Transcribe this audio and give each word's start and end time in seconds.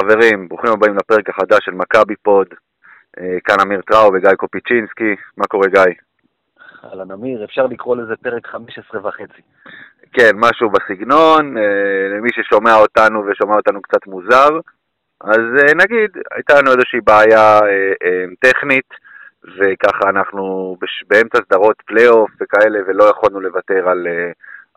חברים, 0.00 0.48
ברוכים 0.48 0.72
הבאים 0.72 0.96
לפרק 0.96 1.28
החדש 1.28 1.58
של 1.64 1.70
מכבי 1.70 2.16
פוד. 2.16 2.46
אה, 3.18 3.36
כאן 3.44 3.56
אמיר 3.62 3.80
טראו 3.80 4.12
וגיא 4.14 4.34
קופיצ'ינסקי. 4.34 5.14
מה 5.36 5.46
קורה 5.46 5.68
גיא? 5.68 5.94
אהלן 6.84 7.10
אמיר, 7.10 7.44
אפשר 7.44 7.66
לקרוא 7.66 7.96
לזה 7.96 8.16
פרק 8.16 8.46
15 8.46 9.06
וחצי. 9.06 9.42
כן, 10.12 10.30
משהו 10.34 10.70
בסגנון, 10.70 11.56
אה, 11.58 11.62
למי 12.16 12.28
ששומע 12.32 12.74
אותנו 12.74 13.24
ושומע 13.26 13.56
אותנו 13.56 13.82
קצת 13.82 14.06
מוזר, 14.06 14.48
אז 15.20 15.40
אה, 15.58 15.74
נגיד, 15.74 16.10
הייתה 16.34 16.54
לנו 16.58 16.70
איזושהי 16.70 17.00
בעיה 17.00 17.60
טכנית, 18.40 18.88
וככה 19.58 20.10
אנחנו 20.10 20.76
באמצע 21.08 21.38
סדרות 21.44 21.82
פלייאוף 21.86 22.30
וכאלה, 22.40 22.78
ולא 22.86 23.04
יכולנו 23.04 23.40
לוותר 23.40 23.88
על, 23.88 24.06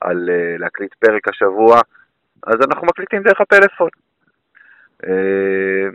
על 0.02 0.30
להקליט 0.60 0.94
פרק 0.94 1.28
השבוע, 1.28 1.82
אז 2.48 2.56
אנחנו 2.68 2.88
מקליטים 2.88 3.24
דרך 3.24 3.42
הפלאפון. 3.42 3.90
אה, 5.08 5.88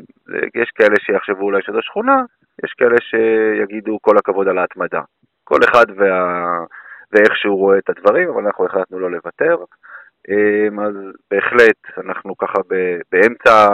יש 0.54 0.70
כאלה 0.70 0.96
שיחשבו 1.00 1.44
אולי 1.44 1.62
שזו 1.62 1.82
שכונה, 1.82 2.22
יש 2.64 2.72
כאלה 2.72 2.96
שיגידו 3.00 3.98
כל 4.02 4.18
הכבוד 4.18 4.48
על 4.48 4.58
ההתמדה. 4.58 5.00
כל 5.44 5.58
אחד 5.64 5.86
וה... 5.96 6.64
ואיך 7.12 7.36
שהוא 7.36 7.58
רואה 7.58 7.78
את 7.78 7.90
הדברים, 7.90 8.28
אבל 8.28 8.46
אנחנו 8.46 8.66
החלטנו 8.66 8.98
לא 8.98 9.10
לוותר. 9.10 9.56
אה, 10.30 10.86
אז 10.86 10.94
בהחלט, 11.30 12.06
אנחנו 12.06 12.36
ככה 12.36 12.58
באמצע, 13.12 13.68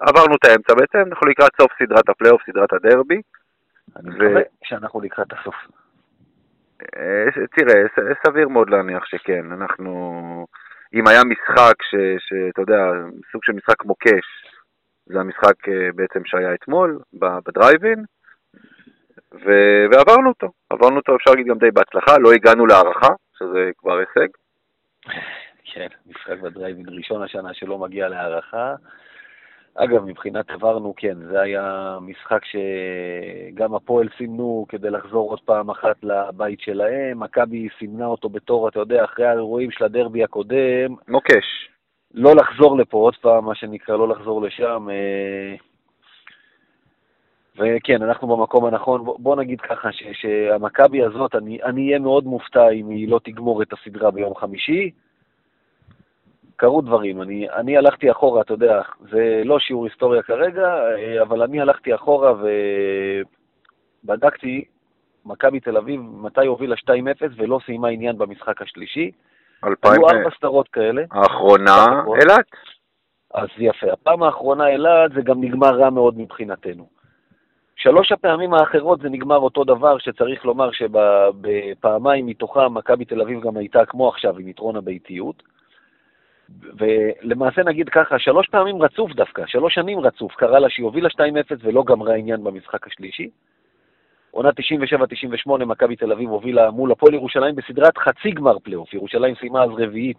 עברנו 0.00 0.34
את 0.34 0.44
האמצע 0.44 0.74
בעצם, 0.74 0.98
אנחנו 0.98 1.28
לקראת 1.28 1.50
סוף 1.60 1.72
סדרת 1.82 2.08
הפלייאוף, 2.08 2.42
סדרת 2.50 2.72
הדרבי. 2.72 3.20
אני 3.96 4.10
מקווה 4.10 4.42
שאנחנו 4.64 5.00
לקראת 5.00 5.32
הסוף. 5.32 5.54
אה, 6.96 7.46
תראה, 7.56 7.82
סביר 8.26 8.48
מאוד 8.48 8.70
להניח 8.70 9.04
שכן, 9.04 9.52
אנחנו... 9.52 10.46
אם 10.94 11.06
היה 11.08 11.24
משחק 11.24 11.74
שאתה 12.18 12.62
יודע, 12.62 12.82
סוג 13.32 13.44
של 13.44 13.52
משחק 13.52 13.84
מוקש, 13.84 14.26
זה 15.06 15.20
המשחק 15.20 15.68
אה, 15.68 15.92
בעצם 15.94 16.24
שהיה 16.24 16.54
אתמול 16.54 16.98
בדרייבין, 17.46 18.04
ו- 19.34 19.84
ועברנו 19.92 20.28
אותו, 20.28 20.48
עברנו 20.70 20.96
אותו 20.96 21.16
אפשר 21.16 21.30
להגיד 21.30 21.46
גם 21.46 21.58
די 21.58 21.70
בהצלחה, 21.70 22.18
לא 22.18 22.32
הגענו 22.32 22.66
להערכה, 22.66 23.08
שזה 23.38 23.70
כבר 23.78 23.98
הישג. 23.98 24.28
כן, 25.64 25.86
משחק 26.06 26.38
בדרייבין 26.38 26.86
ראשון 26.88 27.22
השנה 27.22 27.54
שלא 27.54 27.78
מגיע 27.78 28.08
להערכה. 28.08 28.74
אגב, 29.74 30.04
מבחינת 30.04 30.50
עברנו, 30.50 30.94
כן, 30.96 31.18
זה 31.30 31.40
היה 31.40 31.98
משחק 32.00 32.40
שגם 32.44 33.74
הפועל 33.74 34.08
סימנו 34.16 34.66
כדי 34.68 34.90
לחזור 34.90 35.30
עוד 35.30 35.40
פעם 35.40 35.70
אחת 35.70 35.96
לבית 36.02 36.60
שלהם, 36.60 37.20
מכבי 37.20 37.68
סימנה 37.78 38.06
אותו 38.06 38.28
בתור, 38.28 38.68
אתה 38.68 38.78
יודע, 38.78 39.04
אחרי 39.04 39.26
האירועים 39.26 39.70
של 39.70 39.84
הדרבי 39.84 40.24
הקודם. 40.24 40.94
מוקש. 41.08 41.68
לא 42.14 42.34
לחזור 42.36 42.78
לפה 42.78 42.96
עוד 42.96 43.16
פעם, 43.16 43.44
מה 43.44 43.54
שנקרא, 43.54 43.96
לא 43.96 44.08
לחזור 44.08 44.42
לשם. 44.42 44.88
אה, 44.90 45.54
וכן, 47.56 48.02
אנחנו 48.02 48.36
במקום 48.36 48.64
הנכון. 48.64 49.04
בוא 49.04 49.36
נגיד 49.36 49.60
ככה, 49.60 49.88
שהמכבי 50.12 51.02
הזאת, 51.04 51.34
אני 51.34 51.62
אהיה 51.62 51.98
מאוד 51.98 52.24
מופתע 52.24 52.68
אם 52.68 52.88
היא 52.88 53.08
לא 53.08 53.20
תגמור 53.24 53.62
את 53.62 53.72
הסדרה 53.72 54.10
ביום 54.10 54.34
חמישי. 54.34 54.90
קרו 56.60 56.80
דברים. 56.80 57.22
אני, 57.22 57.50
אני 57.50 57.76
הלכתי 57.76 58.10
אחורה, 58.10 58.40
אתה 58.40 58.52
יודע, 58.52 58.82
זה 59.10 59.42
לא 59.44 59.58
שיעור 59.58 59.84
היסטוריה 59.84 60.22
כרגע, 60.22 60.74
אבל 61.22 61.42
אני 61.42 61.60
הלכתי 61.60 61.94
אחורה 61.94 62.34
ובדקתי 64.04 64.64
מכבי 65.24 65.60
תל 65.60 65.76
אביב, 65.76 66.00
מתי 66.00 66.46
הובילה 66.46 66.76
2-0 66.76 66.88
ולא 67.36 67.60
סיימה 67.66 67.88
עניין 67.88 68.18
במשחק 68.18 68.62
השלישי. 68.62 69.10
היו 69.62 70.08
ארבע 70.08 70.30
סדרות 70.38 70.68
כאלה. 70.68 71.02
האחרונה, 71.10 72.02
אילת. 72.20 72.46
אז 73.34 73.48
יפה. 73.58 73.92
הפעם 73.92 74.22
האחרונה 74.22 74.68
אילת 74.68 75.12
זה 75.14 75.22
גם 75.22 75.40
נגמר 75.40 75.78
רע 75.78 75.90
מאוד 75.90 76.18
מבחינתנו. 76.18 76.88
שלוש 77.76 78.12
הפעמים 78.12 78.54
האחרות 78.54 79.00
זה 79.00 79.08
נגמר 79.08 79.38
אותו 79.38 79.64
דבר, 79.64 79.98
שצריך 79.98 80.44
לומר 80.44 80.70
שבפעמיים 80.72 82.26
מתוכם 82.26 82.74
מכבי 82.74 83.04
תל 83.04 83.20
אביב 83.20 83.40
גם 83.40 83.56
הייתה 83.56 83.84
כמו 83.84 84.08
עכשיו 84.08 84.38
עם 84.38 84.48
יתרון 84.48 84.76
הביתיות. 84.76 85.42
ולמעשה 86.78 87.62
נגיד 87.62 87.88
ככה, 87.88 88.18
שלוש 88.18 88.48
פעמים 88.48 88.82
רצוף 88.82 89.12
דווקא, 89.12 89.42
שלוש 89.46 89.74
שנים 89.74 90.00
רצוף, 90.00 90.34
קרה 90.34 90.58
לה 90.58 90.70
שהיא 90.70 90.84
הובילה 90.84 91.08
2-0 91.08 91.12
ולא 91.62 91.82
גמרה 91.86 92.14
עניין 92.14 92.44
במשחק 92.44 92.86
השלישי. 92.86 93.30
עונה 94.30 94.48
97-98, 95.46 95.64
מכבי 95.64 95.96
תל 95.96 96.12
אביב 96.12 96.30
הובילה 96.30 96.70
מול 96.70 96.92
הפועל 96.92 97.14
ירושלים 97.14 97.54
בסדרת 97.54 97.98
חצי 97.98 98.30
גמר 98.30 98.58
פלייאוף. 98.58 98.94
ירושלים 98.94 99.34
סיימה 99.34 99.62
אז 99.62 99.70
רביעית 99.78 100.18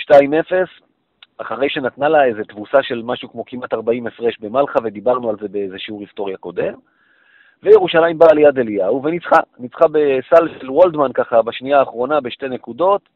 2-0, 0.00 0.14
אחרי 1.38 1.70
שנתנה 1.70 2.08
לה 2.08 2.24
איזו 2.24 2.42
תבוסה 2.48 2.82
של 2.82 3.02
משהו 3.04 3.28
כמו 3.32 3.44
כמעט 3.44 3.74
40 3.74 4.06
הפרש 4.06 4.38
במלחה, 4.40 4.78
ודיברנו 4.84 5.30
על 5.30 5.36
זה 5.40 5.48
באיזה 5.48 5.78
שיעור 5.78 6.00
היסטוריה 6.00 6.36
קודם. 6.36 6.74
וירושלים 7.62 8.18
באה 8.18 8.34
ליד 8.34 8.58
אליהו 8.58 9.02
וניצחה, 9.02 9.40
ניצחה 9.58 9.84
בסל 9.88 10.48
של 10.60 10.70
וולדמן 10.70 11.12
ככה 11.12 11.42
בשנייה 11.42 11.78
האחרונה 11.78 12.20
בשתי 12.20 12.48
נקודות. 12.48 13.08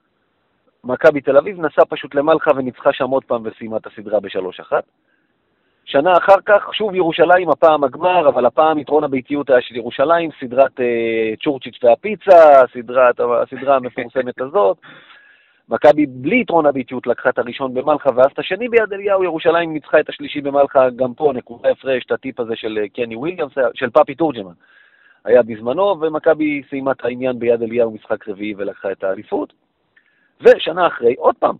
מכבי 0.85 1.21
תל 1.21 1.37
אביב 1.37 1.61
נסע 1.61 1.83
פשוט 1.89 2.15
למלחה 2.15 2.51
וניצחה 2.57 2.93
שם 2.93 3.11
עוד 3.11 3.25
פעם 3.25 3.43
וסיימה 3.45 3.77
את 3.77 3.87
הסדרה 3.87 4.21
בשלוש 4.21 4.61
אחת. 4.61 4.85
שנה 5.85 6.13
אחר 6.13 6.41
כך, 6.47 6.75
שוב 6.75 6.95
ירושלים, 6.95 7.51
הפעם 7.51 7.85
הגמר, 7.85 8.29
אבל 8.29 8.47
הפעם 8.47 8.79
יתרון 8.79 9.05
הביתיות 9.05 9.51
היה 9.51 9.61
של 9.61 9.77
ירושלים, 9.77 10.31
סדרת 10.41 10.81
אה, 10.81 11.35
צ'ורצ'יץ' 11.45 11.79
והפיצה, 11.83 12.67
סדרת, 12.73 13.21
הסדרה 13.21 13.77
המפורסמת 13.77 14.41
הזאת. 14.41 14.77
מכבי 15.69 16.07
בלי 16.07 16.41
יתרון 16.41 16.67
הביתיות 16.67 17.07
לקחה 17.07 17.29
את 17.29 17.39
הראשון 17.39 17.75
במלחה, 17.75 18.11
ואז 18.17 18.27
את 18.33 18.39
השני 18.39 18.69
ביד 18.69 18.93
אליהו, 18.93 19.25
ירושלים 19.25 19.73
ניצחה 19.73 20.01
את 20.01 20.09
השלישי 20.09 20.41
במלחה, 20.41 20.91
גם 20.91 21.15
פה 21.15 21.33
נקודה 21.35 21.71
הפרש, 21.71 22.05
את 22.07 22.13
הטיפ 22.13 22.41
הזה 22.41 22.57
של 22.57 22.79
אה, 22.83 22.89
קני 22.89 23.17
וויליאמס, 23.17 23.53
של 23.75 23.91
פאפי 23.91 24.15
תורג'מן, 24.15 24.53
היה 25.25 25.43
בזמנו, 25.43 26.01
ומכבי 26.01 26.63
סיימה 26.71 26.93
את 26.93 27.05
העניין 27.05 27.39
ביד 27.39 27.63
אליהו 27.63 27.91
משחק 27.91 28.29
רביעי 28.29 28.55
ולקחה 28.57 28.93
את 28.93 29.05
האליפות. 29.05 29.68
ושנה 30.41 30.87
אחרי, 30.87 31.15
עוד 31.15 31.35
פעם, 31.39 31.57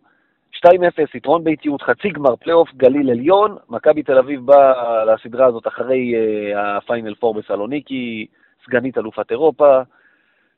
2-0, 0.57 0.69
יתרון 1.15 1.45
ביתיות, 1.45 1.83
חצי 1.83 2.09
גמר, 2.09 2.37
פלייאוף, 2.37 2.75
גליל 2.77 3.11
עליון, 3.11 3.57
מכבי 3.69 4.03
תל 4.03 4.19
אביב 4.19 4.47
באה 4.47 5.05
לסדרה 5.05 5.47
הזאת 5.47 5.67
אחרי 5.67 6.15
אה, 6.15 6.59
הפיינל 6.59 7.15
פור 7.15 7.35
בסלוניקי, 7.35 8.27
סגנית 8.67 8.99
אלופת 8.99 9.31
אירופה, 9.31 9.81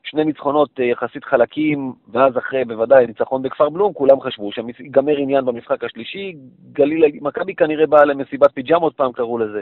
שני 0.03 0.25
ניצחונות 0.25 0.69
אה, 0.79 0.83
יחסית 0.83 1.23
חלקים, 1.23 1.93
ואז 2.11 2.37
אחרי, 2.37 2.65
בוודאי, 2.65 3.07
ניצחון 3.07 3.41
בכפר 3.41 3.69
בלום, 3.69 3.93
כולם 3.93 4.21
חשבו 4.21 4.51
שיגמר 4.51 5.17
עניין 5.17 5.45
במשחק 5.45 5.83
השלישי, 5.83 6.35
גליל, 6.73 7.03
מכבי 7.21 7.55
כנראה 7.55 7.85
באה 7.87 8.05
למסיבת 8.05 8.51
פיג'מות, 8.53 8.95
פעם 8.95 9.11
קראו 9.11 9.37
לזה, 9.37 9.61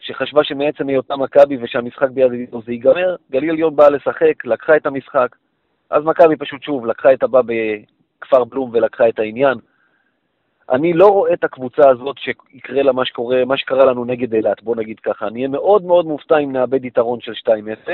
שחשבה 0.00 0.44
שמעצם 0.44 0.88
היותה 0.88 1.16
מכבי 1.16 1.56
ושהמשחק 1.60 2.10
ביד 2.10 2.30
זה 2.66 2.72
ייגמר, 2.72 3.16
גליל 3.30 3.50
עליון 3.50 3.76
באה 3.76 3.90
לשחק, 3.90 4.44
לקחה 4.44 4.76
את 4.76 4.86
המשחק, 4.86 5.36
אז 5.90 6.04
מכבי 6.04 6.36
פשוט 6.36 6.62
שוב 6.62 6.86
לקחה 6.86 7.12
את 7.12 7.22
הבא 7.22 7.40
בכפר 7.46 8.44
בלום 8.44 8.70
ולקחה 8.72 9.08
את 9.08 9.18
העניין. 9.18 9.58
אני 10.70 10.92
לא 10.92 11.06
רואה 11.06 11.32
את 11.32 11.44
הקבוצה 11.44 11.88
הזאת 11.90 12.16
שיקרה 12.18 12.82
לה 12.82 12.92
מה 12.92 13.04
שקורה, 13.04 13.44
מה 13.44 13.56
שקרה 13.56 13.84
לנו 13.84 14.04
נגד 14.04 14.34
אילת, 14.34 14.62
בוא 14.62 14.76
נגיד 14.76 15.00
ככה. 15.00 15.26
אני 15.26 15.38
אהיה 15.38 15.48
מאוד 15.48 15.84
מאוד 15.84 16.06
מופתע 16.06 16.38
אם 16.38 16.52
נאבד 16.52 16.84
יתרון 16.84 17.20
של 17.20 17.32
2-0. 17.32 17.90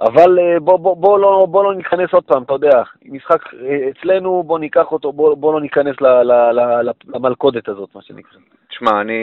אבל 0.00 0.38
אה, 0.38 0.60
בוא, 0.60 0.78
בוא, 0.78 0.96
בוא, 0.96 1.18
לא, 1.18 1.46
בוא 1.50 1.64
לא 1.64 1.74
ניכנס 1.74 2.12
עוד 2.12 2.24
פעם, 2.24 2.42
אתה 2.42 2.52
יודע, 2.52 2.82
משחק 3.04 3.54
אה, 3.54 3.88
אצלנו, 3.90 4.42
בוא 4.42 4.58
ניקח 4.58 4.92
אותו, 4.92 5.12
בוא, 5.12 5.34
בוא 5.34 5.52
לא 5.52 5.60
ניכנס 5.60 6.00
ל, 6.00 6.06
ל, 6.06 6.32
ל, 6.32 6.90
למלכודת 7.14 7.68
הזאת, 7.68 7.94
מה 7.94 8.02
שנקרא. 8.02 8.38
תשמע, 8.68 9.00
אני, 9.00 9.14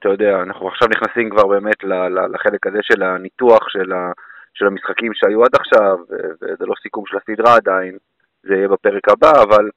אתה 0.00 0.08
יודע, 0.08 0.42
אנחנו 0.42 0.68
עכשיו 0.68 0.88
נכנסים 0.88 1.30
כבר 1.30 1.46
באמת 1.46 1.84
לחלק 2.32 2.66
הזה 2.66 2.78
של 2.82 3.02
הניתוח 3.02 3.68
של 3.68 3.92
ה... 3.92 4.12
של 4.54 4.66
המשחקים 4.66 5.14
שהיו 5.14 5.44
עד 5.44 5.54
עכשיו, 5.54 5.96
וזה 6.42 6.66
לא 6.66 6.74
סיכום 6.82 7.04
של 7.06 7.16
הסדרה 7.16 7.56
עדיין, 7.56 7.98
זה 8.42 8.54
יהיה 8.54 8.68
בפרק 8.68 9.08
הבא, 9.08 9.42
אבל 9.42 9.70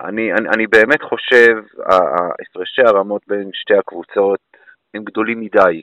אני, 0.00 0.32
אני, 0.32 0.48
אני 0.48 0.66
באמת 0.66 1.02
חושב, 1.02 1.62
הפרשי 2.40 2.82
הרמות 2.82 3.22
בין 3.28 3.50
שתי 3.52 3.74
הקבוצות 3.74 4.40
הם 4.94 5.04
גדולים 5.04 5.40
מדי 5.40 5.82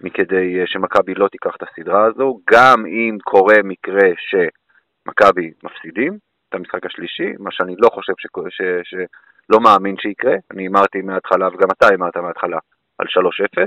מכדי 0.00 0.62
שמכבי 0.66 1.14
לא 1.14 1.28
תיקח 1.28 1.56
את 1.56 1.62
הסדרה 1.62 2.04
הזו, 2.04 2.38
גם 2.50 2.86
אם 2.86 3.18
קורה 3.22 3.54
מקרה 3.64 4.08
שמכבי 4.16 5.52
מפסידים 5.62 6.18
את 6.48 6.54
המשחק 6.54 6.86
השלישי, 6.86 7.32
מה 7.38 7.50
שאני 7.52 7.74
לא 7.78 7.88
חושב, 7.88 8.12
ש, 8.18 8.26
ש, 8.48 8.62
שלא 8.84 9.60
מאמין 9.60 9.96
שיקרה, 9.96 10.34
אני 10.50 10.68
אמרתי 10.68 11.00
מההתחלה, 11.00 11.48
וגם 11.48 11.68
אתה 11.70 11.94
אמרת 11.94 12.16
מההתחלה, 12.16 12.58
על 12.98 13.06
3-0, 13.06 13.66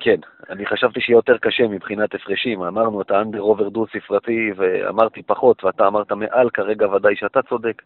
כן, 0.00 0.20
אני 0.50 0.66
חשבתי 0.66 1.00
שיהיה 1.00 1.16
יותר 1.16 1.38
קשה 1.38 1.66
מבחינת 1.68 2.14
הפרשים. 2.14 2.62
אמרנו, 2.62 3.02
אתה 3.02 3.20
אנדר 3.20 3.40
אובר 3.40 3.68
דו-ספרתי, 3.68 4.52
ואמרתי 4.56 5.22
פחות, 5.22 5.64
ואתה 5.64 5.86
אמרת 5.86 6.12
מעל, 6.12 6.50
כרגע 6.50 6.88
ודאי 6.88 7.16
שאתה 7.16 7.42
צודק. 7.42 7.82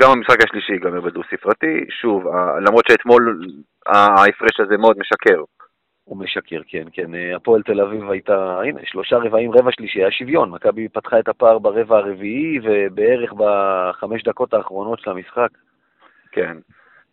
גם 0.00 0.10
המשחק 0.10 0.44
השלישי 0.44 0.72
ייגמר 0.72 1.00
בדו-ספרתי. 1.00 1.84
שוב, 2.00 2.24
למרות 2.66 2.84
שאתמול 2.88 3.46
ההפרש 3.86 4.60
הזה 4.60 4.76
מאוד 4.76 4.98
משקר. 4.98 5.42
הוא 6.04 6.18
משקר, 6.18 6.60
כן, 6.66 6.84
כן. 6.92 7.10
הפועל 7.36 7.62
תל 7.62 7.80
אביב 7.80 8.10
הייתה, 8.10 8.60
הנה, 8.60 8.80
שלושה 8.84 9.16
רבעים, 9.16 9.52
רבע 9.52 9.72
שלישי, 9.72 9.98
היה 9.98 10.10
שוויון. 10.10 10.50
מכבי 10.50 10.88
פתחה 10.88 11.18
את 11.18 11.28
הפער 11.28 11.58
ברבע 11.58 11.96
הרביעי, 11.96 12.58
ובערך 12.62 13.32
בחמש 13.32 14.22
דקות 14.22 14.54
האחרונות 14.54 14.98
של 15.00 15.10
המשחק, 15.10 15.48
כן. 16.32 16.56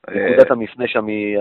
נקודת 0.10 0.52
המפנה 0.52 0.88
שם 0.88 1.08
היא 1.08 1.38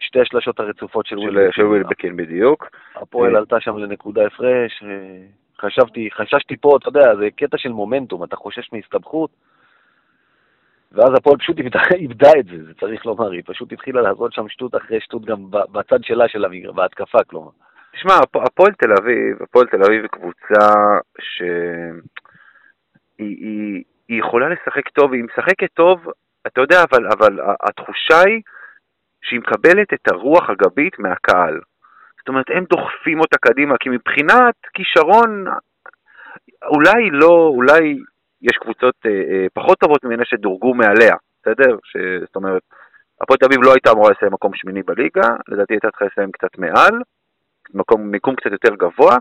שתי 0.00 0.20
השלשות 0.20 0.60
הרצופות 0.60 1.06
של 1.06 1.16
של 1.20 1.48
של 1.52 1.62
ווילבקין 1.62 2.16
בדיוק. 2.16 2.68
הפועל 2.94 3.34
אה. 3.34 3.38
עלתה 3.38 3.60
שם 3.60 3.78
לנקודה 3.78 4.26
הפרש, 4.26 4.82
אה, 4.82 5.22
חשבתי, 5.60 6.08
חששתי 6.12 6.56
פה, 6.56 6.76
אתה 6.80 6.88
יודע, 6.88 7.16
זה 7.16 7.28
קטע 7.36 7.58
של 7.58 7.72
מומנטום, 7.72 8.24
אתה 8.24 8.36
חושש 8.36 8.72
מהסתבכות, 8.72 9.30
ואז 10.92 11.10
הפועל 11.16 11.36
פשוט 11.36 11.58
איבדה, 11.58 11.80
איבדה 12.04 12.30
את 12.38 12.46
זה, 12.46 12.64
זה 12.64 12.74
צריך 12.80 13.06
לומר, 13.06 13.30
היא 13.30 13.42
פשוט 13.46 13.72
התחילה 13.72 14.00
לעשות 14.00 14.32
שם 14.32 14.48
שטות 14.48 14.74
אחרי 14.74 15.00
שטות 15.00 15.24
גם 15.24 15.50
בצד 15.50 16.04
שלה 16.04 16.28
של 16.28 16.44
המגרש, 16.44 16.74
בהתקפה 16.74 17.18
כלומר. 17.26 17.50
תשמע, 17.92 18.14
הפועל 18.34 18.72
תל 18.72 18.92
אביב, 19.00 19.42
הפועל 19.42 19.66
תל 19.66 19.82
אביב 19.82 20.02
היא 20.02 20.08
קבוצה 20.08 20.74
שהיא 21.20 21.56
היא, 23.18 23.84
היא 24.08 24.20
יכולה 24.20 24.48
לשחק 24.48 24.88
טוב, 24.88 25.12
היא 25.12 25.24
משחקת 25.24 25.72
טוב, 25.74 26.06
אתה 26.46 26.60
יודע, 26.60 26.82
אבל, 26.90 27.06
אבל 27.06 27.38
התחושה 27.62 28.20
היא 28.26 28.42
שהיא 29.22 29.40
מקבלת 29.40 29.92
את 29.94 30.08
הרוח 30.08 30.50
הגבית 30.50 30.98
מהקהל. 30.98 31.60
זאת 32.18 32.28
אומרת, 32.28 32.46
הם 32.50 32.64
דוחפים 32.64 33.20
אותה 33.20 33.38
קדימה, 33.38 33.74
כי 33.80 33.88
מבחינת 33.88 34.54
כישרון, 34.74 35.44
אולי 36.64 37.10
לא, 37.10 37.50
אולי 37.54 37.98
יש 38.42 38.56
קבוצות 38.60 38.94
אה, 39.06 39.10
אה, 39.10 39.46
פחות 39.54 39.78
טובות 39.78 40.04
ממנה 40.04 40.24
שדורגו 40.24 40.74
מעליה, 40.74 41.16
בסדר? 41.42 41.76
ש, 41.84 41.96
זאת 42.20 42.36
אומרת, 42.36 42.62
הפועל 43.20 43.38
תל 43.38 43.46
אביב 43.46 43.62
לא 43.62 43.72
הייתה 43.72 43.90
אמורה 43.90 44.10
לסיים 44.10 44.32
מקום 44.32 44.54
שמיני 44.54 44.82
בליגה, 44.82 45.28
לדעתי 45.48 45.74
הייתה 45.74 45.90
צריכה 45.90 46.04
לסיים 46.04 46.32
קצת 46.32 46.58
מעל, 46.58 47.02
מקום, 47.74 48.10
מיקום 48.10 48.36
קצת 48.36 48.52
יותר 48.52 48.74
גבוה, 48.74 49.16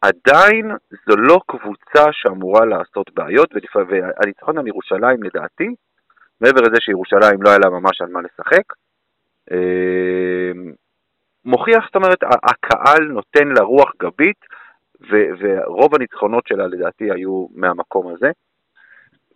עדיין 0.00 0.72
זו 0.90 1.16
לא 1.16 1.40
קבוצה 1.46 2.12
שאמורה 2.12 2.64
לעשות 2.64 3.10
בעיות, 3.14 3.50
והניצחון 3.88 4.58
על 4.58 4.66
ירושלים 4.66 5.22
לדעתי, 5.22 5.74
מעבר 6.40 6.60
לזה 6.60 6.80
שירושלים 6.80 7.42
לא 7.42 7.48
היה 7.48 7.58
לה 7.58 7.70
ממש 7.70 8.00
על 8.00 8.08
מה 8.08 8.20
לשחק, 8.20 8.72
אה, 9.52 10.52
מוכיח, 11.44 11.84
זאת 11.86 11.96
אומרת, 11.96 12.18
הקהל 12.22 13.04
נותן 13.04 13.48
לה 13.48 13.62
רוח 13.62 13.92
גבית, 14.02 14.44
ורוב 15.10 15.94
הניצחונות 15.94 16.46
שלה 16.46 16.66
לדעתי 16.66 17.12
היו 17.12 17.46
מהמקום 17.54 18.14
הזה. 18.14 18.30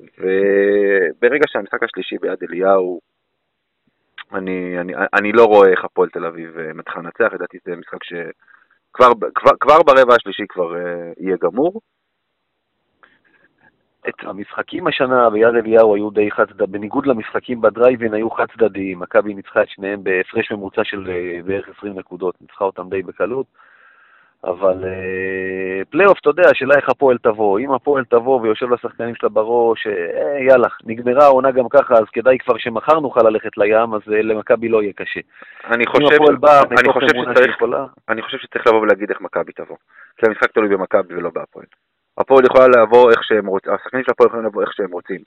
וברגע 0.01 1.45
שהמשחק 1.49 1.83
השלישי 1.83 2.19
ביד 2.21 2.39
אליהו, 2.43 3.01
אני, 4.33 4.81
אני, 4.81 4.93
אני 5.15 5.33
לא 5.33 5.45
רואה 5.45 5.69
איך 5.69 5.85
הפועל 5.85 6.09
תל 6.09 6.27
אביב 6.27 6.59
אה, 6.59 6.73
מתחילה 6.73 7.03
לנצח, 7.03 7.35
לדעתי 7.35 7.59
זה 7.65 7.77
משחק 7.77 8.05
שכבר 8.05 9.13
כבר, 9.35 9.51
כבר 9.61 9.83
ברבע 9.83 10.15
השלישי 10.15 10.43
כבר 10.49 10.75
אה, 10.75 10.79
יהיה 11.21 11.37
גמור. 11.43 11.81
את 14.09 14.15
המשחקים 14.23 14.87
השנה 14.87 15.31
ביד 15.31 15.55
אליהו 15.55 15.95
היו 15.95 16.11
די 16.11 16.31
חד 16.31 16.45
צדדיים, 16.45 16.73
בניגוד 16.73 17.07
למשחקים 17.07 17.61
בדרייב 17.61 17.97
אין 17.97 18.15
היו 18.15 18.31
חד 18.31 18.47
צדדיים, 18.57 18.99
מכבי 18.99 19.35
ניצחה 19.35 19.63
את 19.63 19.69
שניהם 19.69 20.05
בהפרש 20.05 20.53
ממוצע 20.53 20.85
של 20.85 21.11
אה, 21.11 21.41
בערך 21.45 21.69
20 21.79 21.99
נקודות, 21.99 22.35
ניצחה 22.41 22.65
אותם 22.65 22.89
די 22.89 23.03
בקלות, 23.03 23.47
אבל 24.45 24.85
אה, 24.85 25.85
פלייאוף, 25.91 26.19
אתה 26.21 26.31
יודע, 26.31 26.43
השאלה 26.51 26.75
איך 26.77 26.89
הפועל 26.89 27.19
תבוא, 27.19 27.59
אם 27.59 27.73
הפועל 27.73 28.05
תבוא 28.05 28.41
ויושב 28.41 28.71
לשחקנים 28.71 29.15
שלה 29.15 29.29
בראש, 29.29 29.87
אה, 29.87 30.39
יאללה, 30.49 30.69
נגמרה 30.85 31.25
העונה 31.25 31.51
גם 31.51 31.69
ככה, 31.69 31.95
אז 31.95 32.05
כדאי 32.13 32.39
כבר 32.39 32.59
שמחר 32.59 33.01
נוכל 33.01 33.29
ללכת 33.29 33.59
לים, 33.59 33.95
אז 33.95 34.01
למכבי 34.07 34.69
לא 34.69 34.83
יהיה 34.83 34.93
קשה. 34.93 35.21
חושב. 36.93 37.07
אני 38.09 38.23
חושב 38.23 38.39
שצריך 38.39 38.67
לבוא 38.67 38.81
ולהגיד 38.81 39.11
איך 39.11 39.21
מכבי 39.21 39.53
תבוא, 39.53 39.77
כי 40.17 40.27
המשחק 40.27 40.53
תלוי 40.53 40.69
במכבי 40.69 41.15
ולא 41.15 41.31
בהפועל. 41.35 41.67
הפועל 42.19 42.45
יכולה 42.45 42.69
לעבור 42.69 43.11
איך 43.11 43.25
שהם 43.25 43.47
רוצים, 43.47 43.73
השחקנים 43.73 44.05
של 44.05 44.11
הפועל 44.11 44.27
יכולים 44.27 44.45
לעבור 44.45 44.63
איך 44.63 44.73
שהם 44.73 44.91
רוצים. 44.91 45.21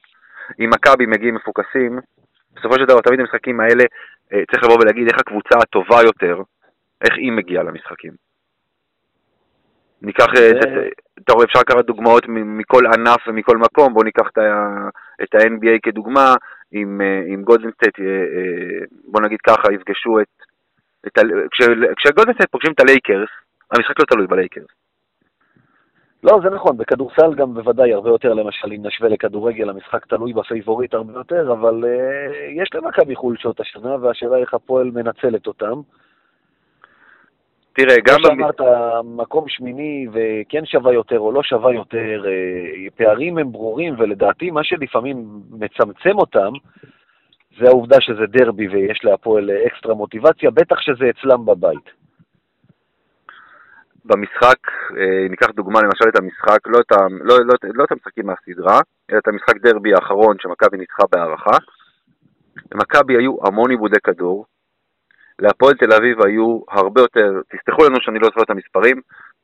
אם 0.59 0.69
מכבי 0.69 1.05
מגיעים 1.05 1.35
מפוקסים, 1.35 1.99
בסופו 2.55 2.75
של 2.75 2.85
דבר 2.85 3.01
תמיד 3.01 3.19
המשחקים 3.19 3.59
האלה, 3.59 3.83
אה, 4.33 4.43
צריך 4.51 4.63
לבוא 4.63 4.77
ולהגיד 4.81 5.07
איך 5.07 5.19
הקבוצה 5.19 5.55
הטובה 5.61 5.97
יותר, 6.03 6.41
איך 7.01 7.13
היא 7.17 7.31
מגיעה 7.31 7.63
למשחקים. 7.63 8.11
ניקח, 10.01 10.25
אה, 10.37 10.51
אתה 11.23 11.33
רואה, 11.33 11.45
אפשר 11.45 11.59
לקחת 11.59 11.85
דוגמאות 11.85 12.23
מכל 12.27 12.85
ענף 12.85 13.27
ומכל 13.27 13.57
מקום, 13.57 13.93
בואו 13.93 14.03
ניקח 14.03 14.27
את 15.23 15.35
ה-NBA 15.35 15.79
כדוגמה, 15.83 16.35
אם, 16.73 17.41
גולדנסטייט, 17.43 17.99
בואו 19.03 19.23
נגיד 19.23 19.39
ככה, 19.47 19.73
יפגשו. 19.73 20.19
את 21.07 21.19
כשגולדנסטייט 21.97 22.51
פוגשים 22.51 22.71
את 22.71 22.79
הלייקרס, 22.79 23.29
המשחק 23.71 23.99
לא 23.99 24.05
תלוי 24.05 24.27
בלייקרס. 24.27 24.84
לא, 26.25 26.39
זה 26.44 26.50
נכון, 26.50 26.77
בכדורסל 26.77 27.33
גם 27.36 27.54
בוודאי 27.54 27.94
הרבה 27.94 28.10
יותר, 28.10 28.33
למשל, 28.33 28.74
אם 28.74 28.86
נשווה 28.86 29.10
לכדורגל, 29.10 29.69
המשחק 29.69 30.06
תלוי 30.06 30.33
בפייבוריט 30.33 30.94
הרבה 30.94 31.13
יותר, 31.13 31.51
אבל 31.51 31.83
אה, 31.83 32.62
יש 32.62 32.69
למכבי 32.74 33.16
חולשות 33.16 33.60
השנה, 33.60 33.95
והשאלה 34.01 34.38
איך 34.38 34.54
הפועל 34.54 34.92
מנצלת 34.92 35.48
אותם. 35.48 35.81
תראה, 37.74 37.95
גם... 38.06 38.18
כמו 38.18 38.27
שאמרת, 38.27 38.62
מקום 39.04 39.45
שמיני 39.48 40.07
וכן 40.13 40.66
שווה 40.66 40.94
יותר 40.94 41.19
או 41.19 41.31
לא 41.31 41.44
שווה 41.44 41.74
יותר, 41.74 42.24
אה, 42.25 42.91
פערים 42.95 43.38
הם 43.38 43.51
ברורים, 43.51 43.95
ולדעתי 43.98 44.51
מה 44.51 44.63
שלפעמים 44.63 45.25
מצמצם 45.51 46.18
אותם, 46.18 46.51
זה 47.60 47.67
העובדה 47.67 48.01
שזה 48.01 48.25
דרבי 48.27 48.67
ויש 48.67 49.00
להפועל 49.03 49.50
אקסטרה 49.67 49.94
מוטיבציה, 49.94 50.51
בטח 50.51 50.82
שזה 50.82 51.10
אצלם 51.10 51.46
בבית. 51.46 52.04
במשחק, 54.05 54.59
אה, 54.97 55.27
ניקח 55.29 55.50
דוגמה 55.50 55.81
למשל 55.81 56.09
את 56.09 56.19
המשחק, 56.19 56.59
לא 56.65 56.79
את, 56.79 56.91
ה, 56.91 56.97
לא, 57.21 57.39
לא, 57.39 57.53
לא 57.74 57.83
את 57.83 57.91
המשחקים 57.91 58.25
מהסדרה, 58.25 58.79
אלא 59.12 59.17
את 59.17 59.27
המשחק 59.27 59.57
דרבי 59.57 59.93
האחרון 59.93 60.35
שמכבי 60.39 60.77
ניצחה 60.77 61.03
בהערכה. 61.12 61.57
למכבי 62.71 63.17
היו 63.17 63.35
המון 63.45 63.71
עיבודי 63.71 64.00
כדור, 64.03 64.45
להפועל 65.39 65.74
תל 65.75 65.93
אביב 65.93 66.21
היו 66.21 66.59
הרבה 66.69 67.01
יותר, 67.01 67.41
תסלחו 67.50 67.85
לנו 67.85 68.01
שאני 68.01 68.19
לא 68.19 68.27
זוכר 68.27 68.41
את 68.41 68.50
המספרים, 68.50 69.01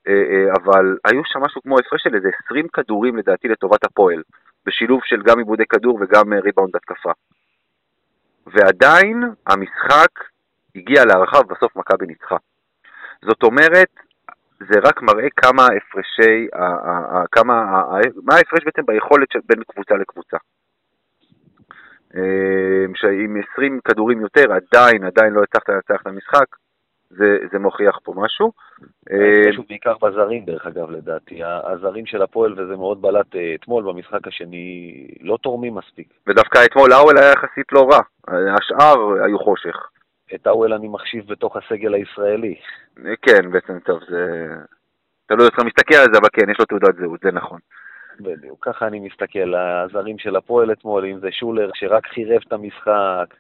אה, 0.08 0.14
אה, 0.14 0.54
אבל 0.64 0.98
היו 1.06 1.22
שם 1.26 1.40
משהו 1.40 1.62
כמו 1.62 1.80
הפרש 1.80 2.04
של 2.04 2.16
איזה 2.16 2.30
20 2.46 2.68
כדורים 2.68 3.18
לדעתי 3.18 3.48
לטובת 3.48 3.84
הפועל, 3.84 4.24
בשילוב 4.66 5.02
של 5.04 5.22
גם 5.22 5.38
עיבודי 5.38 5.66
כדור 5.66 6.00
וגם 6.02 6.34
ריבאונד 6.34 6.76
התקפה. 6.76 7.12
ועדיין 8.48 9.24
המשחק 9.48 10.12
הגיע 10.76 11.06
להערכה 11.06 11.38
ובסוף 11.40 11.76
מכבי 11.76 12.06
ניצחה. 12.06 12.38
זאת 13.26 13.44
אומרת, 13.44 13.90
זה 14.70 14.80
רק 14.84 15.02
מראה 15.02 15.30
כמה 15.30 15.66
הפרשי, 15.66 16.48
כמה, 17.32 17.84
מה 18.24 18.36
ההפרש 18.36 18.64
בעצם 18.66 18.86
ביכולת 18.86 19.30
בין 19.46 19.64
קבוצה 19.64 19.96
לקבוצה. 19.96 20.38
אמ, 22.16 22.96
שעם 22.96 23.38
20 23.54 23.80
כדורים 23.86 24.22
יותר 24.22 24.46
עדיין, 24.54 25.04
עדיין 25.04 25.34
לא 25.34 25.44
הצלחת 25.44 25.70
לנצח 25.70 26.02
את 26.02 26.08
המשחק, 26.08 26.46
זה, 27.10 27.38
זה 27.52 27.60
מוכיח 27.60 28.00
פה 28.04 28.14
משהו. 28.18 28.52
ההפרש 29.10 29.56
הוא 29.56 29.66
בעיקר 29.70 29.94
בזרים, 30.02 30.46
דרך 30.46 30.68
אגב, 30.68 30.92
לדעתי. 30.92 31.40
הזרים 31.44 32.06
של 32.06 32.22
הפועל, 32.22 32.54
וזה 32.54 32.76
מאוד 32.76 33.02
בלט 33.02 33.36
אה, 33.36 33.56
אתמול 33.56 33.84
במשחק 33.84 34.28
השני, 34.28 35.08
לא 35.22 35.38
תורמים 35.42 35.76
מספיק. 35.76 36.08
ודווקא 36.28 36.66
אתמול 36.66 36.92
האוול 36.92 37.18
היה 37.18 37.32
יחסית 37.32 37.72
לא 37.72 37.90
רע, 37.92 38.02
השאר 38.28 39.24
היו 39.24 39.40
חושך. 39.40 39.90
את 40.36 40.48
האוול 40.48 40.74
אני 40.74 40.88
מחשיב 40.88 41.28
בתוך 41.28 41.58
הסגל 41.58 41.94
הישראלי. 41.94 42.56
כן, 43.22 43.52
בעצם 43.52 43.80
טוב, 43.80 44.00
זה... 44.10 44.48
תלוי 45.26 45.46
איך 45.46 45.56
אתה 45.56 45.64
מסתכל 45.64 45.96
על 45.96 46.08
זה, 46.14 46.20
אבל 46.20 46.28
כן, 46.34 46.52
יש 46.52 46.60
לו 46.60 46.66
תעודת 46.66 46.96
זהות, 46.96 47.20
זה 47.24 47.32
נכון. 47.32 47.60
בדיוק, 48.20 48.58
ככה 48.62 48.88
אני 48.88 49.00
מסתכל, 49.00 49.56
הזרים 49.56 50.20
של 50.20 50.36
הפועל 50.36 50.72
אתמול, 50.72 51.06
אם 51.06 51.20
זה 51.20 51.32
שולר 51.32 51.70
שרק 51.74 52.08
חירב 52.08 52.42
את 52.48 52.54
המשחק, 52.54 53.36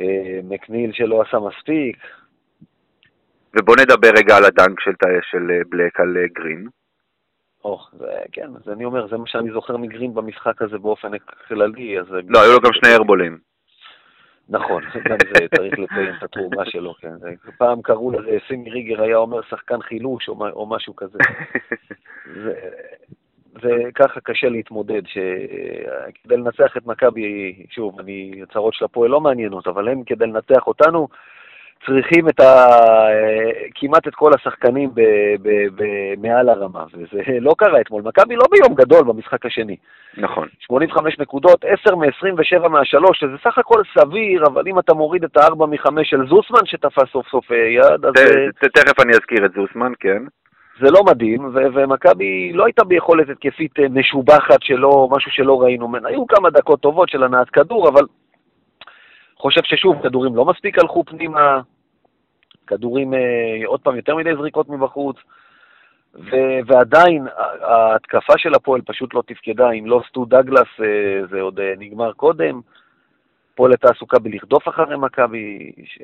אה, 0.00 0.40
מקניל 0.44 0.92
שלא 0.92 1.22
עשה 1.22 1.38
מספיק. 1.38 1.96
ובוא 3.58 3.76
נדבר 3.80 4.10
רגע 4.18 4.36
על 4.36 4.44
הדנק 4.44 4.80
של, 4.80 4.90
של 5.30 5.50
אה, 5.50 5.60
בלק 5.68 6.00
על 6.00 6.16
אה, 6.16 6.26
גרין. 6.34 6.68
או, 7.64 7.80
זה, 7.92 8.06
כן, 8.32 8.48
אז 8.56 8.72
אני 8.72 8.84
אומר, 8.84 9.08
זה 9.08 9.16
מה 9.16 9.26
שאני 9.26 9.52
זוכר 9.52 9.76
מגרין 9.76 10.14
במשחק 10.14 10.62
הזה 10.62 10.78
באופן 10.78 11.18
כללי, 11.48 12.00
אז... 12.00 12.06
לא, 12.28 12.42
היו 12.42 12.52
לו 12.52 12.60
גם 12.60 12.72
שני 12.72 12.94
ארבולים. 12.94 13.38
נכון, 14.48 14.82
גם 15.08 15.16
זה, 15.34 15.46
צריך 15.56 15.78
לציין 15.78 16.14
את 16.18 16.22
התרומה 16.22 16.64
שלו, 16.64 16.94
כן. 16.94 17.14
פעם 17.58 17.82
קראו 17.82 18.10
לזה, 18.10 18.38
סימי 18.48 18.70
ריגר 18.70 19.02
היה 19.02 19.16
אומר 19.16 19.42
שחקן 19.42 19.82
חילוש 19.82 20.28
או, 20.28 20.48
או 20.48 20.66
משהו 20.66 20.96
כזה. 20.96 21.18
זה, 22.34 22.52
זה 23.62 23.70
ככה 23.94 24.20
קשה 24.20 24.48
להתמודד, 24.48 25.02
שכדי 25.06 26.36
לנצח 26.36 26.76
את 26.76 26.86
מכבי, 26.86 27.56
שוב, 27.70 28.00
אני, 28.00 28.40
הצהרות 28.42 28.74
של 28.74 28.84
הפועל 28.84 29.10
לא 29.10 29.20
מעניינות, 29.20 29.66
אבל 29.66 29.88
הם 29.88 30.04
כדי 30.04 30.26
לנצח 30.26 30.66
אותנו, 30.66 31.08
צריכים 31.86 32.28
את 32.28 32.40
ה... 32.40 32.66
כמעט 33.74 34.08
את 34.08 34.14
כל 34.14 34.30
השחקנים 34.34 34.90
ב... 34.94 35.00
ב... 35.42 35.48
ב... 35.76 35.84
מעל 36.22 36.48
הרמה, 36.48 36.84
וזה 36.92 37.22
לא 37.40 37.54
קרה 37.58 37.80
אתמול. 37.80 38.02
מכבי 38.02 38.36
לא 38.36 38.44
ביום 38.50 38.74
גדול 38.74 39.04
במשחק 39.04 39.46
השני. 39.46 39.76
נכון. 40.16 40.48
85 40.60 41.18
נקודות, 41.18 41.64
10 41.64 41.96
מ-27 41.96 42.68
מה-3, 42.68 43.14
שזה 43.14 43.36
סך 43.44 43.58
הכל 43.58 43.82
סביר, 43.98 44.46
אבל 44.46 44.62
אם 44.66 44.78
אתה 44.78 44.94
מוריד 44.94 45.24
את 45.24 45.36
ה-4 45.36 45.66
מ-5 45.66 45.90
של 46.02 46.28
זוסמן 46.28 46.66
שתפס 46.66 47.12
סוף 47.12 47.28
סוף 47.28 47.52
אה, 47.52 47.56
יד, 47.56 48.04
אז... 48.04 48.12
אה, 48.18 48.68
תכף 48.74 49.00
אני 49.00 49.12
אזכיר 49.12 49.46
את 49.46 49.52
זוסמן, 49.52 49.92
כן. 50.00 50.22
זה 50.80 50.90
לא 50.90 51.00
מדהים, 51.06 51.44
ו- 51.44 51.74
ומכבי 51.74 52.52
לא 52.52 52.64
הייתה 52.64 52.84
ביכולת 52.84 53.28
התקפית 53.28 53.78
אה, 53.78 53.88
משובחת 53.90 54.62
שלא, 54.62 55.08
משהו 55.10 55.30
שלא 55.30 55.62
ראינו 55.62 55.88
ממנה. 55.88 56.08
היו 56.08 56.26
כמה 56.26 56.50
דקות 56.50 56.80
טובות 56.80 57.08
של 57.08 57.22
הנעת 57.22 57.50
כדור, 57.50 57.88
אבל 57.88 58.02
חושב 59.38 59.60
ששוב, 59.64 60.02
כדורים 60.02 60.36
לא 60.36 60.44
מספיק 60.44 60.78
הלכו 60.78 61.04
פנימה, 61.04 61.60
כדורים, 62.66 63.14
אה, 63.14 63.20
עוד 63.66 63.80
פעם, 63.80 63.96
יותר 63.96 64.16
מדי 64.16 64.34
זריקות 64.36 64.68
מבחוץ, 64.68 65.16
ו- 66.14 66.58
ועדיין 66.66 67.26
ההתקפה 67.60 68.32
של 68.36 68.54
הפועל 68.54 68.80
פשוט 68.80 69.14
לא 69.14 69.22
תפקדה, 69.26 69.70
אם 69.70 69.86
לא 69.86 70.02
סטו 70.08 70.24
דגלס 70.24 70.68
אה, 70.80 71.26
זה 71.30 71.40
עוד 71.40 71.60
אה, 71.60 71.72
נגמר 71.78 72.12
קודם, 72.12 72.60
הפועל 73.52 73.72
הייתה 73.72 73.88
עסוקה 73.90 74.18
בלרדוף 74.18 74.68
אחרי 74.68 74.96
מכבי, 74.96 75.72
ש... 75.84 75.98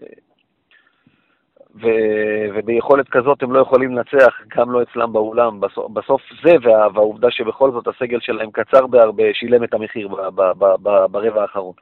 ו- 1.75 2.47
וביכולת 2.55 3.09
כזאת 3.09 3.43
הם 3.43 3.53
לא 3.53 3.61
יכולים 3.61 3.97
לנצח, 3.97 4.41
גם 4.57 4.71
לא 4.73 4.83
אצלם 4.83 5.13
באולם. 5.13 5.61
בסוף, 5.61 5.91
בסוף 5.93 6.23
זה, 6.45 6.51
וה- 6.63 6.89
והעובדה 6.95 7.31
שבכל 7.31 7.71
זאת 7.73 7.89
הסגל 7.89 8.21
שלהם 8.21 8.51
קצר 8.51 8.87
בהרבה, 8.87 9.25
שילם 9.33 9.65
את 9.65 9.75
המחיר 9.75 10.09
ב- 10.09 10.41
ב- 10.41 10.75
ב- 10.83 11.07
ברבע 11.11 11.43
האחרון. 11.43 11.75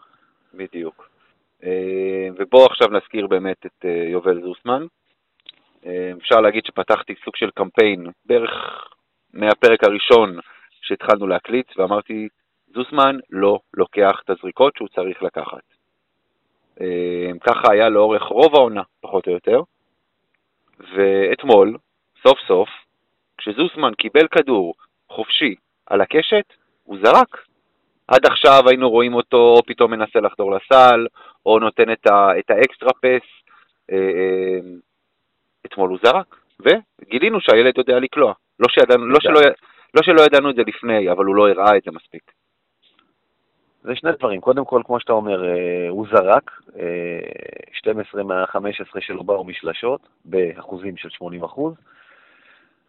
בדיוק. 0.55 1.10
אה, 1.65 2.29
ובואו 2.37 2.67
עכשיו 2.67 2.89
נזכיר 2.89 3.27
באמת 3.27 3.67
את 3.67 3.85
אה, 3.85 4.05
יובל 4.09 4.41
זוסמן. 4.43 4.87
אה, 5.87 6.13
אפשר 6.19 6.41
להגיד 6.41 6.65
שפתחתי 6.65 7.15
סוג 7.25 7.37
של 7.37 7.51
קמפיין 7.51 8.07
בערך 8.27 8.51
מהפרק 9.33 9.85
הראשון 9.85 10.39
שהתחלנו 10.81 11.27
להקליט, 11.27 11.79
ואמרתי, 11.79 12.29
זוסמן 12.75 13.17
לא 13.31 13.59
לוקח 13.75 14.21
את 14.25 14.31
הזריקות 14.31 14.77
שהוא 14.77 14.89
צריך 14.89 15.23
לקחת. 15.23 15.63
ככה 17.41 17.73
היה 17.73 17.89
לאורך 17.89 18.23
רוב 18.23 18.55
העונה, 18.55 18.83
פחות 19.01 19.27
או 19.27 19.33
יותר, 19.33 19.61
ואתמול, 20.79 21.77
סוף 22.27 22.39
סוף, 22.49 22.69
כשזוסמן 23.39 23.95
קיבל 23.95 24.29
כדור 24.29 24.75
חופשי 25.09 25.55
על 25.87 26.01
הקשת, 26.01 26.45
הוא 26.85 26.99
זרק. 27.03 27.50
עד 28.11 28.27
עכשיו 28.27 28.69
היינו 28.69 28.91
רואים 28.91 29.15
אותו 29.15 29.37
או 29.37 29.63
פתאום 29.67 29.91
מנסה 29.91 30.21
לחדור 30.21 30.53
לסל, 30.53 31.07
או 31.47 31.59
נותן 31.59 31.93
את, 31.93 32.07
ה, 32.07 32.39
את 32.39 32.51
האקסטרה 32.51 32.93
פס. 32.93 33.27
אה, 33.93 33.97
אה, 33.97 34.61
אתמול 35.67 35.91
הוא 35.91 35.99
זרק, 36.03 36.37
וגילינו 36.61 37.41
שהילד 37.41 37.79
יודע 37.79 37.99
לקלוע. 37.99 38.33
לא, 38.61 38.67
שידענו, 38.69 39.07
לא, 39.07 39.19
שלא, 39.21 39.41
לא 39.95 40.03
שלא 40.03 40.23
ידענו 40.23 40.51
את 40.51 40.55
זה 40.55 40.63
לפני, 40.67 41.11
אבל 41.11 41.25
הוא 41.25 41.37
לא 41.37 41.49
הראה 41.49 41.77
את 41.77 41.83
זה 41.83 41.91
מספיק. 41.91 42.23
זה 43.83 43.95
שני 43.95 44.13
דברים. 44.13 44.41
קודם 44.41 44.65
כל, 44.65 44.83
כמו 44.85 45.01
שאתה 45.01 45.13
אומר, 45.13 45.45
אה, 45.45 45.89
הוא 45.89 46.07
זרק, 46.13 46.51
12 47.73 48.23
מה-15 48.23 49.01
שלו 49.01 49.25
באו 49.25 49.45
משלשות, 49.45 50.01
באחוזים 50.25 50.97
של 50.97 51.11
80 51.11 51.45
אחוז. 51.45 51.75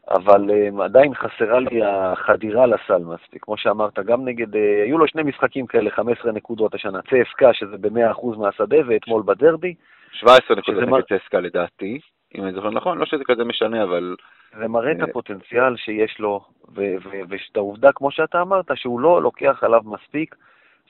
אבל 0.09 0.49
um, 0.49 0.81
עדיין 0.83 1.13
חסרה 1.13 1.59
לי 1.59 1.81
החדירה 1.83 2.65
לסל 2.65 3.03
מספיק. 3.03 3.43
כמו 3.43 3.57
שאמרת, 3.57 3.99
גם 3.99 4.25
נגד, 4.25 4.55
uh, 4.55 4.57
היו 4.85 4.97
לו 4.97 5.07
שני 5.07 5.23
משחקים 5.23 5.67
כאלה, 5.67 5.89
15 5.89 6.31
נקודות 6.31 6.75
השנה, 6.75 6.99
צסקה, 7.01 7.53
שזה 7.53 7.77
ב-100% 7.77 8.37
מהשדה, 8.37 8.77
ואתמול 8.87 9.23
בדרבי. 9.25 9.73
17 10.11 10.57
נקודות 10.57 10.83
נגד 10.83 11.19
צסקה 11.19 11.39
לדעתי, 11.39 11.99
אם 12.35 12.43
אני 12.43 12.53
זוכר 12.53 12.69
נכון, 12.69 12.97
לא 12.97 13.05
שזה 13.05 13.23
כזה 13.23 13.43
משנה, 13.43 13.83
אבל... 13.83 14.15
זה 14.59 14.67
מראה 14.67 14.91
את 14.91 14.99
אה, 14.99 15.03
הפוטנציאל 15.03 15.77
שיש 15.77 16.19
לו, 16.19 16.41
ואת 16.73 17.55
העובדה, 17.55 17.91
כמו 17.91 18.11
שאתה 18.11 18.41
אמרת, 18.41 18.65
שהוא 18.75 18.99
לא 18.99 19.21
לוקח 19.21 19.63
עליו 19.63 19.81
מספיק, 19.85 20.35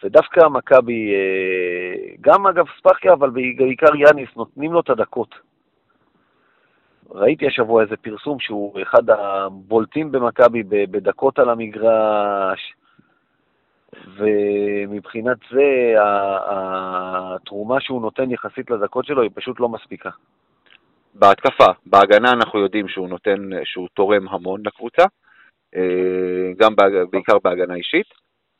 ודווקא 0.03 0.47
מכבי, 0.47 1.13
גם 2.21 2.47
אגב 2.47 2.65
ספחיה, 2.77 3.13
אבל 3.13 3.29
בעיקר 3.29 3.95
יאניס, 3.95 4.29
נותנים 4.35 4.73
לו 4.73 4.79
את 4.79 4.89
הדקות. 4.89 5.50
ראיתי 7.11 7.47
השבוע 7.47 7.81
איזה 7.83 7.97
פרסום 7.97 8.39
שהוא 8.39 8.81
אחד 8.81 9.09
הבולטים 9.09 10.11
במכבי 10.11 10.63
בדקות 10.63 11.39
על 11.39 11.49
המגרש, 11.49 12.73
ומבחינת 14.17 15.37
זה 15.51 15.95
התרומה 16.45 17.81
שהוא 17.81 18.01
נותן 18.01 18.31
יחסית 18.31 18.69
לדקות 18.69 19.05
שלו 19.05 19.21
היא 19.21 19.31
פשוט 19.33 19.59
לא 19.59 19.69
מספיקה. 19.69 20.09
בהתקפה, 21.13 21.67
בהגנה 21.85 22.31
אנחנו 22.31 22.59
יודעים 22.59 22.87
שהוא 22.87 23.09
נותן, 23.09 23.49
שהוא 23.63 23.87
תורם 23.93 24.27
המון 24.27 24.61
לקבוצה, 24.65 25.03
אה, 25.75 26.51
גם 26.57 26.75
בעיקר 27.11 27.39
בהגנה 27.43 27.75
אישית. 27.75 28.07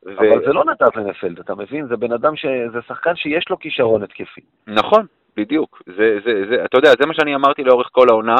אבל 0.05 0.39
ו... 0.39 0.46
זה 0.46 0.53
לא 0.53 0.65
נתן 0.65 0.86
לנפלד, 0.96 1.39
אתה 1.39 1.55
מבין? 1.55 1.88
זה 1.88 1.98
בן 1.98 2.12
אדם, 2.12 2.36
ש... 2.36 2.46
זה 2.74 2.79
שחקן 2.88 3.15
שיש 3.15 3.50
לו 3.50 3.60
כישרון 3.60 4.03
התקפי. 4.03 4.41
נכון, 4.67 5.05
בדיוק. 5.38 5.82
זה, 5.86 6.18
זה, 6.26 6.44
זה, 6.50 6.66
אתה 6.66 6.78
יודע, 6.78 6.90
זה 7.00 7.06
מה 7.06 7.14
שאני 7.14 7.36
אמרתי 7.36 7.64
לאורך 7.64 7.90
כל 7.92 8.10
העונה, 8.10 8.36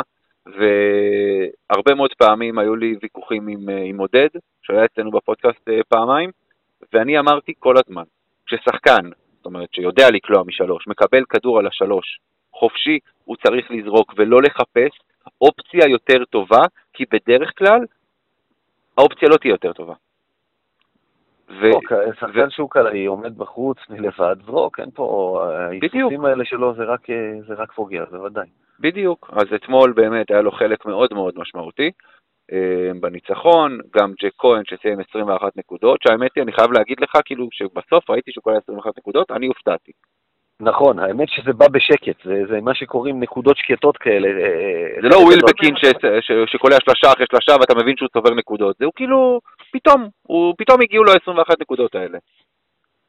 והרבה 0.46 1.96
מאוד 1.96 2.14
פעמים 2.18 2.60
היו 2.60 2.76
לי 2.76 2.96
ויכוחים 3.02 3.48
עם, 3.48 3.70
אה, 3.70 3.84
עם 3.84 3.98
עודד, 3.98 4.30
שהיה 4.62 4.86
אצלנו 4.86 5.12
בפודקאסט 5.12 5.70
אה, 5.70 5.80
פעמיים, 5.90 6.30
ואני 6.94 7.20
אמרתי 7.20 7.54
כל 7.60 7.76
הזמן, 7.78 8.04
כששחקן, 8.46 9.10
זאת 9.38 9.46
אומרת 9.46 9.74
שיודע 9.74 10.10
לקלוע 10.12 10.44
משלוש, 10.44 10.88
מקבל 10.88 11.24
כדור 11.30 11.60
על 11.60 11.68
השלוש, 11.68 12.20
חופשי, 12.54 13.00
הוא 13.26 13.36
צריך 13.44 13.72
לזרוק 13.72 14.14
ולא 14.18 14.42
לחפש 14.42 15.00
אופציה 15.42 15.88
יותר 15.90 16.26
טובה, 16.26 16.62
כי 16.94 17.04
בדרך 17.12 17.52
כלל 17.58 17.80
האופציה 18.98 19.30
לא 19.30 19.38
תהיה 19.38 19.52
יותר 19.52 19.74
טובה. 19.74 19.94
ו... 21.62 21.72
אוקיי, 21.74 21.98
שחקן 22.20 22.50
שהוא 22.50 22.70
קלעי 22.70 23.06
עומד 23.06 23.38
בחוץ 23.38 23.78
מלבד, 23.90 24.36
זרוק, 24.46 24.80
אין 24.80 24.90
פה... 24.94 25.42
ההיסוסים 25.48 26.26
האלה 26.26 26.46
שלו 26.46 26.74
זה 26.74 26.84
רק, 26.84 27.08
זה 27.48 27.54
רק 27.54 27.72
פוגע, 27.72 28.04
בוודאי. 28.12 28.48
בדיוק, 28.80 29.30
אז 29.34 29.46
אתמול 29.56 29.94
באמת 29.94 30.32
היה 30.32 30.42
לו 30.42 30.52
חלק 30.52 30.86
מאוד 30.86 31.14
מאוד 31.14 31.34
משמעותי 31.38 31.92
אה, 32.52 32.92
בניצחון, 33.00 33.80
גם 33.96 34.14
ג'ק 34.22 34.32
כהן 34.38 34.64
שסיים 34.66 35.00
21 35.10 35.58
נקודות, 35.58 36.00
שהאמת 36.02 36.32
היא, 36.36 36.44
אני 36.44 36.52
חייב 36.52 36.72
להגיד 36.72 37.00
לך, 37.00 37.18
כאילו, 37.26 37.48
שבסוף 37.52 38.10
ראיתי 38.10 38.32
שהוא 38.32 38.44
קולע 38.44 38.58
21 38.58 38.98
נקודות, 38.98 39.32
אני 39.32 39.48
הופתעתי. 39.48 39.92
נכון, 40.60 41.00
האמת 41.00 41.30
שזה 41.30 41.54
בא 41.54 41.68
בשקט, 41.68 42.24
זה, 42.26 42.42
זה 42.50 42.62
מה 42.62 42.76
שקוראים 42.76 43.20
נקודות 43.20 43.58
שקטות 43.58 43.98
כאלה. 43.98 44.28
אה, 44.28 44.46
אה, 44.46 45.02
זה 45.02 45.08
לא 45.08 45.16
ווילבקין 45.16 45.76
שקולע 46.46 46.78
שלושה 46.84 47.14
אחרי 47.14 47.26
שלושה 47.32 47.52
ואתה 47.60 47.76
מבין 47.76 47.98
שהוא 47.98 48.10
צובר 48.10 48.34
נקודות, 48.34 48.76
זה 48.80 48.86
הוא 48.86 48.94
כאילו, 48.96 49.40
פתאום, 49.72 50.10
הוא, 50.22 50.54
פתאום 50.58 50.82
הגיעו 50.82 51.04
לו 51.04 51.12
21 51.24 51.62
נקודות 51.62 51.96
האלה. 51.96 52.18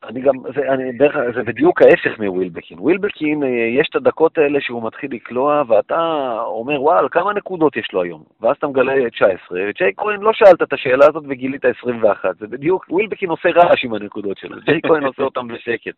אני 0.08 0.20
גם, 0.20 0.34
זה, 0.54 0.72
אני, 0.72 0.92
דרך, 0.92 1.16
זה 1.34 1.42
בדיוק 1.42 1.82
ההפך 1.82 2.18
מווילבקין. 2.18 2.78
ווילבקין, 2.78 3.42
אה, 3.42 3.48
יש 3.48 3.88
את 3.90 3.96
הדקות 3.96 4.38
האלה 4.38 4.60
שהוא 4.60 4.86
מתחיל 4.86 5.10
לקלוע, 5.12 5.62
ואתה 5.68 6.32
אומר, 6.46 6.82
וואל, 6.82 7.08
כמה 7.10 7.32
נקודות 7.32 7.76
יש 7.76 7.88
לו 7.92 8.02
היום? 8.02 8.22
ואז 8.40 8.56
אתה 8.56 8.66
מגלה 8.66 9.10
19, 9.10 9.60
וג'יי 9.68 9.92
כהן 9.96 10.20
לא 10.20 10.32
שאלת 10.32 10.62
את 10.62 10.72
השאלה 10.72 11.06
הזאת 11.08 11.24
וגילית 11.28 11.64
21. 11.64 12.36
זה 12.38 12.46
בדיוק, 12.46 12.86
ווילבקין 12.90 13.28
עושה 13.28 13.48
רעש 13.48 13.84
עם 13.84 13.94
הנקודות 13.94 14.38
שלו, 14.38 14.56
ג'יי 14.64 14.80
כהן 14.82 15.04
עושה 15.04 15.22
אותם 15.22 15.48
בשקט. 15.48 15.94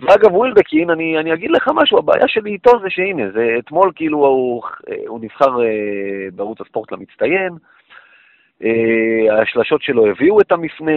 ואגב, 0.00 0.34
ווילבקין, 0.34 0.90
אני, 0.90 1.18
אני 1.18 1.34
אגיד 1.34 1.50
לך 1.50 1.70
משהו, 1.74 1.98
הבעיה 1.98 2.28
שלי 2.28 2.50
איתו 2.50 2.70
זה 2.82 2.90
שהנה, 2.90 3.30
זה 3.30 3.54
אתמול 3.58 3.92
כאילו 3.94 4.18
הוא, 4.18 4.62
הוא 5.06 5.20
נבחר 5.22 5.62
אה, 5.62 6.28
בערוץ 6.34 6.60
הספורט 6.60 6.92
למצטיין, 6.92 7.52
אה, 7.52 7.56
השלשות 9.42 9.82
שלו 9.82 10.06
הביאו 10.06 10.40
את 10.40 10.52
המפנה, 10.52 10.92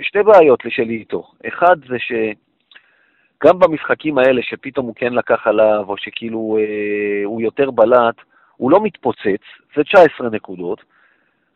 שתי 0.00 0.22
בעיות 0.22 0.62
שלי 0.68 0.94
איתו. 0.94 1.30
אחד 1.48 1.76
זה 1.88 1.96
שגם 1.98 3.58
במשחקים 3.58 4.18
האלה 4.18 4.42
שפתאום 4.42 4.86
הוא 4.86 4.94
כן 4.96 5.12
לקח 5.12 5.46
עליו, 5.46 5.84
או 5.88 5.96
שכאילו 5.96 6.58
אה, 6.60 7.24
הוא 7.24 7.40
יותר 7.40 7.70
בלט, 7.70 8.14
הוא 8.56 8.70
לא 8.70 8.80
מתפוצץ, 8.82 9.42
זה 9.76 9.84
19 9.84 10.28
נקודות. 10.30 10.82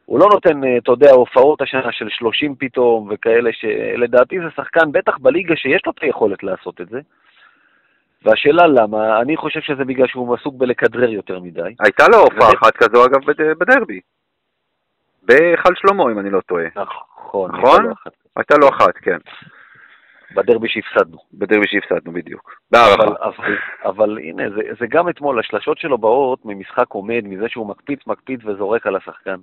הוא 0.07 0.19
לא 0.19 0.27
נותן, 0.33 0.65
אה, 0.65 0.77
אתה 0.77 0.93
יודע, 0.93 1.11
הופעות 1.11 1.63
השנה 1.63 1.93
של 1.93 2.09
30 2.09 2.55
פתאום 2.59 3.09
וכאלה, 3.11 3.51
שלדעתי 3.53 4.41
זה 4.41 4.47
שחקן, 4.57 4.93
בטח 4.93 5.19
בליגה 5.19 5.57
שיש 5.57 5.83
לו 5.87 5.93
את 5.93 6.03
היכולת 6.03 6.43
לעשות 6.43 6.81
את 6.81 6.89
זה. 6.89 7.01
והשאלה 8.23 8.67
למה, 8.67 9.21
אני 9.21 9.37
חושב 9.37 9.61
שזה 9.61 9.85
בגלל 9.85 10.07
שהוא 10.07 10.35
עסוק 10.35 10.55
בלכדרר 10.55 11.11
יותר 11.11 11.41
מדי. 11.41 11.75
הייתה 11.81 12.05
לו 12.13 12.19
הופעה 12.19 12.49
אחת 12.59 12.77
כזו 12.77 13.07
אגב 13.07 13.21
בדרבי. 13.59 14.01
בהיכל 15.23 15.75
שלמה, 15.75 16.03
אם 16.03 16.19
אני 16.19 16.31
לא 16.31 16.41
טועה. 16.41 16.67
נכון. 16.77 17.51
נכון? 17.51 17.93
הייתה 18.37 18.55
לו 18.61 18.69
אחת, 18.69 18.97
כן. 18.97 19.19
בדרבי 20.35 20.69
שהפסדנו. 20.69 21.19
בדרבי 21.35 21.67
שהפסדנו, 21.67 22.13
בדיוק. 22.13 22.57
אבל, 22.75 23.17
אבל, 23.23 23.57
אבל 23.85 24.19
הנה, 24.19 24.51
זה, 24.51 24.63
זה 24.81 24.87
גם 24.89 25.09
אתמול, 25.09 25.39
השלשות 25.39 25.79
שלו 25.79 25.99
באות 25.99 26.45
ממשחק 26.45 26.87
עומד, 26.89 27.23
מזה 27.25 27.49
שהוא 27.49 27.69
מקפיץ, 27.69 28.01
מקפיץ 28.07 28.41
וזורק 28.45 28.87
על 28.87 28.97
השחקן. 28.97 29.37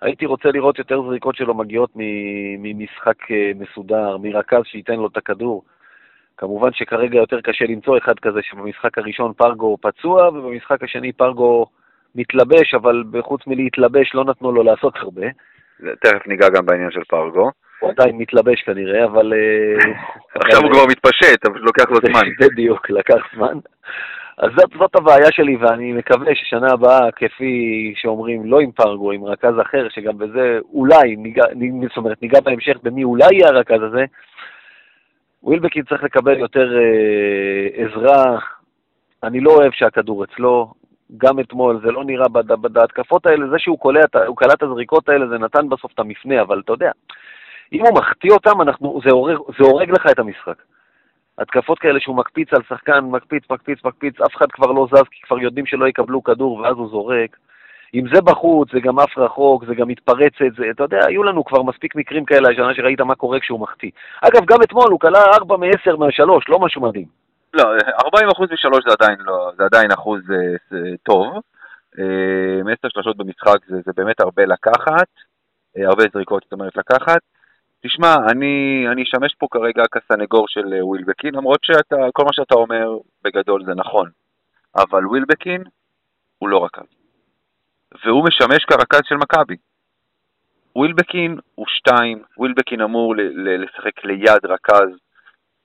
הייתי 0.00 0.26
רוצה 0.26 0.48
לראות 0.48 0.78
יותר 0.78 1.02
זריקות 1.02 1.36
שלו 1.36 1.54
מגיעות 1.54 1.90
ממשחק 2.58 3.30
אה, 3.30 3.52
מסודר, 3.54 4.16
מרכז 4.16 4.62
שייתן 4.64 4.94
לו 4.94 5.06
את 5.06 5.16
הכדור. 5.16 5.64
כמובן 6.36 6.72
שכרגע 6.72 7.18
יותר 7.18 7.40
קשה 7.40 7.64
למצוא 7.64 7.98
אחד 7.98 8.18
כזה 8.18 8.40
שבמשחק 8.42 8.98
הראשון 8.98 9.32
פרגו 9.32 9.78
פצוע, 9.80 10.28
ובמשחק 10.28 10.82
השני 10.82 11.12
פרגו 11.12 11.66
מתלבש, 12.14 12.74
אבל 12.74 13.04
חוץ 13.20 13.46
מלהתלבש 13.46 14.14
לא 14.14 14.24
נתנו 14.24 14.52
לו 14.52 14.62
לעשות 14.62 14.96
הרבה. 14.96 15.26
תכף 16.00 16.26
ניגע 16.26 16.48
גם 16.48 16.66
בעניין 16.66 16.90
של 16.90 17.04
פרגו. 17.08 17.50
הוא 17.80 17.90
עדיין 17.90 18.18
מתלבש 18.18 18.62
כנראה, 18.62 19.04
אבל... 19.04 19.32
אה, 19.32 19.92
עכשיו 20.44 20.62
הוא 20.62 20.72
כבר 20.72 20.86
מתפשט, 20.88 21.46
אבל 21.46 21.60
לוקח 21.60 21.90
לו 21.90 21.96
זמן. 22.10 22.28
בדיוק, 22.40 22.90
לקח 22.90 23.34
זמן. 23.36 23.58
אז 24.38 24.50
זאת, 24.56 24.70
זאת 24.78 24.96
הבעיה 24.96 25.32
שלי, 25.32 25.56
ואני 25.56 25.92
מקווה 25.92 26.34
ששנה 26.34 26.72
הבאה, 26.72 27.10
כפי 27.16 27.92
שאומרים, 27.96 28.46
לא 28.46 28.60
עם 28.60 28.70
פרגו, 28.72 29.12
עם 29.12 29.24
רכז 29.24 29.60
אחר, 29.62 29.88
שגם 29.88 30.18
בזה 30.18 30.58
אולי, 30.72 31.16
ניגע, 31.16 31.42
זאת 31.88 31.96
אומרת, 31.96 32.22
ניגע 32.22 32.40
בהמשך 32.40 32.76
במי 32.82 33.04
אולי 33.04 33.28
יהיה 33.32 33.48
הרכז 33.48 33.82
הזה, 33.82 34.04
ווילבקין 35.42 35.84
צריך 35.84 36.02
לקבל 36.02 36.38
יותר 36.38 36.78
אה, 36.78 37.84
עזרה. 37.84 38.38
אני 39.22 39.40
לא 39.40 39.50
אוהב 39.50 39.72
שהכדור 39.72 40.24
אצלו. 40.24 40.72
גם 41.16 41.40
אתמול, 41.40 41.80
זה 41.84 41.92
לא 41.92 42.04
נראה 42.04 42.28
בהתקפות 42.58 43.26
האלה, 43.26 43.48
זה 43.48 43.58
שהוא 43.58 43.78
קולע, 43.78 44.00
הוא 44.26 44.36
קלע 44.36 44.54
את 44.54 44.62
הזריקות 44.62 45.08
האלה, 45.08 45.28
זה 45.28 45.38
נתן 45.38 45.68
בסוף 45.68 45.92
את 45.94 45.98
המפנה, 45.98 46.42
אבל 46.42 46.60
אתה 46.64 46.72
יודע, 46.72 46.90
אם 47.72 47.80
הוא 47.80 47.98
מחטיא 47.98 48.30
אותם, 48.30 48.62
אנחנו, 48.62 49.00
זה, 49.04 49.10
הורג, 49.10 49.36
זה 49.58 49.64
הורג 49.64 49.90
לך 49.90 50.06
את 50.10 50.18
המשחק. 50.18 50.62
התקפות 51.38 51.78
כאלה 51.78 52.00
שהוא 52.00 52.16
מקפיץ 52.16 52.48
על 52.52 52.62
שחקן, 52.68 53.00
מקפיץ, 53.04 53.44
מקפיץ, 53.50 53.84
מקפיץ, 53.84 54.20
אף 54.20 54.36
אחד 54.36 54.46
כבר 54.52 54.66
לא 54.66 54.86
זז, 54.90 55.08
כי 55.10 55.22
כבר 55.22 55.38
יודעים 55.38 55.66
שלא 55.66 55.88
יקבלו 55.88 56.24
כדור, 56.24 56.58
ואז 56.58 56.76
הוא 56.76 56.88
זורק. 56.88 57.36
אם 57.94 58.04
זה 58.14 58.20
בחוץ, 58.20 58.68
זה 58.72 58.80
גם 58.80 58.98
עף 58.98 59.18
רחוק, 59.18 59.64
זה 59.66 59.74
גם 59.74 59.88
מתפרצת, 59.88 60.56
זה, 60.56 60.64
אתה 60.70 60.82
יודע, 60.82 60.98
היו 61.06 61.22
לנו 61.22 61.44
כבר 61.44 61.62
מספיק 61.62 61.96
מקרים 61.96 62.24
כאלה 62.24 62.48
השנה 62.48 62.74
שראית 62.74 63.00
מה 63.00 63.14
קורה 63.14 63.40
כשהוא 63.40 63.60
מחטיא. 63.60 63.90
אגב, 64.20 64.44
גם 64.44 64.62
אתמול 64.62 64.90
הוא 64.90 65.00
כלה 65.00 65.18
4 65.34 65.56
מ-10 65.56 65.96
מה-3, 65.96 66.24
לא 66.48 66.58
משהו 66.58 66.82
מדהים. 66.82 67.23
לא, 67.54 67.64
40 68.04 68.28
אחוז 68.28 68.48
מ-3 68.50 68.88
זה 68.88 68.94
עדיין 69.00 69.18
לא, 69.20 69.50
זה 69.56 69.64
עדיין 69.64 69.92
אחוז 69.92 70.20
זה, 70.26 70.34
אה, 70.34 70.56
זה 70.70 70.96
טוב. 71.02 71.42
10 71.92 72.00
אה, 72.84 72.90
שלושות 72.90 73.16
במשחק 73.16 73.56
זה, 73.68 73.76
זה 73.86 73.92
באמת 73.96 74.20
הרבה 74.20 74.44
לקחת, 74.46 75.08
אה, 75.76 75.86
הרבה 75.88 76.04
זריקות 76.12 76.42
זאת 76.42 76.52
אומרת 76.52 76.76
לקחת. 76.76 77.20
תשמע, 77.82 78.16
אני, 78.30 78.84
אני 78.92 79.02
אשמש 79.02 79.34
פה 79.34 79.46
כרגע 79.50 79.84
כסנגור 79.92 80.48
של 80.48 80.74
ווילבקין, 80.82 81.34
למרות 81.34 81.64
שכל 81.64 82.24
מה 82.24 82.32
שאתה 82.32 82.54
אומר 82.54 82.98
בגדול 83.24 83.64
זה 83.64 83.74
נכון. 83.74 84.10
אבל 84.76 85.06
ווילבקין 85.06 85.62
הוא 86.38 86.48
לא 86.48 86.64
רכז. 86.64 86.86
והוא 88.04 88.24
משמש 88.28 88.64
כרכז 88.64 89.00
של 89.04 89.16
מכבי. 89.16 89.56
ווילבקין 90.76 91.38
הוא 91.54 91.66
שתיים, 91.68 92.22
ווילבקין 92.38 92.80
אמור 92.80 93.14
לשחק 93.34 94.04
ליד 94.04 94.44
רכז, 94.44 94.88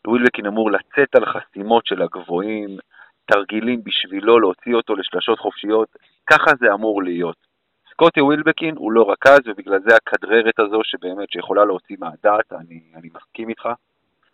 ווילבקין 0.09 0.45
אמור 0.45 0.71
לצאת 0.71 1.15
על 1.15 1.25
חסימות 1.25 1.85
של 1.85 2.01
הגבוהים, 2.01 2.77
תרגילים 3.25 3.83
בשבילו 3.83 4.39
להוציא 4.39 4.75
אותו 4.75 4.95
לשלשות 4.95 5.39
חופשיות, 5.39 5.87
ככה 6.29 6.51
זה 6.59 6.73
אמור 6.73 7.03
להיות. 7.03 7.35
סקוטי 7.91 8.21
ווילבקין 8.21 8.75
הוא 8.77 8.91
לא 8.91 9.11
רכז, 9.11 9.39
ובגלל 9.45 9.79
זה 9.79 9.95
הכדררת 9.95 10.59
הזו 10.59 10.81
שבאמת 10.83 11.31
שיכולה 11.31 11.65
להוציא 11.65 11.95
מהדעת, 11.99 12.53
אני, 12.53 12.81
אני 12.95 13.09
מסכים 13.15 13.49
איתך. 13.49 13.69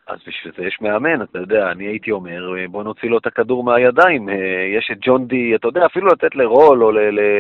אז 0.08 0.20
בשביל 0.28 0.54
זה 0.58 0.64
יש 0.64 0.78
מאמן, 0.82 1.22
אתה 1.22 1.40
יודע, 1.40 1.72
אני 1.72 1.86
הייתי 1.86 2.12
אומר, 2.12 2.54
בוא 2.70 2.84
נוציא 2.84 3.10
לו 3.10 3.18
את 3.18 3.28
הכדור 3.28 3.64
מהידיים. 3.64 4.30
אה, 4.30 4.36
יש 4.78 4.90
את 4.92 4.98
ג'ון 5.02 5.28
די, 5.28 5.56
אתה 5.56 5.68
יודע, 5.68 5.86
אפילו 5.86 6.08
לתת 6.08 6.36
לרול 6.36 6.84
או 6.84 6.92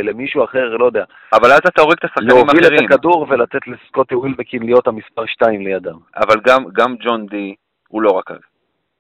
למישהו 0.04 0.44
אחר, 0.44 0.78
לא 0.78 0.86
יודע. 0.86 1.04
אבל 1.34 1.52
אז 1.52 1.60
אתה 1.68 1.82
הורג 1.82 1.96
את 2.00 2.04
השחקנים 2.04 2.30
האחרים. 2.30 2.62
להוביל 2.62 2.86
את 2.86 2.92
הכדור 2.92 3.26
ולתת 3.30 3.68
לסקוטי 3.68 4.16
ווילבקין 4.16 4.64
להיות 4.64 4.88
המספר 4.88 5.26
2 5.26 5.62
לידם. 5.62 5.98
אבל 6.16 6.36
גם, 6.46 6.64
גם 6.74 6.96
ג'ון 6.96 7.26
די 7.26 7.56
הוא 7.96 8.02
לא 8.02 8.18
רכז. 8.18 8.40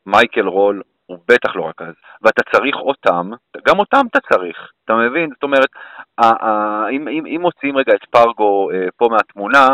מייקל 0.05 0.47
רול 0.47 0.81
הוא 1.05 1.17
בטח 1.27 1.55
לא 1.55 1.67
רכז, 1.67 1.93
ואתה 2.21 2.41
צריך 2.51 2.75
אותם, 2.75 3.31
גם 3.67 3.79
אותם 3.79 4.05
אתה 4.11 4.19
צריך, 4.19 4.71
אתה 4.85 4.95
מבין? 4.95 5.29
זאת 5.33 5.43
אומרת, 5.43 5.69
אם, 6.91 7.07
אם, 7.07 7.25
אם 7.25 7.41
מוציאים 7.41 7.77
רגע 7.77 7.93
את 7.93 8.05
פרגו 8.05 8.71
אה, 8.71 8.87
פה 8.97 9.07
מהתמונה, 9.11 9.67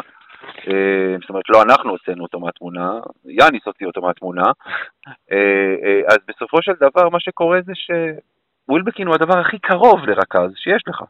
אה, 0.68 1.16
זאת 1.22 1.30
אומרת, 1.30 1.44
לא 1.50 1.62
אנחנו 1.62 1.90
הוצאנו 1.90 2.24
אותו 2.24 2.40
מהתמונה, 2.40 3.00
יאניס 3.26 3.62
הוציא 3.66 3.88
אותו 3.88 4.02
מהתמונה, 4.02 4.46
אה, 5.32 6.02
אז 6.08 6.18
בסופו 6.28 6.62
של 6.62 6.74
דבר 6.80 7.10
מה 7.10 7.20
שקורה 7.20 7.60
זה 7.66 7.74
שווילבקין 7.76 9.08
הוא 9.08 9.16
הדבר 9.16 9.38
הכי 9.40 9.60
קרוב 9.60 10.06
לרכז 10.06 10.52
שיש 10.56 10.84
לך. 10.88 11.04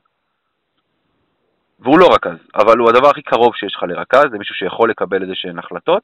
והוא 1.79 1.99
לא 1.99 2.07
רכז, 2.13 2.37
אבל 2.55 2.77
הוא 2.77 2.89
הדבר 2.89 3.09
הכי 3.09 3.21
קרוב 3.21 3.55
שיש 3.55 3.75
לך 3.75 3.83
לרכז, 3.83 4.25
זה 4.31 4.37
מישהו 4.37 4.55
שיכול 4.55 4.89
לקבל 4.89 5.21
איזה 5.21 5.35
שהן 5.35 5.59
החלטות, 5.59 6.03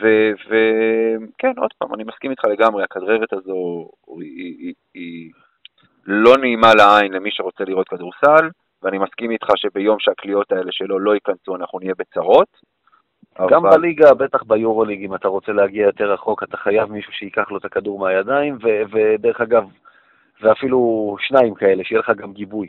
וכן, 0.00 1.52
עוד 1.56 1.70
פעם, 1.78 1.94
אני 1.94 2.04
מסכים 2.04 2.30
איתך 2.30 2.44
לגמרי, 2.44 2.84
הכדררת 2.84 3.32
הזו 3.32 3.90
היא, 4.20 4.56
היא, 4.58 4.74
היא 4.94 5.30
לא 6.06 6.36
נעימה 6.36 6.74
לעין 6.74 7.12
למי 7.12 7.30
שרוצה 7.30 7.64
לראות 7.64 7.88
כדורסל, 7.88 8.48
ואני 8.82 8.98
מסכים 8.98 9.30
איתך 9.30 9.46
שביום 9.56 9.96
שהקליעות 10.00 10.52
האלה 10.52 10.72
שלו 10.72 10.98
לא 10.98 11.14
ייכנסו, 11.14 11.56
אנחנו 11.56 11.78
נהיה 11.78 11.94
בצרות. 11.98 12.48
גם 13.50 13.66
אבל... 13.66 13.76
בליגה, 13.76 14.14
בטח 14.14 14.42
ביורוליג, 14.42 15.04
אם 15.04 15.14
אתה 15.14 15.28
רוצה 15.28 15.52
להגיע 15.52 15.86
יותר 15.86 16.12
רחוק, 16.12 16.42
אתה 16.42 16.56
חייב 16.56 16.92
מישהו 16.92 17.12
שייקח 17.12 17.50
לו 17.50 17.58
את 17.58 17.64
הכדור 17.64 17.98
מהידיים, 17.98 18.58
ו- 18.62 18.82
ודרך 18.90 19.40
אגב, 19.40 19.64
ואפילו 20.42 21.16
שניים 21.20 21.54
כאלה, 21.54 21.84
שיהיה 21.84 22.00
לך 22.00 22.10
גם 22.16 22.32
גיבוי. 22.32 22.66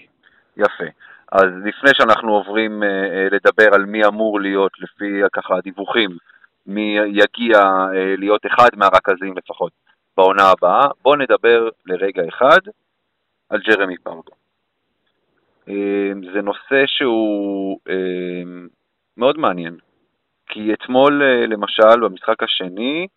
יפה. 0.58 0.84
אז 1.32 1.46
לפני 1.66 1.92
שאנחנו 1.94 2.34
עוברים 2.34 2.84
uh, 2.84 2.86
לדבר 3.36 3.74
על 3.74 3.86
מי 3.86 4.06
אמור 4.06 4.42
להיות, 4.42 4.72
לפי 4.80 5.22
ככה 5.34 5.58
הדיווחים, 5.58 6.10
מי 6.70 6.98
יגיע 7.08 7.58
אה, 7.60 8.16
להיות 8.18 8.46
אחד 8.46 8.70
מהרכזים 8.76 9.38
לפחות 9.38 9.72
בעונה 10.18 10.44
הבאה. 10.44 10.88
בואו 11.02 11.16
נדבר 11.16 11.70
לרגע 11.86 12.24
אחד 12.30 12.60
על 13.50 13.60
ג'רמי 13.62 13.98
פרגו. 13.98 14.32
אה, 15.70 16.12
זה 16.34 16.42
נושא 16.42 16.84
שהוא 16.86 17.80
אה, 17.90 18.44
מאוד 19.18 19.38
מעניין, 19.38 19.78
כי 20.48 20.74
אתמול 20.74 21.24
למשל 21.48 22.00
במשחק 22.02 22.44
השני 22.44 23.08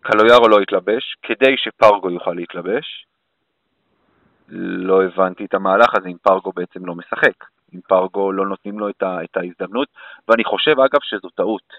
קלויארו 0.00 0.48
לא 0.48 0.60
התלבש, 0.60 1.16
כדי 1.22 1.54
שפרגו 1.56 2.10
יוכל 2.10 2.32
להתלבש. 2.32 3.06
לא 4.48 5.04
הבנתי 5.04 5.44
את 5.44 5.54
המהלך 5.54 5.94
הזה 5.94 6.08
אם 6.08 6.16
פרגו 6.22 6.52
בעצם 6.52 6.86
לא 6.86 6.94
משחק. 6.94 7.55
עם 7.76 7.80
פרגו, 7.88 8.32
לא 8.32 8.46
נותנים 8.46 8.78
לו 8.78 8.88
את, 8.88 9.02
ה, 9.02 9.24
את 9.24 9.36
ההזדמנות, 9.36 9.88
ואני 10.28 10.44
חושב 10.44 10.80
אגב 10.80 11.00
שזו 11.02 11.28
טעות, 11.28 11.72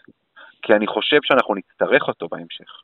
כי 0.62 0.74
אני 0.74 0.88
חושב 0.88 1.20
שאנחנו 1.24 1.56
נצטרך 1.56 2.08
אותו 2.08 2.28
בהמשך. 2.32 2.82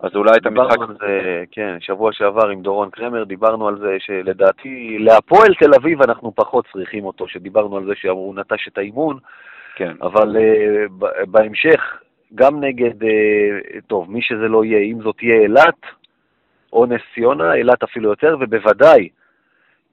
אז 0.00 0.10
אולי 0.14 0.30
את 0.36 0.46
המשחק... 0.46 0.70
דיברנו 0.70 0.82
על 0.82 0.96
זה, 1.00 1.44
כן, 1.50 1.76
שבוע 1.80 2.12
שעבר 2.12 2.48
עם 2.48 2.62
דורון 2.62 2.90
קרמר, 2.90 3.24
דיברנו 3.24 3.68
על 3.68 3.78
זה 3.78 3.96
שלדעתי, 3.98 4.96
להפועל 4.98 5.54
תל 5.54 5.74
אביב 5.74 6.02
אנחנו 6.02 6.32
פחות 6.34 6.66
צריכים 6.72 7.04
אותו, 7.04 7.28
שדיברנו 7.28 7.76
על 7.76 7.84
זה 7.84 7.92
שהוא 7.96 8.34
נטש 8.34 8.68
את 8.68 8.78
האימון, 8.78 9.18
כן. 9.76 9.96
אבל 10.02 10.36
uh, 10.36 11.06
בהמשך, 11.26 12.00
גם 12.34 12.60
נגד, 12.60 13.02
uh, 13.02 13.06
טוב, 13.86 14.10
מי 14.10 14.22
שזה 14.22 14.48
לא 14.48 14.64
יהיה, 14.64 14.78
אם 14.78 15.02
זאת 15.02 15.16
תהיה 15.16 15.42
אילת 15.42 15.80
או 16.72 16.86
נס 16.86 17.00
ציונה, 17.14 17.54
אילת 17.54 17.82
אפילו 17.82 18.10
יותר, 18.10 18.36
ובוודאי 18.40 19.08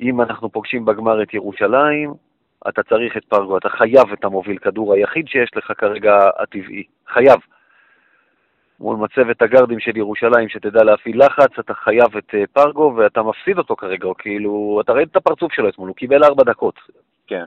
אם 0.02 0.22
אנחנו 0.22 0.50
פוגשים 0.50 0.86
בגמר 0.86 1.24
את 1.24 1.34
ירושלים, 1.34 2.14
אתה 2.70 2.84
צריך 2.84 3.18
את 3.18 3.26
פרגו, 3.26 3.58
אתה 3.58 3.70
חייב 3.70 4.12
את 4.14 4.26
המוביל 4.26 4.58
כדור 4.58 4.94
היחיד 4.94 5.28
שיש 5.28 5.52
לך 5.56 5.72
כרגע 5.78 6.30
הטבעי, 6.40 6.84
חייב. 7.08 7.40
מול 8.80 8.96
מצבת 8.96 9.42
הגרדים 9.42 9.80
של 9.80 9.98
ירושלים 9.98 10.50
שתדע 10.50 10.84
להפעיל 10.84 11.26
לחץ, 11.26 11.60
אתה 11.60 11.74
חייב 11.74 12.18
את 12.18 12.36
אה, 12.36 12.44
פרגו 12.54 12.94
ואתה 12.98 13.24
מפסיד 13.24 13.58
אותו 13.58 13.76
כרגע, 13.76 14.08
או 14.08 14.16
כאילו, 14.18 14.82
אתה 14.84 14.94
ראית 14.94 15.12
את 15.12 15.16
הפרצוף 15.16 15.54
שלו 15.54 15.70
אתמול, 15.70 15.88
הוא 15.88 15.96
קיבל 15.96 16.24
ארבע 16.24 16.44
דקות. 16.44 16.80
כן. 17.28 17.44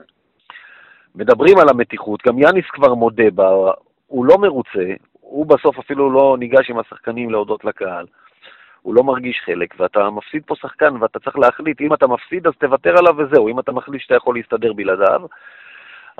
מדברים 1.15 1.57
על 1.57 1.69
המתיחות, 1.69 2.27
גם 2.27 2.39
יאניס 2.39 2.65
כבר 2.69 2.93
מודה 2.93 3.31
בה, 3.33 3.71
הוא 4.07 4.25
לא 4.25 4.37
מרוצה, 4.37 4.93
הוא 5.21 5.45
בסוף 5.45 5.79
אפילו 5.79 6.11
לא 6.11 6.35
ניגש 6.39 6.69
עם 6.69 6.79
השחקנים 6.79 7.29
להודות 7.29 7.65
לקהל. 7.65 8.05
הוא 8.81 8.95
לא 8.95 9.03
מרגיש 9.03 9.41
חלק, 9.45 9.75
ואתה 9.79 10.09
מפסיד 10.09 10.43
פה 10.45 10.55
שחקן 10.55 10.95
ואתה 11.01 11.19
צריך 11.19 11.37
להחליט, 11.37 11.81
אם 11.81 11.93
אתה 11.93 12.07
מפסיד 12.07 12.47
אז 12.47 12.53
תוותר 12.59 12.97
עליו 12.97 13.15
וזהו, 13.17 13.49
אם 13.49 13.59
אתה 13.59 13.71
מחליט 13.71 14.01
שאתה 14.01 14.15
יכול 14.15 14.35
להסתדר 14.35 14.73
בלעדיו, 14.73 15.21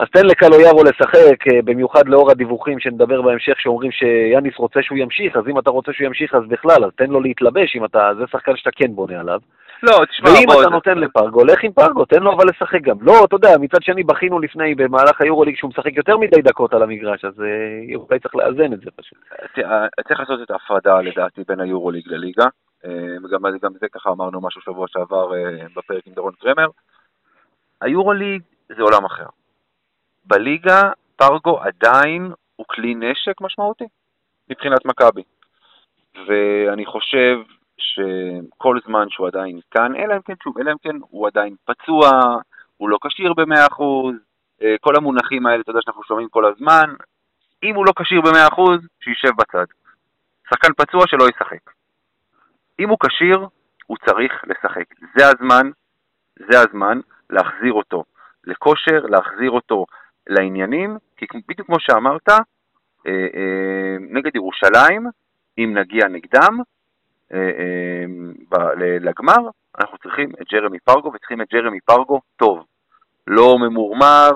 אז 0.01 0.07
תן 0.09 0.25
לקלויארו 0.25 0.83
לשחק, 0.83 1.47
אה, 1.47 1.61
במיוחד 1.65 2.07
לאור 2.07 2.31
הדיווחים 2.31 2.79
שנדבר 2.79 3.21
בהמשך, 3.21 3.59
שאומרים 3.59 3.91
שיאניס 3.91 4.57
רוצה 4.57 4.79
שהוא 4.81 4.97
ימשיך, 4.97 5.35
אז 5.35 5.43
אם 5.47 5.59
אתה 5.59 5.69
רוצה 5.69 5.93
שהוא 5.93 6.05
ימשיך 6.05 6.35
אז 6.35 6.43
בכלל, 6.47 6.85
אז 6.85 6.91
תן 6.95 7.09
לו 7.09 7.21
להתלבש, 7.21 7.75
אם 7.75 7.85
אתה, 7.85 8.11
זה 8.17 8.23
שחקן 8.31 8.55
שאתה 8.55 8.69
כן 8.75 8.95
בונה 8.95 9.19
עליו. 9.19 9.39
לא, 9.83 10.05
תשמע, 10.05 10.29
ואם 10.29 10.45
בוא... 10.47 10.61
אתה 10.61 10.69
נותן 10.69 10.97
לפרגו, 10.97 11.45
לך 11.45 11.63
עם 11.63 11.71
פרגו, 11.71 12.05
תן 12.05 12.23
לו 12.23 12.33
אבל 12.33 12.45
לשחק 12.49 12.81
גם. 12.81 12.97
לא, 13.01 13.25
אתה 13.25 13.35
יודע, 13.35 13.57
מצד 13.59 13.81
שני 13.81 14.03
בכינו 14.03 14.39
לפני, 14.39 14.75
במהלך 14.75 15.21
היורוליג, 15.21 15.55
שהוא 15.57 15.69
משחק 15.69 15.97
יותר 15.97 16.17
מדי 16.17 16.41
דקות 16.41 16.73
על 16.73 16.83
המגרש, 16.83 17.25
אז 17.25 17.41
אה, 17.41 17.95
אולי 17.95 18.19
צריך 18.19 18.35
לאזן 18.35 18.73
את 18.73 18.79
זה 18.79 18.91
פשוט. 18.95 19.17
צריך 20.07 20.19
לעשות 20.19 20.39
את 20.41 20.51
ההפרדה, 20.51 21.01
לדעתי, 21.01 21.41
בין 21.47 21.59
היורוליג 21.59 22.03
לליגה. 22.07 22.45
אה, 22.85 22.91
גם 23.61 23.71
זה 23.81 23.87
ככה 23.91 24.09
אמרנו 24.09 24.41
משהו 24.41 24.61
שבוע 24.61 24.87
שעבר 24.87 25.31
בפרק 25.75 26.07
עם 26.07 26.13
דורון 26.13 26.33
קרמר. 26.39 26.67
היורוליג 27.81 28.41
זה 28.67 28.81
עולם 28.81 29.05
אחר. 29.05 29.40
בליגה 30.25 30.81
פרגו 31.15 31.59
עדיין 31.59 32.31
הוא 32.55 32.65
כלי 32.69 32.95
נשק 32.95 33.41
משמעותי 33.41 33.85
מבחינת 34.49 34.85
מכבי. 34.85 35.23
ואני 36.27 36.85
חושב 36.85 37.37
שכל 37.77 38.79
זמן 38.85 39.09
שהוא 39.09 39.27
עדיין 39.27 39.59
כאן, 39.71 39.95
אלא 39.95 40.15
אם 40.15 40.21
כן, 40.21 40.33
שוב, 40.43 40.57
אלא 40.57 40.71
אם 40.71 40.77
כן 40.81 40.95
הוא 41.09 41.27
עדיין 41.27 41.55
פצוע, 41.65 42.09
הוא 42.77 42.89
לא 42.89 42.97
כשיר 43.07 43.33
ב-100%, 43.33 43.83
אה, 44.61 44.75
כל 44.81 44.95
המונחים 44.95 45.45
האלה, 45.45 45.61
אתה 45.61 45.71
יודע 45.71 45.81
שאנחנו 45.81 46.03
שומעים 46.03 46.29
כל 46.29 46.45
הזמן, 46.45 46.93
אם 47.63 47.75
הוא 47.75 47.85
לא 47.85 47.93
כשיר 47.99 48.21
ב-100%, 48.21 48.61
שישב 49.03 49.31
בצד. 49.37 49.65
שחקן 50.49 50.73
פצוע 50.73 51.07
שלא 51.07 51.29
ישחק. 51.29 51.71
אם 52.79 52.89
הוא 52.89 52.97
כשיר, 53.05 53.47
הוא 53.85 53.97
צריך 54.05 54.43
לשחק. 54.47 54.85
זה 55.17 55.27
הזמן, 55.27 55.69
זה 56.35 56.59
הזמן 56.59 56.99
להחזיר 57.29 57.73
אותו 57.73 58.03
לכושר, 58.43 58.99
להחזיר 59.09 59.51
אותו 59.51 59.85
לעניינים, 60.27 60.97
כי 61.17 61.25
בדיוק 61.47 61.67
כמו 61.67 61.79
שאמרת, 61.79 62.29
נגד 63.99 64.35
ירושלים, 64.35 65.07
אם 65.57 65.77
נגיע 65.77 66.07
נגדם 66.07 66.59
לגמר, 68.99 69.49
אנחנו 69.79 69.97
צריכים 69.97 70.29
את 70.41 70.47
ג'רמי 70.53 70.79
פרגו, 70.79 71.13
וצריכים 71.13 71.41
את 71.41 71.47
ג'רמי 71.53 71.79
פרגו 71.79 72.21
טוב. 72.37 72.65
לא 73.27 73.57
ממורמר, 73.59 74.31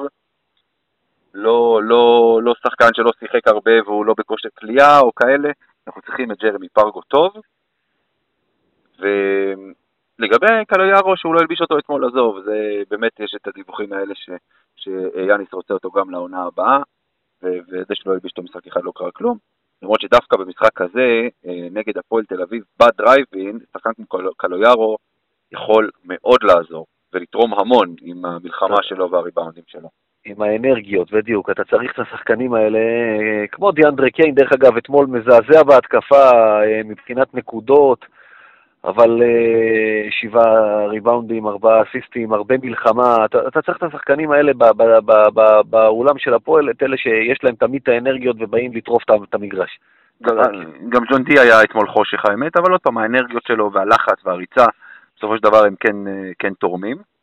לא, 1.33 1.81
לא, 1.83 2.39
לא 2.43 2.53
שחקן 2.63 2.89
שלא 2.93 3.11
שיחק 3.19 3.47
הרבה 3.47 3.71
והוא 3.85 4.05
לא 4.05 4.13
בכושר 4.17 4.49
כליאה 4.59 4.99
או 4.99 5.15
כאלה, 5.15 5.49
אנחנו 5.87 6.01
צריכים 6.01 6.31
את 6.31 6.37
ג'רמי 6.37 6.69
פרגו 6.69 7.01
טוב. 7.01 7.33
ולגבי 10.19 10.65
קלויארו 10.67 11.17
שהוא 11.17 11.33
לא 11.35 11.39
הלביש 11.39 11.61
אותו 11.61 11.79
אתמול, 11.79 12.05
עזוב, 12.05 12.39
זה 12.45 12.83
באמת 12.89 13.19
יש 13.19 13.35
את 13.35 13.47
הדיווחים 13.47 13.93
האלה 13.93 14.15
ש, 14.15 14.29
שיאניס 14.75 15.53
רוצה 15.53 15.73
אותו 15.73 15.91
גם 15.91 16.09
לעונה 16.09 16.43
הבאה, 16.43 16.79
וזה 17.43 17.93
שלא 17.93 18.11
הלביש 18.11 18.31
אותו 18.31 18.43
משחק 18.43 18.67
אחד 18.67 18.83
לא 18.83 18.91
קרה 18.95 19.11
כלום. 19.11 19.37
למרות 19.81 20.01
שדווקא 20.01 20.37
במשחק 20.37 20.81
הזה, 20.81 21.27
אה, 21.47 21.67
נגד 21.71 21.97
הפועל 21.97 22.25
תל 22.25 22.41
אביב, 22.41 22.63
בדרייבין, 22.79 23.59
שחקן 23.73 23.91
כמו 24.09 24.19
קלויארו 24.37 24.97
יכול 25.51 25.91
מאוד 26.05 26.43
לעזור 26.43 26.85
ולתרום 27.13 27.53
המון 27.53 27.95
עם 28.01 28.25
המלחמה 28.25 28.77
שלו 28.83 29.11
והריבאונדים 29.11 29.63
שלו. 29.67 29.89
עם 30.25 30.41
האנרגיות, 30.41 31.11
בדיוק. 31.11 31.49
אתה 31.49 31.63
צריך 31.63 31.91
את 31.93 31.99
השחקנים 31.99 32.53
האלה, 32.53 32.79
אה, 32.79 33.47
כמו 33.51 33.71
דיאנדרי 33.71 34.11
קיין, 34.11 34.35
דרך 34.35 34.51
אגב, 34.53 34.77
אתמול 34.77 35.05
מזעזע 35.05 35.63
בהתקפה 35.63 36.29
אה, 36.63 36.81
מבחינת 36.85 37.33
נקודות, 37.33 38.05
אבל 38.85 39.21
אה, 39.23 40.07
שבעה 40.11 40.85
ריבאונדים, 40.85 41.47
ארבעה 41.47 41.83
אסיסטים, 41.83 42.33
הרבה 42.33 42.55
מלחמה. 42.63 43.25
אתה, 43.25 43.47
אתה 43.47 43.61
צריך 43.61 43.77
את 43.77 43.83
השחקנים 43.83 44.31
האלה 44.31 44.51
באולם 45.69 46.17
של 46.17 46.33
הפועל, 46.33 46.69
את 46.69 46.83
אלה 46.83 46.97
שיש 46.97 47.43
להם 47.43 47.55
תמיד 47.55 47.81
את 47.83 47.87
האנרגיות 47.87 48.35
ובאים 48.39 48.73
לטרוף 48.73 49.03
את 49.29 49.33
המגרש. 49.33 49.79
גם 50.89 51.03
ג'ון 51.11 51.23
די 51.23 51.39
היה 51.39 51.63
אתמול 51.63 51.87
חושך 51.87 52.25
האמת, 52.25 52.57
אבל 52.57 52.71
עוד 52.71 52.81
פעם, 52.81 52.97
האנרגיות 52.97 53.43
שלו 53.47 53.71
והלחץ 53.73 54.25
והריצה, 54.25 54.65
בסופו 55.17 55.37
של 55.37 55.43
דבר 55.43 55.65
הם 55.65 55.75
כן, 55.79 55.95
כן 56.39 56.53
תורמים. 56.53 57.14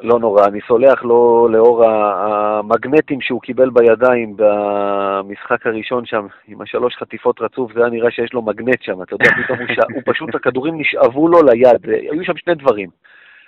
לא 0.00 0.18
נורא, 0.18 0.46
אני 0.46 0.60
סולח 0.68 1.02
לו 1.02 1.48
לאור 1.50 1.84
המגנטים 1.84 3.20
שהוא 3.20 3.40
קיבל 3.40 3.70
בידיים 3.70 4.36
במשחק 4.36 5.66
הראשון 5.66 6.06
שם, 6.06 6.26
עם 6.46 6.60
השלוש 6.60 6.96
חטיפות 6.96 7.40
רצוף, 7.40 7.72
זה 7.72 7.80
היה 7.80 7.90
נראה 7.90 8.10
שיש 8.10 8.32
לו 8.32 8.42
מגנט 8.42 8.82
שם, 8.82 9.02
אתה 9.02 9.14
יודע, 9.14 9.30
פתאום 9.44 9.58
הוא, 9.58 9.68
ש... 9.68 9.78
הוא 9.94 10.02
פשוט, 10.06 10.34
הכדורים 10.34 10.80
נשאבו 10.80 11.28
לו 11.28 11.42
ליד, 11.42 11.88
היו 12.10 12.24
שם 12.24 12.36
שני 12.36 12.54
דברים. 12.54 12.88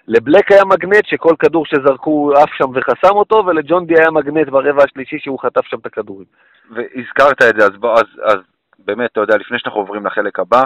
לבלק 0.09 0.53
היה 0.53 0.65
מגנט 0.65 1.07
שכל 1.07 1.35
כדור 1.39 1.67
שזרקו 1.67 2.33
עף 2.37 2.51
שם 2.59 2.71
וחסם 2.75 3.17
אותו, 3.17 3.43
ולג'ון 3.47 3.87
די 3.87 3.95
היה 3.99 4.11
מגנט 4.11 4.49
ברבע 4.49 4.85
השלישי 4.85 5.19
שהוא 5.19 5.39
חטף 5.41 5.65
שם 5.65 5.77
את 5.79 5.87
הכדורים. 5.87 6.27
והזכרת 6.71 7.43
את 7.43 7.61
זה, 7.61 7.67
אז, 7.67 7.77
בוא, 7.81 7.93
אז, 7.93 8.21
אז 8.25 8.39
באמת, 8.79 9.13
אתה 9.13 9.21
יודע, 9.21 9.37
לפני 9.37 9.59
שאנחנו 9.59 9.81
עוברים 9.81 10.07
לחלק 10.07 10.39
הבא, 10.39 10.63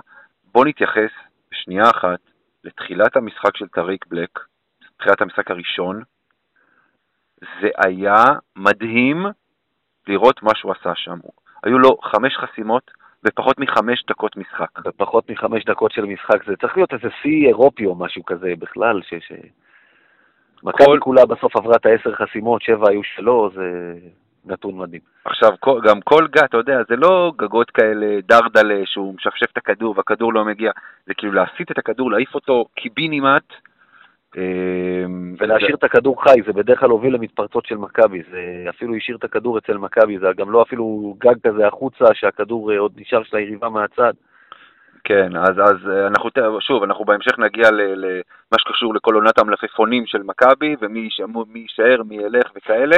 בוא 0.55 0.65
נתייחס 0.65 1.11
שנייה 1.53 1.91
אחת 1.91 2.19
לתחילת 2.65 3.17
המשחק 3.17 3.57
של 3.57 3.69
טריק 3.69 4.05
בלק, 4.07 4.39
תחילת 5.01 5.23
המשחק 5.23 5.51
הראשון, 5.51 6.03
זה 7.61 7.69
היה 7.85 8.25
מדהים 8.57 9.27
לראות 10.07 10.43
מה 10.43 10.51
שהוא 10.55 10.73
עשה 10.73 10.93
שם. 10.95 11.19
היו 11.65 11.79
לו 11.79 11.97
חמש 12.03 12.37
חסימות 12.37 12.91
בפחות 13.23 13.59
מחמש 13.59 14.05
דקות 14.09 14.37
משחק. 14.37 14.79
בפחות 14.79 15.31
מחמש 15.31 15.65
דקות 15.65 15.93
של 15.93 16.05
משחק, 16.05 16.45
זה 16.47 16.57
צריך 16.57 16.77
להיות 16.77 16.93
איזה 16.93 17.09
שיא 17.23 17.47
אירופי 17.47 17.87
או 17.87 17.95
משהו 17.95 18.25
כזה 18.25 18.53
בכלל, 18.59 19.01
ש... 19.03 19.15
ש... 19.15 19.33
מכבי 20.63 20.87
כל... 20.87 20.99
כולה 21.01 21.27
בסוף 21.27 21.57
עברה 21.57 21.77
את 21.77 21.87
העשר 21.87 22.15
חסימות, 22.15 22.63
שבע 22.63 22.91
היו 22.91 23.03
שלו, 23.03 23.51
זה 23.55 23.95
נתון 24.45 24.79
מדהים. 24.79 25.01
עכשיו, 25.25 25.51
גם 25.83 26.01
כל 26.01 26.27
גג, 26.27 26.45
אתה 26.45 26.57
יודע, 26.57 26.79
זה 26.89 26.97
לא 26.97 27.33
גגות 27.37 27.71
כאלה 27.71 28.21
דרדלה 28.21 28.81
שהוא 28.85 29.15
משפשף 29.15 29.51
את 29.53 29.57
הכדור 29.57 29.95
והכדור 29.97 30.35
לא 30.35 30.45
מגיע, 30.45 30.71
זה 31.07 31.15
כאילו 31.15 31.33
להסיט 31.33 31.71
את 31.71 31.79
הכדור, 31.79 32.11
להעיף 32.11 32.35
אותו 32.35 32.65
קיבינימט, 32.75 33.53
ולהשאיר 35.39 35.75
את 35.75 35.85
הכדור 35.85 36.23
חי, 36.23 36.43
זה 36.47 36.53
בדרך 36.53 36.81
כלל 36.81 36.91
הוביל 36.91 37.15
למתפרצות 37.15 37.67
של 37.67 37.77
מכבי, 37.77 38.23
זה 38.31 38.65
אפילו 38.69 38.95
השאיר 38.95 39.17
את 39.17 39.25
הכדור 39.25 39.59
אצל 39.59 39.79
מכבי, 39.79 40.19
זה 40.19 40.27
גם 40.37 40.51
לא 40.51 40.63
אפילו 40.63 41.17
גג 41.19 41.35
כזה 41.47 41.67
החוצה, 41.67 42.05
שהכדור 42.15 42.73
אה, 42.73 42.79
עוד 42.79 42.93
נשאר 42.97 43.23
של 43.23 43.37
היריבה 43.37 43.69
מהצד. 43.69 44.13
כן, 45.05 45.37
אז, 45.37 45.59
אז 45.59 45.91
אה, 45.91 46.07
אנחנו, 46.07 46.31
שוב, 46.61 46.83
אנחנו 46.83 47.05
בהמשך 47.05 47.39
נגיע 47.39 47.71
למה 47.71 48.59
שקשור 48.59 48.95
לכל 48.95 49.15
עונת 49.15 49.39
המלפפונים 49.39 50.07
של 50.07 50.23
מכבי, 50.23 50.77
ומי 50.81 51.11
יישאר, 51.55 52.03
מי 52.03 52.17
ילך 52.17 52.51
וכאלה. 52.57 52.97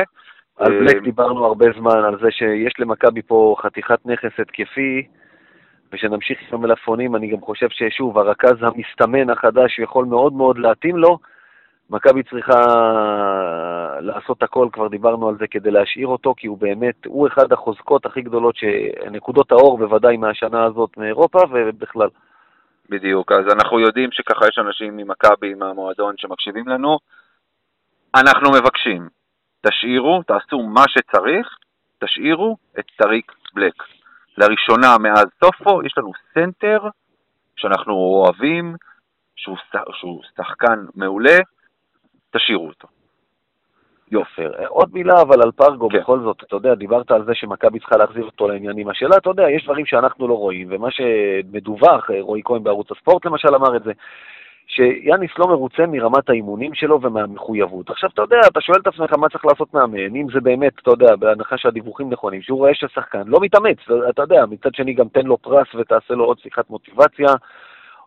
על 0.58 0.78
בלק 0.78 0.96
אמ, 0.96 1.04
דיברנו 1.04 1.44
הרבה 1.44 1.66
זמן, 1.78 2.04
על 2.04 2.18
זה 2.22 2.30
שיש 2.30 2.72
למכבי 2.78 3.22
פה 3.22 3.56
חתיכת 3.58 3.98
נכס 4.04 4.40
התקפי, 4.40 5.06
ושנמשיך 5.92 6.38
עם 6.52 6.58
המלפפונים, 6.58 7.16
אני 7.16 7.26
גם 7.30 7.40
חושב 7.40 7.68
ששוב, 7.70 8.18
הרכז 8.18 8.56
המסתמן 8.60 9.30
החדש 9.30 9.78
יכול 9.78 10.04
מאוד 10.04 10.32
מאוד 10.32 10.58
להתאים 10.58 10.96
לו. 10.96 11.18
מכבי 11.90 12.22
צריכה 12.22 12.60
לעשות 14.00 14.42
הכל, 14.42 14.68
כבר 14.72 14.88
דיברנו 14.88 15.28
על 15.28 15.36
זה, 15.38 15.46
כדי 15.46 15.70
להשאיר 15.70 16.06
אותו, 16.06 16.34
כי 16.36 16.46
הוא 16.46 16.58
באמת, 16.58 17.06
הוא 17.06 17.28
אחד 17.28 17.52
החוזקות 17.52 18.06
הכי 18.06 18.22
גדולות, 18.22 18.54
נקודות 19.10 19.52
האור 19.52 19.78
בוודאי 19.78 20.16
מהשנה 20.16 20.64
הזאת 20.64 20.96
מאירופה 20.96 21.38
ובכלל. 21.52 22.08
בדיוק, 22.88 23.32
אז 23.32 23.52
אנחנו 23.52 23.80
יודעים 23.80 24.12
שככה 24.12 24.46
יש 24.48 24.58
אנשים 24.58 24.96
ממכבי, 24.96 25.54
מהמועדון, 25.54 26.14
שמקשיבים 26.16 26.68
לנו. 26.68 26.98
אנחנו 28.14 28.50
מבקשים, 28.50 29.08
תשאירו, 29.66 30.22
תעשו 30.22 30.62
מה 30.62 30.84
שצריך, 30.88 31.56
תשאירו 32.04 32.56
את 32.78 32.84
טריק 32.96 33.32
בלק. 33.54 33.74
לראשונה 34.38 34.98
מאז 34.98 35.26
סופו, 35.38 35.82
יש 35.84 35.98
לנו 35.98 36.12
סנטר 36.34 36.78
שאנחנו 37.56 37.94
אוהבים, 37.94 38.74
שהוא, 39.36 39.56
שהוא 39.92 40.22
שחקן 40.36 40.84
מעולה, 40.94 41.38
תשאירו 42.30 42.66
אותו. 42.66 42.88
יופי. 44.12 44.42
עוד 44.68 44.90
מילה 44.92 45.20
אבל 45.22 45.42
על 45.42 45.52
פרגו, 45.52 45.88
כן. 45.88 45.98
בכל 45.98 46.20
זאת, 46.20 46.42
אתה 46.42 46.56
יודע, 46.56 46.74
דיברת 46.74 47.10
על 47.10 47.24
זה 47.24 47.34
שמכבי 47.34 47.78
צריכה 47.78 47.96
להחזיר 47.96 48.24
אותו 48.24 48.48
לעניינים. 48.48 48.88
השאלה, 48.88 49.16
אתה 49.16 49.30
יודע, 49.30 49.50
יש 49.50 49.64
דברים 49.64 49.86
שאנחנו 49.86 50.28
לא 50.28 50.34
רואים, 50.34 50.68
ומה 50.70 50.88
שמדווח, 50.90 52.10
רועי 52.20 52.42
כהן 52.44 52.62
בערוץ 52.62 52.90
הספורט 52.90 53.26
למשל 53.26 53.54
אמר 53.54 53.76
את 53.76 53.82
זה, 53.82 53.92
שיאניס 54.74 55.30
לא 55.38 55.46
מרוצה 55.48 55.86
מרמת 55.86 56.30
האימונים 56.30 56.74
שלו 56.74 57.02
ומהמחויבות. 57.02 57.90
עכשיו, 57.90 58.10
אתה 58.14 58.22
יודע, 58.22 58.40
אתה 58.46 58.60
שואל 58.60 58.80
את 58.80 58.86
עצמך 58.86 59.18
מה 59.18 59.28
צריך 59.28 59.44
לעשות 59.44 59.74
מאמן, 59.74 60.16
אם 60.16 60.26
זה 60.34 60.40
באמת, 60.40 60.72
אתה 60.82 60.90
יודע, 60.90 61.16
בהנחה 61.16 61.58
שהדיווחים 61.58 62.10
נכונים, 62.10 62.42
שהוא 62.42 62.58
רואה 62.58 62.74
שהשחקן 62.74 63.22
לא 63.26 63.40
מתאמץ, 63.40 63.78
אתה 64.08 64.22
יודע, 64.22 64.46
מצד 64.46 64.74
שני 64.74 64.94
גם 64.94 65.08
תן 65.08 65.26
לו 65.26 65.38
פרס 65.38 65.74
ותעשה 65.74 66.14
לו 66.14 66.24
עוד 66.24 66.38
שיחת 66.38 66.70
מוטיבציה, 66.70 67.28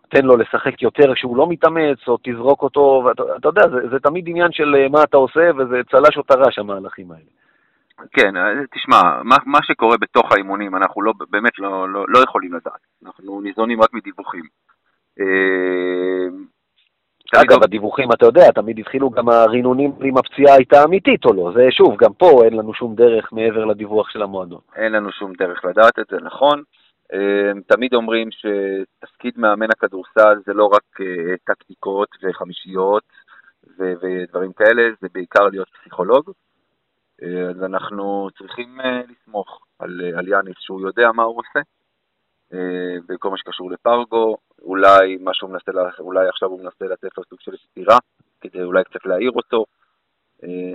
תן 0.09 0.25
לו 0.25 0.37
לשחק 0.37 0.81
יותר 0.81 1.15
כשהוא 1.15 1.37
לא 1.37 1.47
מתאמץ, 1.49 2.07
או 2.07 2.17
תזרוק 2.23 2.61
אותו, 2.61 3.03
ואתה 3.05 3.47
יודע, 3.47 3.61
זה, 3.67 3.89
זה 3.91 3.99
תמיד 3.99 4.25
עניין 4.27 4.51
של 4.51 4.75
אה, 4.75 4.89
מה 4.89 5.03
אתה 5.03 5.17
עושה, 5.17 5.49
וזה 5.57 5.81
צל"ש 5.91 6.17
או 6.17 6.23
טר"ש, 6.23 6.59
המהלכים 6.59 7.11
האלה. 7.11 7.31
כן, 8.11 8.37
אה, 8.37 8.65
תשמע, 8.75 9.01
מה, 9.23 9.35
מה 9.45 9.59
שקורה 9.63 9.97
בתוך 9.97 10.31
האימונים, 10.31 10.75
אנחנו 10.75 11.01
לא, 11.01 11.13
באמת 11.29 11.59
לא, 11.59 11.89
לא, 11.89 12.05
לא 12.07 12.19
יכולים 12.19 12.53
לדעת. 12.53 12.81
אנחנו 13.05 13.41
ניזונים 13.41 13.81
רק 13.81 13.93
מדיווחים. 13.93 14.43
אה, 17.35 17.41
אגב, 17.41 17.63
הדיווחים, 17.63 18.11
אתה 18.11 18.25
יודע, 18.25 18.51
תמיד 18.51 18.79
התחילו 18.79 19.09
גם 19.09 19.29
הרינונים 19.29 19.91
אם 20.03 20.17
הפציעה 20.17 20.55
הייתה 20.55 20.83
אמיתית 20.83 21.25
או 21.25 21.33
לא. 21.33 21.51
זה 21.55 21.67
שוב, 21.71 21.95
גם 21.97 22.13
פה 22.13 22.41
אין 22.45 22.53
לנו 22.53 22.73
שום 22.73 22.95
דרך 22.95 23.33
מעבר 23.33 23.65
לדיווח 23.65 24.09
של 24.09 24.21
המועדון. 24.21 24.59
אין 24.75 24.91
לנו 24.91 25.11
שום 25.11 25.33
דרך 25.33 25.65
לדעת 25.65 25.99
את 25.99 26.05
זה, 26.11 26.17
נכון. 26.21 26.63
אמ, 27.13 27.61
תמיד 27.61 27.93
אומרים 27.93 28.29
שתפקיד 28.31 29.33
מאמן 29.37 29.71
הכדורסל 29.71 30.41
זה 30.45 30.53
לא 30.53 30.65
רק 30.65 31.01
אה, 31.01 31.37
טקטיקות 31.43 32.09
וחמישיות 32.23 33.03
ודברים 33.77 34.53
כאלה, 34.53 34.81
זה 35.01 35.07
בעיקר 35.13 35.47
להיות 35.47 35.67
פסיכולוג. 35.79 36.31
אה, 37.23 37.49
אז 37.49 37.63
אנחנו 37.63 38.29
צריכים 38.37 38.81
אה, 38.81 39.01
לסמוך 39.09 39.65
על, 39.79 40.01
על 40.17 40.27
יאניס 40.27 40.55
שהוא 40.59 40.81
יודע 40.81 41.11
מה 41.11 41.23
הוא 41.23 41.39
עושה, 41.39 41.59
בכל 43.07 43.29
מה 43.29 43.37
שקשור 43.37 43.71
לפרגו, 43.71 44.37
אולי 44.61 45.17
מה 45.17 45.33
שהוא 45.33 45.49
מנסה, 45.49 45.71
אולי 45.99 46.27
עכשיו 46.27 46.49
הוא 46.49 46.61
מנסה 46.61 46.85
לתת 46.85 47.17
לו 47.17 47.23
סוג 47.29 47.39
של 47.41 47.57
סתירה, 47.57 47.97
כדי 48.41 48.63
אולי 48.63 48.83
קצת 48.83 49.05
להעיר 49.05 49.31
אותו. 49.31 49.65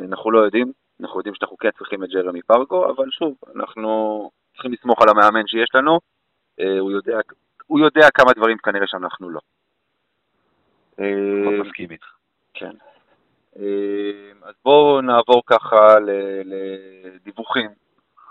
אנחנו 0.09 0.31
לא 0.31 0.39
יודעים, 0.39 0.73
אנחנו 1.01 1.19
יודעים 1.19 1.35
שאנחנו 1.35 1.57
כן 1.57 1.71
צריכים 1.79 2.05
את 2.05 2.09
ג'רמי 2.09 2.43
פרגו, 2.43 2.91
אבל 2.91 3.11
שוב, 3.11 3.35
אנחנו 3.57 4.31
צריכים 4.53 4.73
לסמוך 4.73 5.03
על 5.03 5.09
המאמן 5.09 5.47
שיש 5.47 5.69
לנו, 5.75 5.99
אה, 6.61 6.79
הוא 6.79 6.91
יודע, 6.91 7.19
הוא 7.67 7.81
יודע 7.81 8.09
כמה 8.15 8.33
דברים 8.33 8.59
כנראה 8.59 8.87
שאנחנו 8.87 9.31
לא. 9.31 9.41
אה, 11.01 11.61
מסכים 11.65 11.91
איתך. 11.91 12.07
כן. 12.55 12.73
אה, 13.57 14.33
אז 14.43 14.55
בואו 14.65 15.01
נעבור 15.01 15.43
ככה 15.47 15.97
לדיווחים 16.45 17.71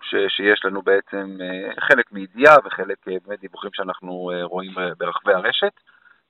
ש, 0.09 0.15
שיש 0.27 0.65
לנו 0.65 0.81
בעצם, 0.81 1.37
חלק 1.79 2.11
מידיעה 2.11 2.55
וחלק 2.65 2.97
באמת 3.05 3.39
דיווחים 3.39 3.69
שאנחנו 3.73 4.31
רואים 4.43 4.71
ברחבי 4.97 5.33
הרשת, 5.33 5.73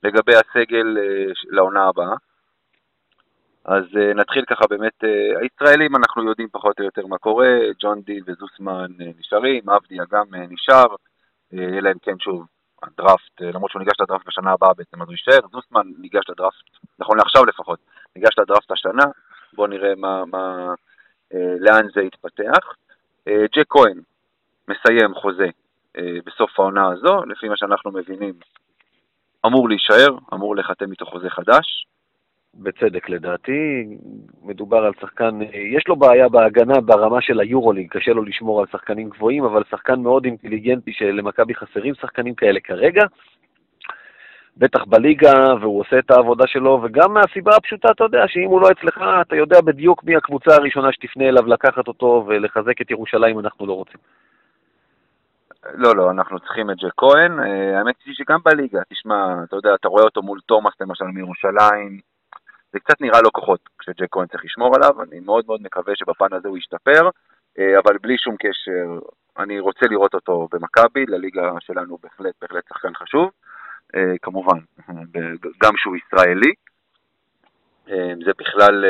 לגבי 0.03 0.33
הסגל 0.35 0.97
לעונה 1.49 1.87
הבאה. 1.87 2.15
אז 3.65 3.83
נתחיל 4.15 4.45
ככה 4.45 4.67
באמת, 4.69 5.03
הישראלים 5.41 5.95
אנחנו 5.95 6.29
יודעים 6.29 6.49
פחות 6.51 6.79
או 6.79 6.85
יותר 6.85 7.07
מה 7.07 7.17
קורה, 7.17 7.57
ג'ון 7.79 8.01
די 8.01 8.19
וזוסמן 8.27 8.91
נשארים, 9.19 9.69
אבדיה 9.69 10.03
גם 10.11 10.25
נשאר, 10.33 10.95
אלא 11.53 11.89
אם 11.89 11.99
כן 12.01 12.19
שוב, 12.19 12.45
הדראפט, 12.83 13.41
למרות 13.41 13.71
שהוא 13.71 13.79
ניגש 13.79 14.01
לדראפט 14.01 14.27
בשנה 14.27 14.51
הבאה 14.51 14.73
בעצם, 14.73 15.01
אז 15.01 15.07
הוא 15.07 15.13
יישאר, 15.13 15.47
זוסמן 15.51 15.87
ניגש 15.97 16.29
לדראפט, 16.29 16.63
נכון 16.99 17.17
לעכשיו 17.17 17.45
לפחות, 17.45 17.79
ניגש 18.15 18.39
לדראפט 18.39 18.71
השנה, 18.71 19.03
בואו 19.53 19.67
נראה 19.67 19.95
מה, 19.95 20.25
מה, 20.25 20.73
לאן 21.59 21.87
זה 21.95 22.01
יתפתח. 22.01 22.73
Uh, 23.29 23.31
ג'ק 23.55 23.65
כהן 23.69 23.99
מסיים 24.67 25.13
חוזה 25.13 25.47
uh, 25.97 26.01
בסוף 26.25 26.59
העונה 26.59 26.87
הזו, 26.87 27.25
לפי 27.25 27.49
מה 27.49 27.57
שאנחנו 27.57 27.91
מבינים, 27.91 28.33
אמור 29.45 29.69
להישאר, 29.69 30.17
אמור 30.33 30.55
להיחתם 30.55 30.91
איתו 30.91 31.05
חוזה 31.05 31.29
חדש. 31.29 31.85
בצדק 32.53 33.09
לדעתי, 33.09 33.85
מדובר 34.41 34.77
על 34.77 34.91
שחקן, 35.01 35.39
יש 35.77 35.87
לו 35.87 35.95
בעיה 35.95 36.29
בהגנה 36.29 36.81
ברמה 36.81 37.21
של 37.21 37.39
היורוליג, 37.39 37.91
קשה 37.91 38.11
לו 38.11 38.23
לשמור 38.23 38.59
על 38.59 38.65
שחקנים 38.71 39.09
גבוהים, 39.09 39.43
אבל 39.43 39.63
שחקן 39.71 39.99
מאוד 39.99 40.25
אינטליגנטי 40.25 40.93
שלמכבי 40.93 41.55
חסרים 41.55 41.95
שחקנים 41.95 42.35
כאלה 42.35 42.59
כרגע, 42.59 43.03
בטח 44.59 44.85
בליגה, 44.85 45.53
והוא 45.61 45.79
עושה 45.79 45.99
את 45.99 46.11
העבודה 46.11 46.47
שלו, 46.47 46.81
וגם 46.83 47.13
מהסיבה 47.13 47.55
הפשוטה, 47.55 47.91
אתה 47.91 48.03
יודע, 48.03 48.23
שאם 48.27 48.47
הוא 48.47 48.61
לא 48.61 48.71
אצלך, 48.71 49.01
אתה 49.21 49.35
יודע 49.35 49.61
בדיוק 49.61 50.03
מי 50.03 50.15
הקבוצה 50.15 50.55
הראשונה 50.55 50.91
שתפנה 50.91 51.29
אליו 51.29 51.47
לקחת 51.47 51.87
אותו 51.87 52.25
ולחזק 52.27 52.81
את 52.81 52.91
ירושלים 52.91 53.39
אנחנו 53.39 53.67
לא 53.67 53.73
רוצים. 53.73 53.99
לא, 55.73 55.95
לא, 55.95 56.11
אנחנו 56.11 56.39
צריכים 56.39 56.71
את 56.71 56.77
ג'ק 56.77 56.93
כהן. 56.97 57.39
אה, 57.39 57.77
האמת 57.77 57.95
היא 58.05 58.15
שגם 58.15 58.39
בליגה, 58.45 58.79
תשמע, 58.89 59.43
אתה 59.43 59.55
יודע, 59.55 59.75
אתה 59.75 59.87
רואה 59.87 60.03
אותו 60.03 60.21
מול 60.21 60.39
תומאס 60.45 60.73
למשל 60.81 61.05
מירושלים, 61.05 61.99
זה 62.73 62.79
קצת 62.79 63.01
נראה 63.01 63.21
לו 63.21 63.31
כוחות 63.31 63.59
כשג'ק 63.79 64.07
כהן 64.11 64.27
צריך 64.27 64.45
לשמור 64.45 64.75
עליו, 64.75 65.03
אני 65.03 65.19
מאוד 65.19 65.45
מאוד 65.47 65.61
מקווה 65.61 65.93
שבפן 65.95 66.33
הזה 66.33 66.47
הוא 66.47 66.57
ישתפר, 66.57 67.09
אה, 67.59 67.79
אבל 67.79 67.97
בלי 68.01 68.17
שום 68.17 68.35
קשר, 68.35 69.07
אני 69.37 69.59
רוצה 69.59 69.85
לראות 69.89 70.13
אותו 70.13 70.47
במכבי, 70.51 71.05
לליגה 71.07 71.51
שלנו 71.59 71.97
בהחלט, 72.03 72.33
בהחלט 72.41 72.63
שחקן 72.69 72.93
חשוב, 72.95 73.31
כמובן, 74.21 74.57
גם 75.63 75.73
שהוא 75.77 75.95
ישראלי, 75.95 76.53
זה 78.25 78.31
בכלל 78.39 78.85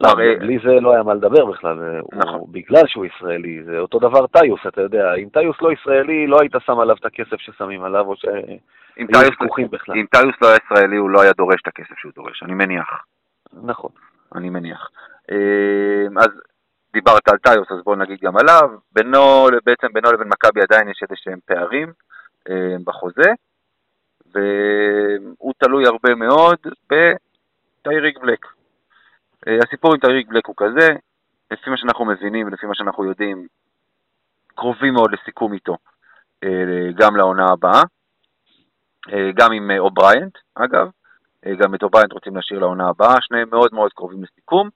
לא, 0.00 0.08
הרי... 0.08 0.36
בלי 0.36 0.58
זה 0.64 0.80
לא 0.80 0.94
היה 0.94 1.02
מה 1.02 1.14
לדבר 1.14 1.44
בכלל, 1.44 2.00
נכון. 2.12 2.34
הוא, 2.34 2.48
בגלל 2.52 2.86
שהוא 2.86 3.06
ישראלי, 3.06 3.64
זה 3.64 3.78
אותו 3.78 3.98
דבר 3.98 4.26
טיוס, 4.26 4.60
אתה 4.68 4.80
יודע, 4.80 5.14
אם 5.14 5.28
טיוס 5.32 5.56
לא 5.60 5.72
ישראלי, 5.72 6.26
לא 6.26 6.36
היית 6.40 6.52
שם 6.66 6.78
עליו 6.78 6.96
את 6.96 7.04
הכסף 7.04 7.36
ששמים 7.38 7.84
עליו, 7.84 8.06
או 8.06 8.16
שהיו 8.16 9.30
ויכוחים 9.30 9.68
בכלל. 9.70 9.94
אם 9.96 10.06
טיוס 10.10 10.34
לא 10.42 10.48
היה 10.48 10.58
ישראלי, 10.64 10.96
הוא 10.96 11.10
לא 11.10 11.22
היה 11.22 11.32
דורש 11.32 11.60
את 11.62 11.66
הכסף 11.66 11.98
שהוא 11.98 12.12
דורש, 12.16 12.42
אני 12.42 12.54
מניח. 12.54 13.04
נכון. 13.62 13.90
אני 14.34 14.50
מניח. 14.50 14.90
אה, 15.30 16.22
אז 16.22 16.28
דיברת 16.92 17.28
על 17.28 17.38
טיוס, 17.38 17.70
אז 17.70 17.84
בואו 17.84 17.96
נגיד 17.96 18.18
גם 18.22 18.36
עליו. 18.36 18.70
בינו, 18.92 19.46
בעצם 19.66 19.86
בינו 19.92 20.12
לבין 20.12 20.28
מכבי 20.28 20.60
עדיין 20.62 20.88
יש 20.88 21.02
איזה 21.02 21.14
שהם 21.16 21.38
פערים 21.46 21.88
אה, 21.88 21.92
בחוזה, 22.84 23.30
והוא 24.34 25.52
תלוי 25.58 25.86
הרבה 25.86 26.14
מאוד 26.14 26.58
בטייריק 26.90 28.18
בלק. 28.18 28.46
אה, 29.48 29.58
הסיפור 29.66 29.94
עם 29.94 30.00
טאריק 30.00 30.28
בלק 30.28 30.46
הוא 30.46 30.54
כזה, 30.56 30.88
לפי 31.50 31.70
מה 31.70 31.76
שאנחנו 31.76 32.04
מבינים 32.04 32.46
ולפי 32.46 32.66
מה 32.66 32.74
שאנחנו 32.74 33.04
יודעים, 33.04 33.46
קרובים 34.54 34.94
מאוד 34.94 35.12
לסיכום 35.12 35.52
איתו, 35.52 35.76
אה, 36.44 36.92
גם 36.94 37.16
לעונה 37.16 37.46
הבאה, 37.52 37.82
אה, 39.12 39.30
גם 39.34 39.52
עם 39.52 39.70
או'ברייאנט, 39.78 40.38
אגב, 40.54 40.88
גם 41.58 41.74
את 41.74 41.82
או'ברייאנט 41.82 42.12
רוצים 42.12 42.36
להשאיר 42.36 42.60
לעונה 42.60 42.88
הבאה, 42.88 43.14
שניהם 43.20 43.48
מאוד 43.50 43.74
מאוד 43.74 43.92
קרובים 43.92 44.22
לסיכום. 44.24 44.68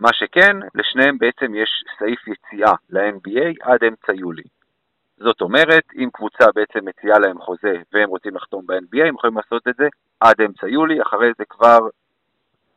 מה 0.00 0.08
שכן, 0.12 0.56
לשניהם 0.74 1.18
בעצם 1.18 1.54
יש 1.54 1.84
סעיף 1.98 2.28
יציאה 2.28 2.72
ל-NBA 2.90 3.54
עד 3.60 3.84
אמצע 3.84 4.12
יולי. 4.14 4.42
זאת 5.18 5.40
אומרת, 5.40 5.84
אם 5.96 6.08
קבוצה 6.12 6.44
בעצם 6.54 6.84
מציעה 6.84 7.18
להם 7.18 7.40
חוזה 7.40 7.74
והם 7.92 8.08
רוצים 8.08 8.36
לחתום 8.36 8.66
ב-NBA, 8.66 9.04
הם 9.06 9.14
יכולים 9.14 9.36
לעשות 9.36 9.68
את 9.68 9.74
זה 9.78 9.88
עד 10.20 10.40
אמצע 10.40 10.68
יולי, 10.68 11.02
אחרי 11.02 11.30
זה 11.38 11.44
כבר 11.48 11.78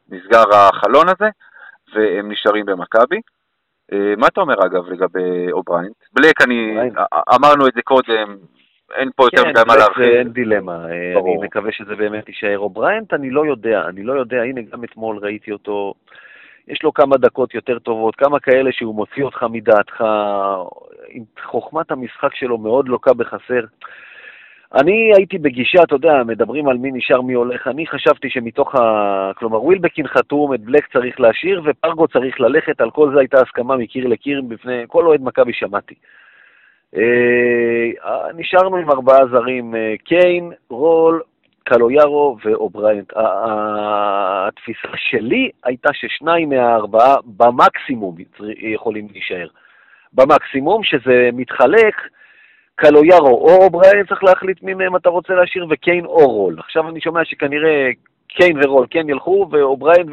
נסגר 0.09 0.43
החלון 0.53 1.07
הזה, 1.09 1.29
והם 1.93 2.31
נשארים 2.31 2.65
במכבי. 2.65 3.21
אה, 3.93 4.13
מה 4.17 4.27
אתה 4.27 4.41
אומר 4.41 4.65
אגב 4.65 4.89
לגבי 4.89 5.51
או'ברייאנט? 5.51 5.95
בלק, 6.13 6.41
אני, 6.41 6.77
אמרנו 7.35 7.67
את 7.67 7.73
זה 7.73 7.81
קודם, 7.81 8.37
אין 8.95 9.09
פה 9.15 9.23
יותר 9.23 9.43
כן, 9.43 9.49
מדי 9.49 9.61
מה 9.67 9.75
להרחיב. 9.75 10.05
כן, 10.05 10.17
אין 10.17 10.29
דילמה, 10.29 10.85
אה, 10.91 11.11
ברור. 11.13 11.37
אני 11.37 11.47
מקווה 11.47 11.71
שזה 11.71 11.95
באמת 11.95 12.27
יישאר. 12.27 12.59
או'ברייאנט, 12.59 13.13
אני 13.13 13.29
לא 13.29 13.45
יודע, 13.45 13.85
אני 13.87 14.03
לא 14.03 14.13
יודע, 14.13 14.41
הנה 14.41 14.61
גם 14.61 14.83
אתמול 14.83 15.17
ראיתי 15.17 15.51
אותו, 15.51 15.93
יש 16.67 16.83
לו 16.83 16.93
כמה 16.93 17.17
דקות 17.17 17.53
יותר 17.53 17.79
טובות, 17.79 18.15
כמה 18.15 18.39
כאלה 18.39 18.71
שהוא 18.71 18.95
מוציא 18.95 19.23
אותך 19.23 19.43
מדעתך, 19.49 20.03
עם 21.09 21.23
חוכמת 21.45 21.91
המשחק 21.91 22.35
שלו 22.35 22.57
מאוד 22.57 22.87
לוקה 22.87 23.13
בחסר. 23.13 23.61
אני 24.75 25.11
הייתי 25.15 25.37
בגישה, 25.37 25.83
אתה 25.83 25.95
יודע, 25.95 26.23
מדברים 26.25 26.67
על 26.67 26.77
מי 26.77 26.91
נשאר, 26.91 27.21
מי 27.21 27.33
הולך, 27.33 27.67
אני 27.67 27.87
חשבתי 27.87 28.29
שמתוך 28.29 28.75
ה... 28.75 29.31
כלומר, 29.35 29.63
ווילבקין 29.63 30.07
חתום, 30.07 30.53
את 30.53 30.59
בלק 30.59 30.87
צריך 30.93 31.19
להשאיר, 31.19 31.61
ופארגו 31.65 32.07
צריך 32.07 32.39
ללכת, 32.39 32.81
על 32.81 32.91
כל 32.91 33.11
זה 33.13 33.19
הייתה 33.19 33.41
הסכמה 33.41 33.77
מקיר 33.77 34.07
לקיר 34.07 34.41
בפני 34.47 34.83
כל 34.87 35.05
אוהד 35.05 35.21
מכבי 35.23 35.53
שמעתי. 35.53 35.95
אה, 36.95 38.31
נשארנו 38.35 38.77
עם 38.77 38.91
ארבעה 38.91 39.27
זרים, 39.31 39.75
אה, 39.75 39.95
קיין, 40.03 40.51
רול, 40.69 41.21
קלויארו 41.67 42.37
ואו'ברייאנט. 42.45 43.13
התפיסה 43.15 44.87
שלי 44.95 45.49
הייתה 45.63 45.89
ששניים 45.93 46.49
מהארבעה 46.49 47.15
במקסימום 47.37 48.15
יכולים 48.57 49.07
להישאר. 49.11 49.47
במקסימום, 50.13 50.83
שזה 50.83 51.29
מתחלק 51.33 51.95
קלויארו 52.75 53.49
או 53.49 53.63
או'ברייאנט, 53.63 54.05
צריך 54.05 54.23
להחליט 54.23 54.63
מי 54.63 54.73
מהם 54.73 54.95
אתה 54.95 55.09
רוצה 55.09 55.33
להשאיר, 55.33 55.65
וקיין 55.69 56.05
או 56.05 56.29
רול. 56.29 56.55
עכשיו 56.59 56.89
אני 56.89 57.01
שומע 57.01 57.25
שכנראה 57.25 57.89
קיין 58.27 58.57
ורול 58.63 58.85
כן 58.89 59.09
ילכו, 59.09 59.47
ואו'ברייאנט 59.51 60.07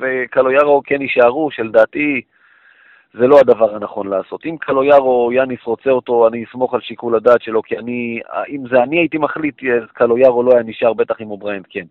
וקלויארו 0.00 0.82
כן 0.84 1.02
יישארו, 1.02 1.50
שלדעתי 1.50 2.20
זה 3.14 3.26
לא 3.26 3.38
הדבר 3.38 3.74
הנכון 3.74 4.08
לעשות. 4.08 4.46
אם 4.46 4.56
קלויארו, 4.60 5.32
יאניס 5.32 5.60
רוצה 5.64 5.90
אותו, 5.90 6.28
אני 6.28 6.44
אסמוך 6.44 6.74
על 6.74 6.80
שיקול 6.80 7.16
הדעת 7.16 7.42
שלו, 7.42 7.62
כי 7.62 7.78
אני, 7.78 8.20
אם 8.48 8.64
זה 8.70 8.82
אני 8.82 8.98
הייתי 8.98 9.18
מחליט, 9.18 9.56
קלויארו 9.92 10.42
לא 10.42 10.52
היה 10.52 10.62
נשאר, 10.62 10.92
בטח 10.92 11.14
עם 11.20 11.30
או'ברייאנט 11.30 11.62
כן. 11.68 11.84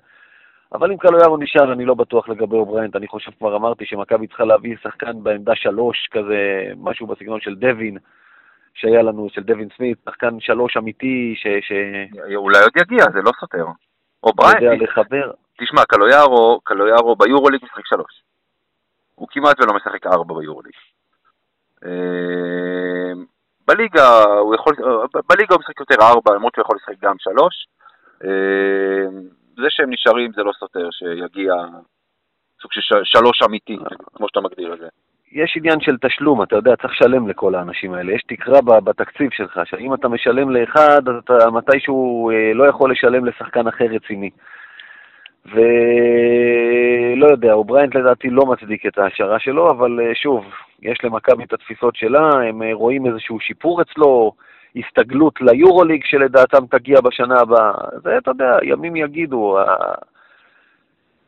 אבל 0.74 0.92
אם 0.92 0.98
קלויארו 0.98 1.38
נשאר, 1.38 1.74
אני 1.74 1.86
לא 1.86 1.94
בטוח 1.94 2.30
לגבי 2.30 2.56
או'ברייאנט. 2.56 2.96
אני 2.96 3.08
חושב, 3.08 3.32
כבר 3.32 3.56
אמרתי, 3.56 3.86
שמכבי 3.86 4.28
צריכה 4.28 4.44
להביא 4.44 4.76
שחקן 4.84 5.24
בעמדה 5.24 5.56
שלוש, 5.56 6.08
כזה, 6.12 6.72
משהו 6.78 7.08
בסגנון 7.08 7.42
של 7.42 7.56
דווין. 7.56 7.98
שהיה 8.74 9.02
לנו, 9.02 9.28
של 9.30 9.44
דווין 9.44 9.68
סמית, 9.78 9.98
שחקן 10.06 10.40
שלוש 10.40 10.78
אמיתי, 10.78 11.36
ש... 11.38 11.48
ש... 11.68 11.72
אולי 12.36 12.60
עוד 12.60 12.72
יגיע, 12.78 13.04
זה 13.14 13.22
לא 13.22 13.32
סותר. 13.40 13.66
או 14.24 14.34
בריין. 14.34 14.64
יודע 14.64 14.84
לחבר. 14.84 15.32
תשמע, 15.60 15.86
קלויארו, 15.86 16.60
קלויארו 16.64 17.16
ביורוליג 17.16 17.64
משחק 17.64 17.86
שלוש. 17.86 18.24
הוא 19.16 19.28
כמעט 19.32 19.62
ולא 19.62 19.74
משחק 19.76 20.06
ארבע 20.06 20.34
ביורוליג. 20.34 20.74
אה, 21.86 23.12
בליגה 23.68 24.24
הוא 24.24 24.56
יכול, 24.56 24.76
בליגה 25.30 25.56
הוא 25.56 25.60
משחק 25.60 25.80
יותר 25.80 25.96
ארבע, 26.02 26.34
למרות 26.36 26.54
שהוא 26.56 26.64
יכול 26.64 26.78
לשחק 26.78 27.02
גם 27.02 27.16
שלוש. 27.20 27.68
אה, 28.24 29.10
זה 29.58 29.68
שהם 29.70 29.90
נשארים 29.90 30.32
זה 30.36 30.44
לא 30.44 30.52
סותר, 30.60 30.90
שיגיע 30.92 31.54
סוג 32.62 32.72
של 32.72 32.96
שלוש 33.04 33.42
אמיתי, 33.42 33.78
כמו 34.16 34.28
שאתה 34.28 34.42
מגדיר 34.42 34.74
את 34.74 34.80
זה. 34.80 34.88
יש 35.32 35.54
עניין 35.58 35.80
של 35.82 35.98
תשלום, 35.98 36.44
אתה 36.44 36.56
יודע, 36.56 36.76
צריך 36.76 36.94
לשלם 36.94 37.28
לכל 37.28 37.56
האנשים 37.56 37.94
האלה. 37.94 38.14
יש 38.14 38.24
תקרה 38.28 38.62
בתקציב 38.62 39.30
שלך, 39.32 39.60
שאם 39.66 39.94
אתה 39.94 40.08
משלם 40.08 40.50
לאחד, 40.50 41.02
אתה 41.26 41.52
מתישהו 41.52 42.30
אה, 42.30 42.54
לא 42.54 42.64
יכול 42.64 42.92
לשלם 42.92 43.26
לשחקן 43.26 43.68
אחר 43.68 43.86
רציני. 43.86 44.30
ולא 45.46 47.28
יודע, 47.32 47.54
או'ברייאנט 47.54 47.96
לדעתי 47.96 48.30
לא 48.30 48.46
מצדיק 48.46 48.86
את 48.86 48.98
ההשארה 48.98 49.40
שלו, 49.40 49.72
אבל 49.72 50.00
אה, 50.00 50.16
שוב, 50.16 50.46
יש 50.82 50.98
למכבי 51.04 51.44
את 51.44 51.54
התפיסות 51.54 51.96
שלה, 51.96 52.30
הם 52.30 52.62
אה, 52.64 52.74
רואים 52.74 53.06
איזשהו 53.06 53.40
שיפור 53.40 53.82
אצלו, 53.82 54.32
הסתגלות 54.76 55.42
ליורוליג 55.42 56.02
שלדעתם 56.06 56.66
תגיע 56.66 57.02
בשנה 57.02 57.40
הבאה. 57.40 57.74
זה, 58.04 58.18
אתה 58.18 58.32
יודע, 58.32 58.58
ימים 58.64 58.96
יגידו. 58.96 59.58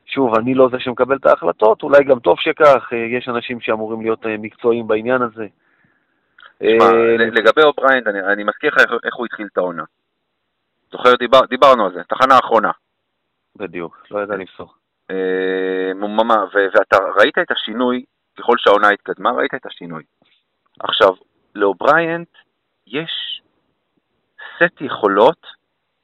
שוב, 0.06 0.36
אני 0.36 0.54
לא 0.54 0.70
זה 0.72 0.80
שמקבל 0.80 1.16
את 1.16 1.26
ההחלטות, 1.26 1.84
אולי 1.84 2.04
גם 2.04 2.20
טוב 2.20 2.38
שכך, 2.40 2.90
אה, 2.94 2.98
יש 2.98 3.30
אנשים 3.30 3.62
שאמורים 3.62 4.02
להיות 4.02 4.26
מקצועיים 4.40 4.88
בעניין 4.88 5.22
הזה. 5.22 5.46
תשמע, 6.58 6.92
לגבי 7.18 7.62
או'ברייאנט, 7.64 8.08
אני, 8.08 8.20
אני 8.20 8.44
מזכיר 8.44 8.70
לך 8.70 8.82
איך, 8.82 8.92
איך 9.04 9.16
הוא 9.16 9.26
התחיל 9.26 9.48
את 9.54 9.58
העונה. 9.58 9.84
זוכר, 10.92 11.16
דיבר, 11.16 11.40
דיברנו 11.50 11.86
על 11.86 11.94
זה, 11.94 12.02
תחנה 12.04 12.36
האחרונה. 12.36 12.72
בדיוק, 13.56 14.08
לא 14.12 14.20
ידע 14.20 14.36
למסור. 14.36 14.74
מוממה, 15.96 16.46
ואתה 16.54 16.98
ראית 17.18 17.38
את 17.38 17.52
השינוי, 17.52 18.06
ככל 18.38 18.56
שהעונה 18.58 18.90
התקדמה, 18.90 19.32
ראית 19.32 19.54
את 19.54 19.66
השינוי. 19.66 20.04
עכשיו, 20.80 21.10
לאו'ברייאנט 21.56 22.30
יש 22.88 23.42
סט 24.58 24.82
יכולות 24.82 25.48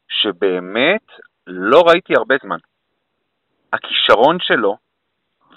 שבאמת 0.08 1.06
לא 1.48 1.82
ראיתי 1.88 2.16
הרבה 2.16 2.36
זמן. 2.44 2.58
הכישרון 3.74 4.38
שלו 4.40 4.78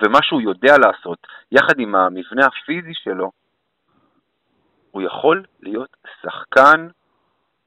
ומה 0.03 0.18
שהוא 0.22 0.40
יודע 0.40 0.79
לעשות, 0.79 1.26
יחד 1.53 1.79
עם 1.79 1.94
המבנה 1.94 2.46
הפיזי 2.46 2.94
שלו, 2.94 3.31
הוא 4.90 5.03
יכול 5.03 5.44
להיות 5.61 5.96
שחקן 6.22 6.88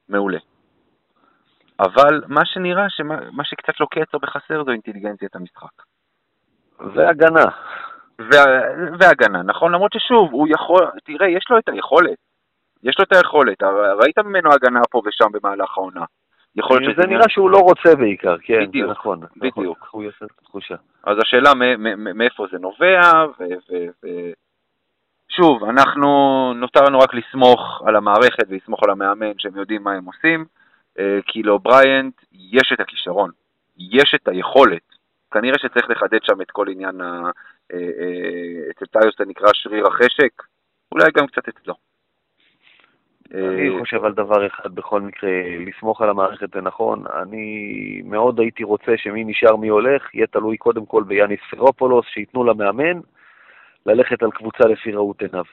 מעולה. 0.08 0.38
אבל 1.80 2.22
מה 2.28 2.44
שנראה, 2.44 2.86
שמה, 2.88 3.16
מה 3.32 3.44
שקצת 3.44 3.80
לוקה 3.80 4.02
אצלו 4.02 4.20
בחסר 4.20 4.64
זו 4.64 4.70
אינטליגנציית 4.70 5.36
המשחק. 5.36 5.82
והגנה. 6.80 7.44
וה, 8.18 8.44
והגנה, 8.98 9.42
נכון? 9.42 9.72
למרות 9.72 9.92
ששוב, 9.92 10.32
הוא 10.32 10.48
יכול, 10.50 10.90
תראה, 11.04 11.28
יש 11.28 11.44
לו 11.50 11.58
את 11.58 11.68
היכולת. 11.68 12.18
יש 12.82 12.98
לו 12.98 13.04
את 13.04 13.12
היכולת, 13.12 13.62
ראית 14.02 14.18
ממנו 14.18 14.52
הגנה 14.52 14.80
פה 14.90 15.02
ושם 15.06 15.26
במהלך 15.32 15.78
העונה. 15.78 16.04
יכול 16.56 16.80
להיות 16.80 16.96
שזה 16.96 17.06
נראה 17.06 17.28
שהוא 17.28 17.50
לא 17.50 17.58
רוצה 17.58 17.96
בעיקר, 17.96 18.36
כן, 18.42 18.66
בדיוק, 18.66 18.86
זה 18.86 18.92
נכון. 18.92 19.20
בדיוק. 19.36 19.78
נכון, 19.82 19.88
הוא 19.90 20.02
יעשה 20.02 20.24
את 20.24 20.30
התחושה. 20.42 20.74
אז 21.04 21.18
השאלה 21.22 21.50
מאיפה 22.14 22.46
זה 22.52 22.58
נובע, 22.58 23.24
ושוב, 25.30 25.64
אנחנו, 25.64 26.08
נותר 26.56 26.84
לנו 26.84 26.98
רק 26.98 27.14
לסמוך 27.14 27.82
על 27.86 27.96
המערכת 27.96 28.44
ולסמוך 28.48 28.82
על 28.82 28.90
המאמן 28.90 29.32
שהם 29.38 29.56
יודעים 29.56 29.82
מה 29.82 29.92
הם 29.92 30.04
עושים, 30.04 30.44
כי 31.26 31.42
לאו'ברייאנט 31.42 32.14
יש 32.32 32.72
את 32.72 32.80
הכישרון, 32.80 33.30
יש 33.78 34.14
את 34.14 34.28
היכולת. 34.28 34.94
כנראה 35.30 35.58
שצריך 35.58 35.90
לחדד 35.90 36.18
שם 36.22 36.40
את 36.42 36.50
כל 36.50 36.68
עניין, 36.68 37.00
ה... 37.00 37.30
אה, 37.72 37.78
אה, 37.78 38.70
אצל 38.70 38.86
טיוס 38.86 39.14
זה 39.18 39.24
נקרא 39.24 39.48
שריר 39.52 39.86
החשק, 39.86 40.42
אולי 40.92 41.10
גם 41.14 41.26
קצת 41.26 41.48
אצלו. 41.48 41.74
אני 43.34 43.68
אה, 43.68 43.78
חושב 43.80 44.04
על 44.04 44.12
דבר 44.12 44.46
אחד 44.46 44.74
בכל 44.74 45.00
מקרה, 45.00 45.30
לסמוך 45.66 46.02
על 46.02 46.10
המערכת 46.10 46.54
זה 46.54 46.60
נכון. 46.60 47.04
אני 47.22 48.02
מאוד 48.04 48.40
הייתי 48.40 48.64
רוצה 48.64 48.92
שמי 48.96 49.24
נשאר 49.24 49.56
מי 49.56 49.68
הולך, 49.68 50.14
יהיה 50.14 50.26
תלוי 50.26 50.56
קודם 50.56 50.86
כל 50.86 51.02
ביאניס 51.02 51.40
ספרופולוס, 51.50 52.06
שייתנו 52.06 52.44
למאמן 52.44 53.00
ללכת 53.86 54.22
על 54.22 54.30
קבוצה 54.30 54.64
לפי 54.64 54.92
ראות 54.92 55.22
עיניו. 55.22 55.44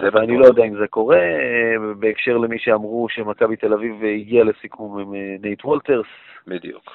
ואני 0.00 0.36
לא 0.36 0.44
יודע 0.44 0.64
אם 0.64 0.76
זה 0.78 0.86
קורה, 0.86 1.20
בהקשר 1.98 2.36
למי 2.36 2.58
שאמרו 2.58 3.08
שמכבי 3.08 3.56
תל 3.56 3.72
אביב 3.72 4.04
הגיעה 4.04 4.44
לסיכום 4.44 4.98
עם 4.98 5.14
אה, 5.14 5.36
נייט 5.42 5.64
וולטרס. 5.64 6.06
בדיוק. 6.46 6.90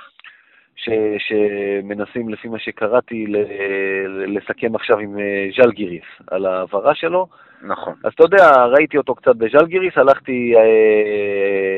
ש, 0.75 0.89
שמנסים, 1.17 2.29
לפי 2.29 2.47
מה 2.47 2.59
שקראתי, 2.59 3.25
לסכם 4.27 4.75
עכשיו 4.75 4.99
עם 4.99 5.19
אה, 5.19 5.49
ז'לגיריס 5.57 6.05
על 6.27 6.45
ההעברה 6.45 6.95
שלו. 6.95 7.27
נכון. 7.61 7.93
אז 8.03 8.11
אתה 8.13 8.23
יודע, 8.23 8.65
ראיתי 8.65 8.97
אותו 8.97 9.15
קצת 9.15 9.35
בז'לגיריס, 9.35 9.97
הלכתי 9.97 10.53
אה, 10.55 11.77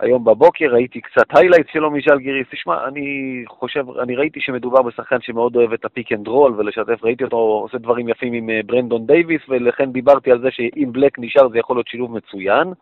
היום 0.00 0.24
בבוקר, 0.24 0.64
ראיתי 0.72 1.00
קצת 1.00 1.26
highlight 1.36 1.68
שלו 1.72 1.90
מז'לגיריס. 1.90 2.46
תשמע, 2.50 2.88
אני 2.88 3.44
חושב, 3.48 3.84
אני 4.02 4.16
ראיתי 4.16 4.40
שמדובר 4.40 4.82
בשחקן 4.82 5.16
שמאוד 5.20 5.56
אוהב 5.56 5.72
את 5.72 5.84
הפיק 5.84 6.12
אנד 6.12 6.28
רול 6.28 6.54
ולשתף, 6.58 7.04
ראיתי 7.04 7.24
אותו 7.24 7.36
עושה 7.36 7.78
דברים 7.78 8.08
יפים 8.08 8.32
עם 8.32 8.50
אה, 8.50 8.60
ברנדון 8.66 9.06
דייוויס, 9.06 9.42
ולכן 9.48 9.92
דיברתי 9.92 10.30
על 10.32 10.40
זה 10.40 10.50
שאם 10.50 10.88
בלק 10.92 11.18
נשאר 11.18 11.48
זה 11.48 11.58
יכול 11.58 11.76
להיות 11.76 11.88
שילוב 11.88 12.16
מצוין. 12.16 12.72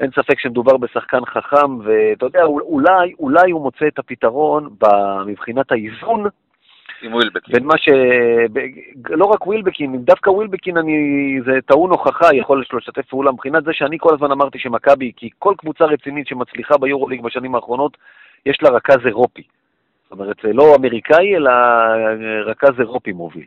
אין 0.00 0.10
ספק 0.10 0.40
שמדובר 0.40 0.76
בשחקן 0.76 1.24
חכם, 1.24 1.78
ואתה 1.84 2.26
יודע, 2.26 2.42
אולי, 2.44 3.12
אולי 3.18 3.50
הוא 3.50 3.62
מוצא 3.62 3.86
את 3.86 3.98
הפתרון 3.98 4.68
מבחינת 5.26 5.72
האיזון 5.72 6.24
עם 7.02 7.14
ווילבקין. 7.14 7.54
בין 7.54 7.64
מה 7.64 7.78
ש... 7.78 7.88
לא 9.10 9.24
רק 9.24 9.46
ווילבקין, 9.46 10.04
דווקא 10.04 10.30
ווילבקין 10.30 10.76
אני... 10.76 10.96
זה 11.44 11.58
טעון 11.66 11.90
הוכחה, 11.90 12.34
יכול 12.34 12.64
שלו 12.64 12.78
לשתף 12.78 13.06
פעולה 13.06 13.32
מבחינת 13.32 13.64
זה 13.64 13.70
שאני 13.72 13.96
כל 14.00 14.14
הזמן 14.14 14.30
אמרתי 14.30 14.58
שמכבי, 14.58 15.12
כי 15.16 15.30
כל 15.38 15.54
קבוצה 15.58 15.84
רצינית 15.84 16.26
שמצליחה 16.26 16.78
ביורוליג 16.78 17.22
בשנים 17.22 17.54
האחרונות, 17.54 17.96
יש 18.46 18.62
לה 18.62 18.70
רכז 18.70 19.06
אירופי. 19.06 19.42
זאת 20.02 20.12
אומרת, 20.12 20.36
זה 20.42 20.52
לא 20.52 20.76
אמריקאי, 20.76 21.36
אלא 21.36 21.50
רכז 22.44 22.80
אירופי 22.80 23.12
מוביל. 23.12 23.46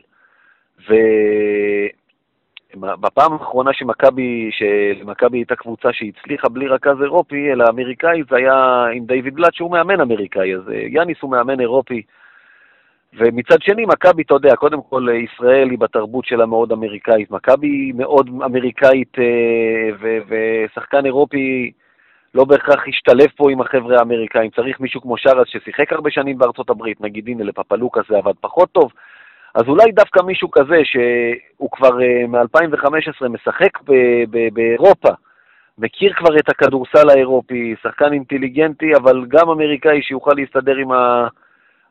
ובפעם 2.74 3.32
האחרונה 3.32 3.72
שמכבי, 3.72 4.50
שלמכבי 4.52 5.38
הייתה 5.38 5.56
קבוצה 5.56 5.88
שהצליחה 5.92 6.48
בלי 6.48 6.68
רכז 6.68 7.02
אירופי, 7.02 7.52
אלא 7.52 7.64
אמריקאי, 7.68 8.22
זה 8.30 8.36
היה 8.36 8.84
עם 8.92 9.06
דיוויד 9.06 9.34
בלאט, 9.34 9.54
שהוא 9.54 9.70
מאמן 9.70 10.00
אמריקאי, 10.00 10.54
אז 10.54 10.68
אה, 10.68 10.74
יאניס 10.88 11.16
הוא 11.20 11.30
מאמן 11.30 11.60
אירופי. 11.60 12.02
ומצד 13.14 13.62
שני, 13.62 13.84
מכבי, 13.84 14.22
אתה 14.22 14.34
יודע, 14.34 14.56
קודם 14.56 14.82
כל, 14.82 15.06
ישראל 15.24 15.70
היא 15.70 15.78
בתרבות 15.78 16.24
שלה 16.24 16.46
מאוד 16.46 16.72
אמריקאית. 16.72 17.30
מכבי 17.30 17.66
היא 17.66 17.94
מאוד 17.94 18.28
אמריקאית, 18.44 19.18
אה, 19.18 19.90
ו- 20.00 20.18
ושחקן 20.28 21.06
אירופי 21.06 21.72
לא 22.34 22.44
בהכרח 22.44 22.88
ישתלב 22.88 23.26
פה 23.36 23.50
עם 23.50 23.60
החבר'ה 23.60 23.98
האמריקאים. 23.98 24.50
צריך 24.50 24.80
מישהו 24.80 25.00
כמו 25.00 25.16
שרס 25.16 25.48
ששיחק 25.48 25.92
הרבה 25.92 26.10
שנים 26.10 26.38
בארצות 26.38 26.70
הברית, 26.70 27.00
נגיד, 27.00 27.28
הנה, 27.28 27.44
לפפלוק 27.44 27.98
הזה 27.98 28.16
עבד 28.16 28.34
פחות 28.40 28.72
טוב. 28.72 28.92
אז 29.54 29.62
אולי 29.68 29.92
דווקא 29.92 30.22
מישהו 30.22 30.50
כזה, 30.50 30.80
שהוא 30.84 31.70
כבר 31.70 32.02
אה, 32.02 32.26
מ-2015 32.26 33.28
משחק 33.28 33.78
באירופה, 34.52 35.08
מכיר 35.78 36.12
כבר 36.12 36.38
את 36.38 36.48
הכדורסל 36.48 37.10
האירופי, 37.10 37.74
שחקן 37.82 38.12
אינטליגנטי, 38.12 38.94
אבל 38.96 39.24
גם 39.28 39.50
אמריקאי 39.50 40.02
שיוכל 40.02 40.32
להסתדר 40.36 40.76
עם 40.76 40.92
ה... 40.92 41.28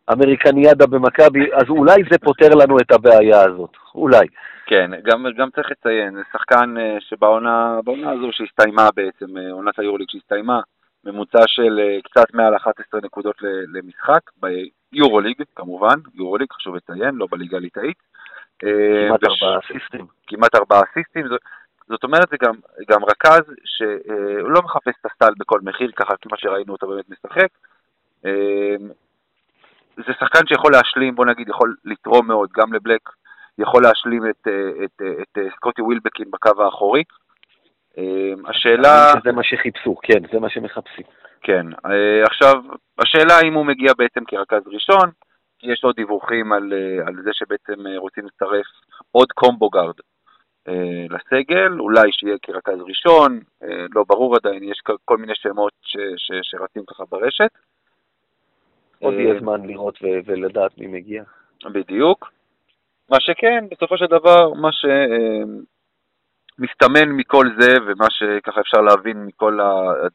אמריקניאדה 0.10 0.88
במכבי, 0.88 1.54
אז 1.54 1.70
אולי 1.70 2.04
זה 2.12 2.18
פותר 2.18 2.50
לנו 2.50 2.80
את 2.80 2.92
הבעיה 2.92 3.42
הזאת, 3.42 3.78
אולי. 3.96 4.28
כן, 4.66 4.92
גם, 5.04 5.26
גם 5.38 5.50
צריך 5.50 5.72
לציין, 5.72 6.14
זה 6.14 6.22
שחקן 6.32 6.78
אה, 6.78 6.98
שבעונה 7.00 7.80
הזו 7.86 8.30
שהסתיימה 8.32 8.90
בעצם, 8.96 9.38
אה, 9.38 9.52
עונת 9.52 9.80
היורליג 9.80 10.08
שהסתיימה, 10.10 10.62
ממוצע 11.04 11.44
של 11.48 11.80
אה, 11.80 11.98
קצת 12.04 12.34
מעל 12.34 12.56
11 12.56 13.02
נקודות 13.04 13.36
למשחק, 13.74 14.22
ביורוליג 14.38 15.44
כמובן, 15.56 16.00
יורוליג 16.14 16.52
חשוב 16.52 16.76
לציין, 16.76 17.16
לא 17.16 17.28
בליגה 17.32 17.58
הליטאית. 17.58 17.98
כמעט 18.60 19.24
ארבעה 19.24 19.60
אסיסטים. 19.60 20.06
כמעט 20.28 20.56
ארבעה 20.56 20.82
אסיסטים, 20.92 21.28
זאת, 21.28 21.42
זאת 21.88 22.04
אומרת 22.04 22.30
זה 22.32 22.38
גם, 22.44 22.54
גם 22.90 23.04
רכז 23.04 23.42
שהוא 23.66 24.52
לא 24.52 24.62
מחפש 24.62 24.94
את 25.02 25.06
הסטל 25.06 25.34
בכל 25.38 25.60
מחיר, 25.64 25.92
ככה 25.96 26.14
כמו 26.22 26.38
שראינו 26.38 26.74
אותו 26.74 26.88
באמת 26.88 27.10
משחק. 27.10 27.48
זה 29.98 30.14
שחקן 30.20 30.48
שיכול 30.48 30.72
להשלים, 30.72 31.16
בוא 31.16 31.26
נגיד, 31.26 31.50
יכול 31.50 31.76
לתרום 31.86 32.28
מאוד, 32.28 32.50
גם 32.58 32.74
לבלק, 32.74 33.10
יכול 33.58 33.84
להשלים 33.84 34.30
את, 34.30 34.48
אה, 34.48 34.84
את, 34.86 35.02
אה, 35.02 35.12
את, 35.12 35.22
את 35.22 35.38
אה, 35.38 35.56
סקוטי 35.56 35.82
ווילבקין 35.82 36.32
בקו 36.32 36.64
האחורי. 36.64 37.04
השאלה... 38.48 39.14
זה 39.24 39.32
מה 39.32 39.44
שחיפשו, 39.44 39.96
כן, 40.04 40.20
זה 40.34 40.40
מה 40.40 40.50
שמחפשים. 40.50 41.06
כן, 41.42 41.66
עכשיו, 42.24 42.56
השאלה 42.98 43.34
אם 43.44 43.54
הוא 43.54 43.66
מגיע 43.66 43.94
בעצם 43.98 44.26
כרכז 44.28 44.62
ראשון, 44.66 45.12
כי 45.60 45.72
יש 45.72 45.84
עוד 45.84 45.96
דיווחים 45.96 46.54
על, 46.54 46.74
על 47.08 47.16
זה 47.24 47.30
שבעצם 47.34 47.88
רוצים 47.98 48.26
לצרף 48.26 48.66
עוד 49.12 49.32
קומבו 49.32 49.70
גארד 49.70 49.94
לסגל, 51.10 51.80
אולי 51.80 52.12
שיהיה 52.12 52.38
כרכז 52.42 52.82
ראשון, 52.88 53.40
לא 53.96 54.04
ברור 54.08 54.36
עדיין, 54.36 54.64
יש 54.64 54.82
כל 55.06 55.18
מיני 55.18 55.34
שמות 55.36 55.74
ש, 55.82 55.98
ש, 56.18 56.32
שרצים 56.42 56.84
ככה 56.88 57.04
ברשת. 57.12 57.52
עוד 59.02 59.14
יהיה 59.14 59.40
זמן 59.40 59.66
לראות 59.66 60.00
ולדעת 60.26 60.78
מי 60.78 60.88
מגיע. 60.88 61.24
בדיוק. 61.66 62.32
מה 63.10 63.18
שכן, 63.20 63.66
בסופו 63.72 63.98
של 63.98 64.06
דבר, 64.06 64.54
מה 64.54 64.70
שמסתמן 66.60 67.10
מכל 67.10 67.46
זה, 67.60 67.78
ומה 67.86 68.06
שככה 68.10 68.62
אפשר 68.62 68.82
להבין 68.82 69.26
מכל 69.26 69.60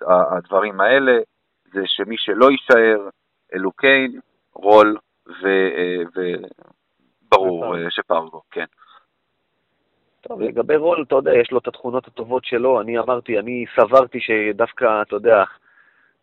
הדברים 0.09 0.80
האלה, 0.80 1.18
זה 1.72 1.80
שמי 1.87 2.16
שלא 2.18 2.51
יישאר, 2.51 3.09
אלו 3.55 3.72
קיין, 3.72 4.20
רול 4.55 4.97
וברור 7.26 7.74
שפרגו, 7.91 8.43
כן. 8.51 8.64
טוב, 10.20 10.41
לגבי 10.41 10.76
רול, 10.76 11.05
אתה 11.07 11.14
יודע, 11.14 11.34
יש 11.34 11.51
לו 11.51 11.59
את 11.59 11.68
התכונות 11.68 12.07
הטובות 12.07 12.45
שלו. 12.45 12.80
אני 12.80 12.99
אמרתי, 12.99 13.39
אני 13.39 13.64
סברתי 13.76 14.20
שדווקא, 14.20 15.03
אתה 15.03 15.16
יודע, 15.16 15.45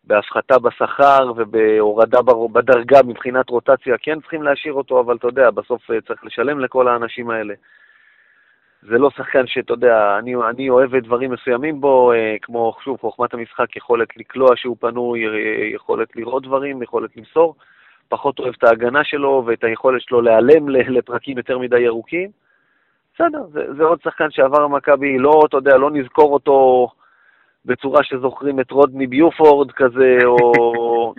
בהפחתה 0.06 0.58
בשכר 0.58 1.32
ובהורדה 1.36 2.18
בדרגה 2.52 3.02
מבחינת 3.02 3.50
רוטציה, 3.50 3.98
כן 3.98 4.20
צריכים 4.20 4.42
להשאיר 4.42 4.74
אותו, 4.74 5.00
אבל 5.00 5.16
אתה 5.16 5.28
יודע, 5.28 5.50
בסוף 5.50 5.90
אה, 5.90 6.00
צריך 6.00 6.24
לשלם 6.24 6.60
לכל 6.60 6.88
האנשים 6.88 7.30
האלה. 7.30 7.54
זה 8.82 8.98
לא 8.98 9.10
שחקן 9.10 9.46
שאתה 9.46 9.72
יודע, 9.72 10.18
אני, 10.18 10.34
אני 10.50 10.68
אוהב 10.70 10.96
דברים 10.96 11.30
מסוימים 11.30 11.80
בו, 11.80 12.12
אה, 12.12 12.36
כמו, 12.42 12.76
שוב, 12.84 12.98
חוכמת 13.00 13.34
המשחק, 13.34 13.76
יכולת 13.76 14.16
לקלוע 14.16 14.56
שהוא 14.56 14.76
פנוי, 14.80 15.26
אה, 15.26 15.30
יכולת 15.74 16.16
לראות 16.16 16.42
דברים, 16.42 16.82
יכולת 16.82 17.16
למסור. 17.16 17.54
פחות 18.08 18.38
אוהב 18.38 18.54
את 18.58 18.64
ההגנה 18.64 19.04
שלו 19.04 19.42
ואת 19.46 19.64
היכולת 19.64 20.02
שלו 20.02 20.20
להיעלם 20.20 20.68
לפרקים 20.68 21.38
יותר 21.38 21.58
מדי 21.58 21.80
ירוקים. 21.80 22.30
בסדר, 23.14 23.42
זה, 23.52 23.74
זה 23.76 23.84
עוד 23.84 24.00
שחקן 24.02 24.30
שעבר 24.30 24.68
מכבי, 24.68 25.18
לא, 25.18 25.42
אתה 25.48 25.56
יודע, 25.56 25.76
לא 25.76 25.90
נזכור 25.90 26.32
אותו 26.32 26.88
בצורה 27.64 28.02
שזוכרים 28.02 28.60
את 28.60 28.70
רודני 28.70 29.06
ביופורד 29.06 29.72
כזה, 29.72 30.18
או, 30.32 31.14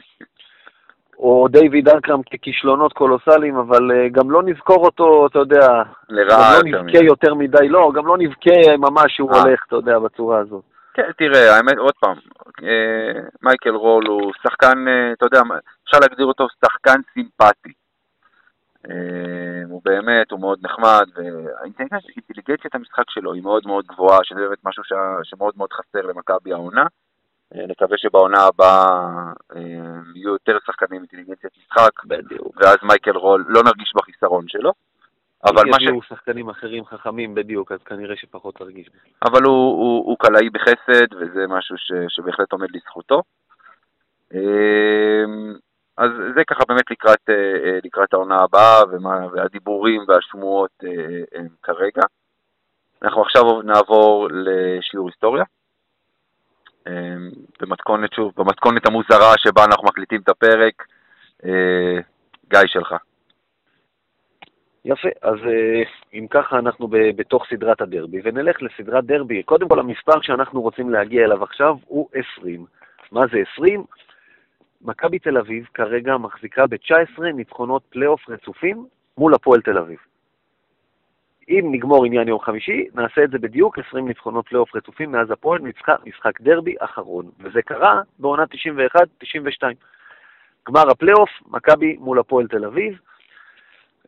או 1.20 1.48
דיוויד 1.52 1.90
ארקרם 1.90 2.22
ככישלונות 2.24 2.94
קולוסליים, 2.94 3.56
אבל 3.56 3.92
uh, 3.92 4.10
גם 4.12 4.32
לא 4.32 4.44
נזכור 4.44 4.86
אותו, 4.86 5.28
אתה 5.28 5.40
יודע, 5.40 5.84
לרעה 6.10 6.60
גם 6.62 6.72
לא 6.72 6.84
נבכה 6.84 7.04
יותר 7.04 7.34
מדי, 7.34 7.70
לא, 7.70 7.92
גם 7.96 8.08
לא 8.08 8.18
נבכה 8.18 8.78
ממש 8.78 9.16
שהוא 9.16 9.32
아. 9.32 9.36
אה. 9.36 9.42
הולך, 9.42 9.60
אתה 9.68 9.76
יודע, 9.76 10.00
בצורה 10.00 10.40
הזאת. 10.40 10.64
כן, 10.94 11.12
תראה, 11.18 11.56
האמת, 11.56 11.78
עוד 11.78 11.94
פעם, 12.00 12.16
אה, 12.64 13.22
מייקל 13.44 13.76
רול 13.76 14.08
הוא 14.08 14.32
שחקן, 14.44 14.88
אה, 14.88 15.12
אתה 15.12 15.26
יודע, 15.26 15.40
אפשר 15.86 15.98
להגדיר 16.02 16.26
אותו 16.26 16.48
שחקן 16.66 17.00
סימפטי. 17.14 17.85
אה, 18.90 19.64
הוא 19.70 19.82
באמת, 19.86 20.32
הוא 20.32 20.40
מאוד 20.40 20.60
נחמד, 20.62 21.06
והאינטליגנציית 21.16 22.76
המשחק 22.76 23.10
שלו 23.10 23.34
היא 23.34 23.44
מאוד 23.44 23.68
מאוד 23.68 23.86
גבוהה, 23.86 24.20
שזה 24.24 24.40
באמת 24.40 24.66
משהו 24.66 24.84
שמאוד 25.24 25.54
מאוד 25.58 25.74
חסר 25.74 26.02
למכבי 26.02 26.54
העונה. 26.54 26.86
נקווה 27.52 27.98
שבעונה 27.98 28.42
הבאה 28.42 29.10
יהיו 30.16 30.30
יותר 30.30 30.58
שחקנים 30.66 31.02
אינטליגנציית 31.02 31.54
משחק, 31.58 32.04
בדיוק. 32.06 32.58
ואז 32.58 32.78
מייקל 32.84 33.18
רול, 33.18 33.46
לא 33.48 33.64
נרגיש 33.64 33.94
בחיסרון 33.96 34.48
שלו. 34.48 34.74
אבל 35.46 35.64
מה 35.72 35.80
ש... 35.80 35.84
יביאו 35.84 36.02
שחקנים 36.02 36.50
אחרים 36.50 36.86
חכמים 36.86 37.36
בדיוק, 37.36 37.72
אז 37.72 37.80
כנראה 37.84 38.16
שפחות 38.16 38.56
תרגיש. 38.56 38.90
אבל 39.26 39.44
הוא, 39.44 39.54
הוא, 39.54 40.06
הוא 40.06 40.18
קלעי 40.20 40.50
בחסד, 40.50 41.14
וזה 41.14 41.48
משהו 41.48 41.78
ש, 41.78 41.92
שבהחלט 42.10 42.52
עומד 42.52 42.68
לזכותו. 42.72 43.22
אז 45.98 46.10
זה 46.36 46.44
ככה 46.44 46.64
באמת 46.68 46.92
לקראת, 46.92 47.30
אה, 47.30 47.80
לקראת 47.84 48.14
העונה 48.14 48.36
הבאה, 48.36 48.84
ומה, 48.92 49.28
והדיבורים 49.32 50.02
והשמועות 50.08 50.72
אה, 50.84 51.40
הם 51.40 51.48
כרגע. 51.64 52.02
אנחנו 53.04 53.22
עכשיו 53.22 53.62
נעבור 53.62 54.28
לשיעור 54.32 55.08
היסטוריה. 55.08 55.44
במתכונת, 57.62 58.14
שוב, 58.14 58.34
במתכונת 58.38 58.88
המוזרה 58.88 59.34
שבה 59.38 59.66
אנחנו 59.66 59.88
מקליטים 59.88 60.22
את 60.22 60.30
הפרק. 60.30 60.84
אה, 61.46 62.00
גיא 62.50 62.60
שלך. 62.66 62.96
יפה, 64.86 65.10
אז 65.22 65.36
אה, 65.46 65.84
אם 66.14 66.28
ככה 66.30 66.60
אנחנו 66.60 66.88
בתוך 66.92 67.46
סדרת 67.50 67.82
הדרבי, 67.82 68.22
ונלך 68.24 68.62
לסדרת 68.62 69.06
דרבי. 69.06 69.44
קודם 69.44 69.70
כל, 69.70 69.80
המספר 69.80 70.22
שאנחנו 70.22 70.62
רוצים 70.62 70.90
להגיע 70.90 71.26
אליו 71.26 71.44
עכשיו 71.44 71.76
הוא 71.86 72.10
20. 72.38 72.66
מה 73.12 73.22
זה 73.32 73.38
20? 73.54 73.84
מכבי 74.86 75.20
תל 75.20 75.38
אביב 75.38 75.66
כרגע 75.74 76.18
מחזיקה 76.18 76.68
ב-19 76.68 77.24
ניצחונות 77.34 77.84
פלייאוף 77.90 78.30
רצופים 78.30 78.86
מול 79.18 79.34
הפועל 79.34 79.62
תל 79.62 79.78
אביב. 79.78 79.98
אם 81.50 81.68
נגמור 81.72 82.06
עניין 82.06 82.28
יום 82.28 82.40
חמישי, 82.40 82.88
נעשה 82.96 83.24
את 83.24 83.32
זה 83.32 83.38
בדיוק 83.38 83.80
20 83.80 84.08
ניצחונות 84.08 84.48
פלייאוף 84.48 84.76
רצופים 84.76 85.12
מאז 85.12 85.32
הפועל 85.32 85.62
ניצחה 85.62 85.96
משחק 86.06 86.42
דרבי 86.42 86.76
אחרון, 86.80 87.26
וזה 87.40 87.62
קרה 87.62 88.02
בעונה 88.20 88.44
91-92. 88.44 89.64
גמר 90.68 90.90
הפלייאוף, 90.90 91.30
מכבי 91.48 91.98
מול 92.00 92.20
הפועל 92.20 92.48
תל 92.48 92.66
אביב, 92.66 93.00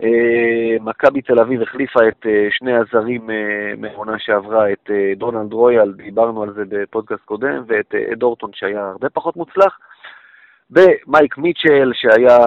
אה, 0.03 0.77
מכבי 0.81 1.21
תל 1.21 1.39
אביב 1.39 1.61
החליפה 1.61 2.07
את 2.07 2.25
אה, 2.25 2.47
שני 2.51 2.73
הזרים 2.73 3.29
אה, 3.29 3.73
מהעונה 3.77 4.19
שעברה, 4.19 4.71
את 4.71 4.89
דונלד 5.17 5.53
רויאל, 5.53 5.93
דיברנו 5.93 6.43
על 6.43 6.53
זה 6.53 6.63
בפודקאסט 6.69 7.25
קודם, 7.25 7.63
ואת 7.67 7.95
אד 7.95 8.23
שהיה 8.53 8.87
הרבה 8.87 9.09
פחות 9.09 9.35
מוצלח, 9.35 9.79
ומייק 10.71 11.37
מיטשל 11.37 11.91
שהיה 11.93 12.37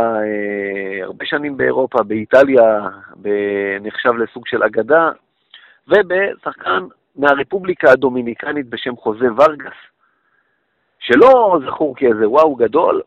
הרבה 1.03 1.25
שנים 1.25 1.57
באירופה, 1.57 2.03
באיטליה, 2.03 2.89
נחשב 3.81 4.13
לסוג 4.13 4.47
של 4.47 4.63
אגדה, 4.63 5.11
ובשחקן 5.89 6.85
מהרפובליקה 7.17 7.91
הדומיניקנית 7.91 8.67
בשם 8.67 8.97
חוזה 8.97 9.27
ורגס, 9.37 9.77
שלא 10.99 11.59
זכור 11.67 11.97
כאיזה 11.97 12.29
וואו 12.29 12.55
גדול, 12.55 13.03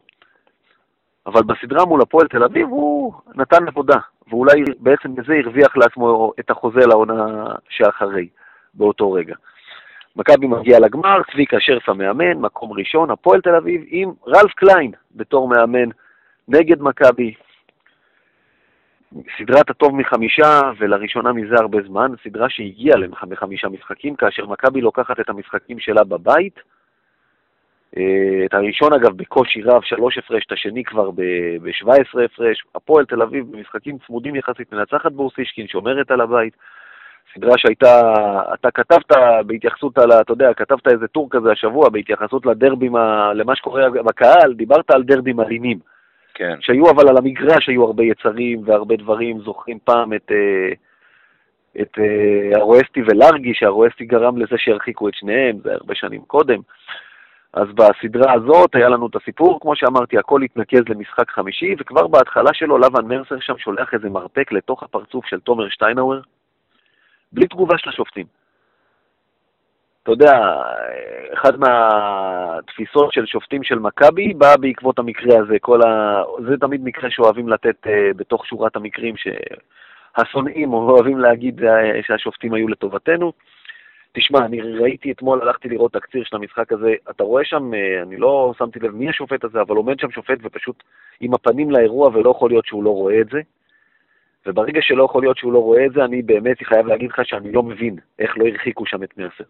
אבל 1.26 1.42
בסדרה 1.44 1.86
מול 1.86 2.02
הפועל 2.02 2.28
תל 2.28 2.44
אביב 2.44 2.68
הוא 2.68 3.14
נתן 3.36 3.68
עבודה. 3.68 3.98
ואולי 4.28 4.64
בעצם 4.80 5.16
בזה 5.16 5.34
הרוויח 5.44 5.78
לעצמו 5.78 6.34
את 6.40 6.50
החוזה 6.50 6.80
לעונה 6.80 7.46
שאחרי, 7.70 8.28
באותו 8.74 9.12
רגע. 9.12 9.36
מכבי 10.16 10.48
מגיע 10.48 10.80
לגמר, 10.80 11.22
צביקה 11.32 11.58
שרפה 11.60 11.94
מאמן, 11.94 12.34
מקום 12.34 12.74
ראשון, 12.74 13.12
הפועל 13.12 13.42
תל 13.42 13.56
אביב 13.56 13.84
עם 13.88 14.12
רלף 14.28 14.54
קליין 14.54 14.92
בתור 15.16 15.48
מאמן 15.48 15.90
נגד 16.48 16.82
מכבי. 16.82 17.34
סדרת 19.38 19.70
הטוב 19.70 19.96
מחמישה, 19.96 20.62
ולראשונה 20.78 21.34
מזה 21.34 21.56
הרבה 21.56 21.78
זמן, 21.88 22.12
סדרה 22.24 22.50
שהגיעה 22.50 22.98
לחמישה 23.30 23.68
משחקים, 23.68 24.16
כאשר 24.16 24.46
מכבי 24.46 24.82
לוקחת 24.82 25.20
את 25.20 25.30
המשחקים 25.30 25.80
שלה 25.80 26.04
בבית, 26.04 26.60
אה, 27.98 28.46
את 28.46 28.54
הראשון 28.54 28.94
אגב 28.94 29.18
בקושי 29.18 29.62
רב, 29.62 29.82
שלוש 29.84 30.18
הפרש, 30.18 30.46
את 30.48 30.52
השני 30.52 30.84
כבר 30.84 31.12
ב-17 31.12 32.26
הפרש. 32.26 32.64
הפועל 32.76 33.06
תל 33.06 33.22
אביב 33.22 33.52
במשחקים 33.52 33.98
צמודים 34.08 34.36
יחסית 34.36 34.74
מנצחת 34.74 35.12
בורסישקין, 35.12 35.68
שומרת 35.68 36.12
על 36.12 36.22
הבית. 36.22 36.54
סדרה 37.36 37.58
שהייתה, 37.58 38.02
אתה 38.54 38.72
כתבת 38.72 39.18
בהתייחסות 39.46 39.98
על, 39.98 40.12
אתה 40.12 40.34
יודע, 40.34 40.54
כתבת 40.54 40.88
איזה 40.88 41.08
טור 41.08 41.28
כזה 41.32 41.52
השבוע 41.52 41.90
בהתייחסות 41.90 42.46
לדרבים, 42.46 42.96
למה 43.36 43.56
שקורה 43.56 43.90
בקהל, 43.90 44.54
דיברת 44.54 44.92
על 44.92 45.04
דרבים 45.04 45.40
אלימים. 45.40 45.80
כן. 46.34 46.56
שהיו 46.62 46.90
אבל 46.90 47.10
על 47.10 47.18
המגרש 47.18 47.70
היו 47.70 47.84
הרבה 47.84 48.04
יצרים 48.04 48.62
והרבה 48.66 48.96
דברים, 48.96 49.40
זוכרים 49.40 49.78
פעם 49.84 50.14
את, 50.14 50.32
אה, 50.32 50.74
את 51.82 52.00
אה, 52.00 52.60
הרואסטי 52.60 53.02
ולארגי, 53.02 53.54
שהרואסטי 53.54 54.06
גרם 54.06 54.38
לזה 54.38 54.56
שהרחיקו 54.58 55.10
את 55.10 55.14
שניהם, 55.16 55.58
זה 55.64 55.74
הרבה 55.74 55.96
שנים 55.96 56.22
קודם. 56.22 56.60
אז 57.54 57.68
בסדרה 57.68 58.34
הזאת 58.34 58.76
היה 58.76 58.90
לנו 58.90 59.08
את 59.08 59.16
הסיפור, 59.16 59.60
כמו 59.62 59.76
שאמרתי, 59.76 60.18
הכל 60.18 60.42
התנקז 60.42 60.82
למשחק 60.90 61.32
חמישי, 61.32 61.76
וכבר 61.80 62.08
בהתחלה 62.08 62.54
שלו 62.54 62.78
לבן 62.78 63.06
מרסר 63.06 63.40
שם 63.40 63.58
שולח 63.58 63.94
איזה 63.94 64.10
מרפק 64.10 64.52
לתוך 64.52 64.84
הפרצוף 64.84 65.26
של 65.26 65.40
תומר 65.40 65.70
שטיינאוור, 65.70 66.20
בלי 67.34 67.48
תגובה 67.48 67.78
של 67.78 67.90
השופטים. 67.90 68.26
אתה 70.04 70.12
יודע, 70.12 70.62
אחת 71.34 71.54
מהתפיסות 71.58 73.14
של 73.14 73.26
שופטים 73.26 73.64
של 73.64 73.80
מכבי 73.80 74.34
באה 74.34 74.58
בעקבות 74.58 75.00
המקרה 75.00 75.40
הזה. 75.40 75.60
כל 75.62 75.82
ה... 75.82 76.24
זה 76.48 76.58
תמיד 76.58 76.84
מקרה 76.84 77.12
שאוהבים 77.12 77.50
לתת 77.50 77.88
uh, 77.88 77.90
בתוך 78.16 78.46
שורת 78.46 78.76
המקרים 78.76 79.16
שהשונאים 79.18 80.74
אוהבים 80.74 81.20
להגיד 81.20 81.62
uh, 81.62 81.66
שהשופטים 82.08 82.54
היו 82.54 82.68
לטובתנו. 82.68 83.32
תשמע, 84.14 84.46
אני 84.46 84.62
ראיתי 84.62 85.12
אתמול, 85.12 85.42
הלכתי 85.42 85.70
לראות 85.70 85.94
תקציר 85.94 86.24
של 86.24 86.36
המשחק 86.36 86.72
הזה, 86.72 86.94
אתה 87.10 87.24
רואה 87.24 87.46
שם, 87.46 87.74
אה, 87.74 88.02
אני 88.02 88.18
לא 88.18 88.54
שמתי 88.58 88.80
לב 88.80 88.96
מי 88.96 89.10
השופט 89.10 89.44
הזה, 89.44 89.62
אבל 89.62 89.76
עומד 89.76 90.00
שם 90.00 90.12
שופט 90.12 90.38
ופשוט 90.44 90.84
עם 91.20 91.34
הפנים 91.34 91.72
לאירוע 91.72 92.10
ולא 92.14 92.30
יכול 92.30 92.50
להיות 92.50 92.66
שהוא 92.66 92.84
לא 92.84 92.90
רואה 92.90 93.22
את 93.22 93.30
זה. 93.30 93.42
וברגע 94.46 94.82
שלא 94.82 95.04
יכול 95.04 95.22
להיות 95.22 95.38
שהוא 95.38 95.54
לא 95.54 95.60
רואה 95.60 95.86
את 95.86 95.92
זה, 95.94 96.06
אני 96.06 96.22
באמת 96.22 96.58
חייב 96.64 96.88
להגיד 96.88 97.10
לך 97.10 97.22
שאני 97.24 97.52
לא 97.52 97.64
מבין 97.64 97.96
איך 98.20 98.38
לא 98.38 98.48
הרחיקו 98.48 98.86
שם 98.86 99.04
את 99.04 99.18
מרסר. 99.18 99.44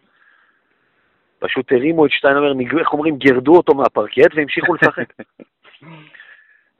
פשוט 1.38 1.72
הרימו 1.72 2.06
את 2.06 2.10
שטיינמר, 2.10 2.52
איך 2.78 2.92
אומרים, 2.92 3.16
גרדו 3.16 3.56
אותו 3.56 3.74
מהפרקט 3.74 4.34
והמשיכו 4.34 4.74
לשחק. 4.74 5.12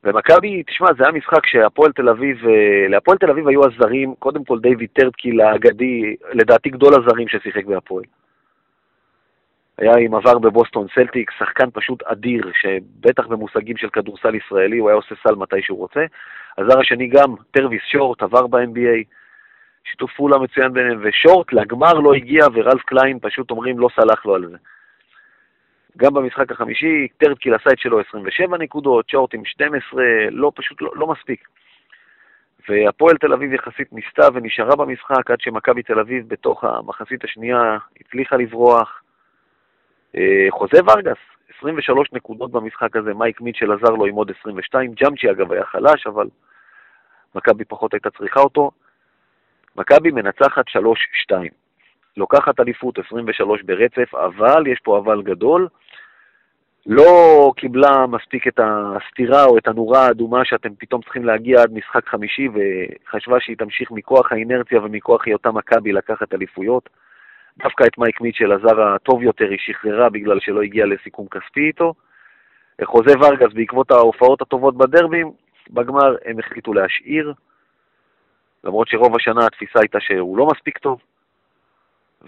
ומכבי, 0.05 0.63
תשמע, 0.63 0.87
זה 0.99 1.05
היה 1.05 1.13
משחק 1.13 1.47
שהפועל 1.47 1.93
תל 1.93 2.09
אביב, 2.09 2.47
אה, 2.47 2.89
להפועל 2.89 3.19
תל 3.19 3.31
אביב 3.31 3.49
היו 3.49 3.61
הזרים, 3.65 4.15
קודם 4.19 4.45
כל 4.45 4.59
דיוויד 4.59 4.89
ת'רדקיל 4.93 5.41
האגדי, 5.41 6.17
לדעתי 6.33 6.71
גדול 6.71 6.95
הזרים 6.95 7.29
ששיחק 7.29 7.65
בהפועל. 7.65 8.05
היה 9.79 9.97
עם 9.97 10.15
עבר 10.15 10.39
בבוסטון 10.39 10.87
סלטיקס, 10.95 11.31
שחקן 11.39 11.71
פשוט 11.73 12.03
אדיר, 12.03 12.51
שבטח 12.61 13.27
במושגים 13.27 13.77
של 13.77 13.89
כדורסל 13.89 14.35
ישראלי 14.35 14.79
הוא 14.79 14.89
היה 14.89 14.97
עושה 14.97 15.15
סל 15.23 15.35
מתי 15.35 15.63
שהוא 15.63 15.79
רוצה. 15.79 16.05
הזר 16.59 16.81
השני 16.81 17.07
גם, 17.07 17.35
טרוויס 17.51 17.83
שורט, 17.93 18.23
עבר 18.23 18.47
ב-NBA, 18.47 19.05
שיתוף 19.85 20.13
פעולה 20.17 20.39
מצוין 20.39 20.73
ביניהם, 20.73 21.01
ושורט 21.03 21.53
לגמר 21.53 21.93
לא 21.93 22.15
הגיע, 22.15 22.45
ורלף 22.55 22.83
קליין 22.83 23.19
פשוט 23.19 23.51
אומרים 23.51 23.79
לא 23.79 23.89
סלח 23.97 24.27
לו 24.27 24.35
על 24.35 24.47
זה. 24.51 24.57
גם 25.97 26.15
במשחק 26.15 26.53
החמישי, 26.53 27.09
ת'רדקיל 27.19 27.55
עשה 27.55 27.71
את 27.71 27.79
שלו 27.79 28.01
27 28.01 28.59
נקודות, 28.59 29.09
שורט 29.09 29.35
עם 29.35 29.45
12, 29.45 30.03
לא, 30.31 30.53
פשוט 30.55 30.83
לא, 30.83 30.91
לא 30.95 31.07
מספיק. 31.07 31.49
והפועל 32.69 33.17
תל 33.17 33.33
אביב 33.33 33.53
יחסית 33.53 33.93
ניסתה 33.93 34.29
ונשארה 34.35 34.77
במשחק 34.77 35.31
עד 35.31 35.41
שמכבי 35.41 35.83
תל 35.83 36.01
אביב 36.01 36.29
בתוך 36.29 36.65
המחצית 36.65 37.25
השנייה 37.25 37.77
הצליחה 38.01 38.37
לברוח. 38.37 39.04
אה, 40.17 40.47
חוזה 40.51 40.79
ורגס, 40.87 41.19
23 41.59 42.09
נקודות 42.13 42.51
במשחק 42.51 42.97
הזה, 42.97 43.15
מייק 43.15 43.41
מיטשל 43.41 43.73
עזר 43.73 43.91
לו 43.91 44.07
עם 44.07 44.15
עוד 44.15 44.31
22, 44.41 44.93
ג'מצ'י 44.93 45.31
אגב 45.31 45.53
היה 45.53 45.65
חלש, 45.65 46.07
אבל 46.07 46.27
מכבי 47.35 47.65
פחות 47.65 47.95
הייתה 47.95 48.11
צריכה 48.11 48.41
אותו. 48.41 48.71
מכבי 49.77 50.11
מנצחת 50.11 50.65
3-2. 50.69 51.35
לוקחת 52.17 52.61
אליפות 52.61 52.99
23 52.99 53.63
ברצף, 53.63 54.15
אבל, 54.15 54.67
יש 54.67 54.81
פה 54.85 54.99
אבל 54.99 55.23
גדול, 55.23 55.69
לא 56.87 57.53
קיבלה 57.57 58.07
מספיק 58.07 58.49
את 58.49 58.61
הסתירה 58.63 59.45
או 59.45 59.59
את 59.59 59.69
הנורה 59.69 60.07
האדומה 60.07 60.45
שאתם 60.45 60.75
פתאום 60.79 61.03
צריכים 61.03 61.25
להגיע 61.25 61.63
עד 61.63 61.73
משחק 61.73 62.09
חמישי, 62.09 62.49
וחשבה 62.49 63.41
שהיא 63.41 63.57
תמשיך 63.57 63.91
מכוח 63.91 64.33
האינרציה 64.33 64.81
ומכוח 64.83 65.27
היותה 65.27 65.51
מכבי 65.51 65.93
לקחת 65.93 66.35
אליפויות. 66.35 66.89
דווקא 67.59 67.85
את 67.85 67.99
מייק 67.99 68.21
מיטשל, 68.21 68.53
הזר 68.53 68.83
הטוב 68.83 69.23
יותר, 69.23 69.49
היא 69.51 69.59
שחררה 69.61 70.11
בגלל 70.11 70.41
שלא 70.41 70.63
הגיע 70.63 70.87
לסיכום 70.87 71.27
כספי 71.29 71.67
איתו. 71.67 71.95
חוזה 72.85 73.13
ורגס, 73.21 73.53
בעקבות 73.55 73.91
ההופעות 73.91 74.43
הטובות 74.43 74.77
בדרבים, 74.77 75.33
בגמר 75.71 76.17
הם 76.25 76.39
החליטו 76.39 76.73
להשאיר, 76.73 77.33
למרות 78.65 78.89
שרוב 78.89 79.17
השנה 79.17 79.47
התפיסה 79.47 79.79
הייתה 79.81 80.01
שהוא 80.01 80.39
לא 80.39 80.47
מספיק 80.47 80.79
טוב. 80.79 81.01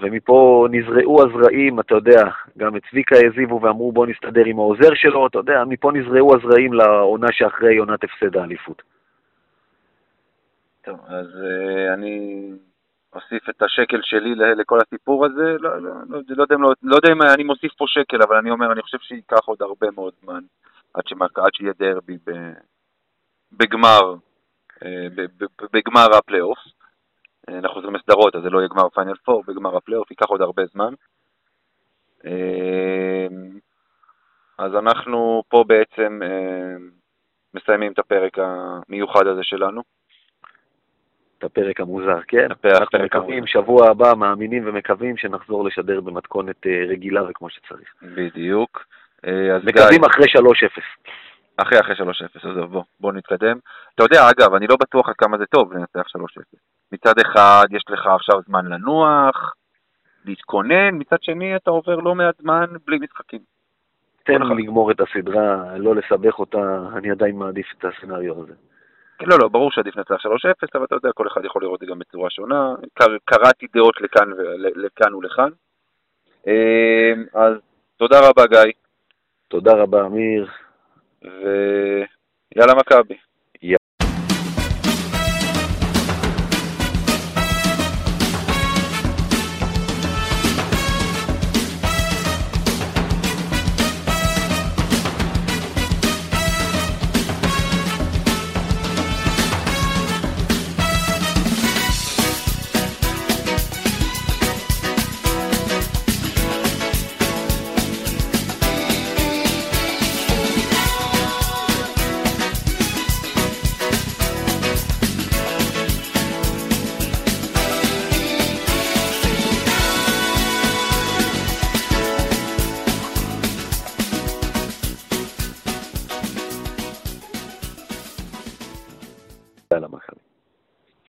ומפה 0.00 0.66
נזרעו 0.70 1.22
הזרעים, 1.22 1.80
אתה 1.80 1.94
יודע, 1.94 2.22
גם 2.58 2.76
את 2.76 2.82
צביקה 2.90 3.16
העזיבו 3.16 3.60
ואמרו 3.62 3.92
בוא 3.92 4.06
נסתדר 4.06 4.44
עם 4.44 4.58
העוזר 4.58 4.94
שלו, 4.94 5.26
אתה 5.26 5.38
יודע, 5.38 5.64
מפה 5.64 5.92
נזרעו 5.92 6.36
הזרעים 6.36 6.72
לעונה 6.72 7.26
שאחרי 7.32 7.76
עונת 7.76 8.04
הפסד 8.04 8.36
האליפות. 8.36 8.82
טוב, 10.84 11.00
אז 11.06 11.26
uh, 11.26 11.94
אני 11.94 12.50
אוסיף 13.16 13.48
את 13.48 13.62
השקל 13.62 14.00
שלי 14.02 14.34
לכל 14.34 14.78
הסיפור 14.86 15.26
הזה, 15.26 15.56
לא, 15.58 15.82
לא, 15.82 15.90
לא, 16.08 16.18
לא, 16.28 16.42
יודע, 16.42 16.56
לא, 16.56 16.72
לא 16.82 16.96
יודע 16.96 17.12
אם 17.12 17.22
אני 17.22 17.44
מוסיף 17.44 17.72
פה 17.72 17.84
שקל, 17.88 18.22
אבל 18.22 18.36
אני 18.36 18.50
אומר, 18.50 18.72
אני 18.72 18.82
חושב 18.82 18.98
שייקח 18.98 19.44
עוד 19.44 19.62
הרבה 19.62 19.90
מאוד 19.90 20.12
זמן 20.22 20.40
עד, 20.94 21.06
שמק, 21.06 21.38
עד 21.38 21.54
שיהיה 21.54 21.72
דרבי 21.78 22.16
ב, 22.26 22.30
בגמר, 23.52 24.14
אה, 24.84 25.06
בגמר 25.72 26.16
הפלייאוף. 26.18 26.58
אה, 27.48 27.58
אנחנו 27.58 27.74
חוזרים 27.74 27.94
לסדרות, 27.94 28.36
אז 28.36 28.42
זה 28.42 28.50
לא 28.50 28.58
יהיה 28.58 28.68
גמר 28.68 28.88
פיינל 28.88 29.16
פור, 29.24 29.44
בגמר 29.46 29.76
הפלייאוף 29.76 30.10
ייקח 30.10 30.26
עוד 30.26 30.40
הרבה 30.40 30.62
זמן. 30.66 30.94
אה, 32.26 33.26
אז 34.58 34.74
אנחנו 34.74 35.42
פה 35.48 35.64
בעצם 35.66 36.20
מסיימים 37.54 37.92
את 37.92 37.98
הפרק 37.98 38.38
המיוחד 38.38 39.26
הזה 39.26 39.42
שלנו. 39.42 39.95
את 41.38 41.44
הפרק 41.44 41.80
המוזר, 41.80 42.18
כן. 42.28 42.48
אנחנו 42.64 42.98
מקווים. 43.04 43.46
שבוע 43.46 43.90
הבא 43.90 44.14
מאמינים 44.16 44.62
ומקווים 44.66 45.16
שנחזור 45.16 45.64
לשדר 45.64 46.00
במתכונת 46.00 46.66
רגילה 46.88 47.30
וכמו 47.30 47.50
שצריך. 47.50 47.94
בדיוק. 48.02 48.86
מקווים 49.64 50.00
גיא... 50.00 50.08
אחרי 50.10 50.26
3-0. 50.26 50.32
אחרי 51.56 51.80
אחרי 51.80 51.94
3-0, 51.94 52.48
אז 52.48 52.70
בוא, 52.70 52.82
בוא 53.00 53.12
נתקדם. 53.12 53.58
אתה 53.94 54.02
יודע, 54.02 54.30
אגב, 54.30 54.54
אני 54.54 54.66
לא 54.66 54.76
בטוח 54.80 55.08
עד 55.08 55.14
כמה 55.14 55.38
זה 55.38 55.46
טוב 55.46 55.72
לנצח 55.72 56.06
3-0. 56.16 56.20
מצד 56.92 57.14
אחד, 57.18 57.64
יש 57.70 57.82
לך 57.88 58.06
עכשיו 58.06 58.40
זמן 58.46 58.66
לנוח, 58.66 59.54
להתכונן, 60.24 60.88
מצד 60.92 61.22
שני, 61.22 61.56
אתה 61.56 61.70
עובר 61.70 61.96
לא 61.96 62.14
מעט 62.14 62.34
זמן 62.42 62.66
בלי 62.86 62.98
משחקים. 62.98 63.40
תן 64.24 64.42
לגמור 64.42 64.90
את 64.90 65.00
הסדרה, 65.00 65.78
לא 65.78 65.94
לסבך 65.94 66.38
אותה, 66.38 66.78
אני 66.96 67.10
עדיין 67.10 67.36
מעדיף 67.36 67.66
את 67.78 67.84
הסצנריו 67.84 68.42
הזה. 68.42 68.54
לא, 69.22 69.38
לא, 69.38 69.48
ברור 69.48 69.70
שעדיף 69.70 69.96
לנצח 69.96 70.26
3-0, 70.26 70.28
אבל 70.74 70.84
אתה 70.84 70.94
יודע, 70.94 71.12
כל 71.14 71.26
אחד 71.26 71.44
יכול 71.44 71.62
לראות 71.62 71.82
את 71.82 71.86
זה 71.86 71.92
גם 71.92 71.98
בצורה 71.98 72.30
שונה. 72.30 72.74
קראתי 73.24 73.66
דעות 73.74 74.00
לכאן, 74.00 74.30
לכאן 74.58 75.14
ולכאן. 75.14 75.50
אמ, 76.46 77.24
אז 77.34 77.52
תודה 77.96 78.28
רבה, 78.28 78.46
גיא. 78.46 78.72
תודה 79.48 79.72
רבה, 79.72 80.06
אמיר. 80.06 80.46
ויאללה 81.22 82.04
מכבי. 82.04 82.56
יאללה 82.56 82.74
מכבי. 82.74 83.16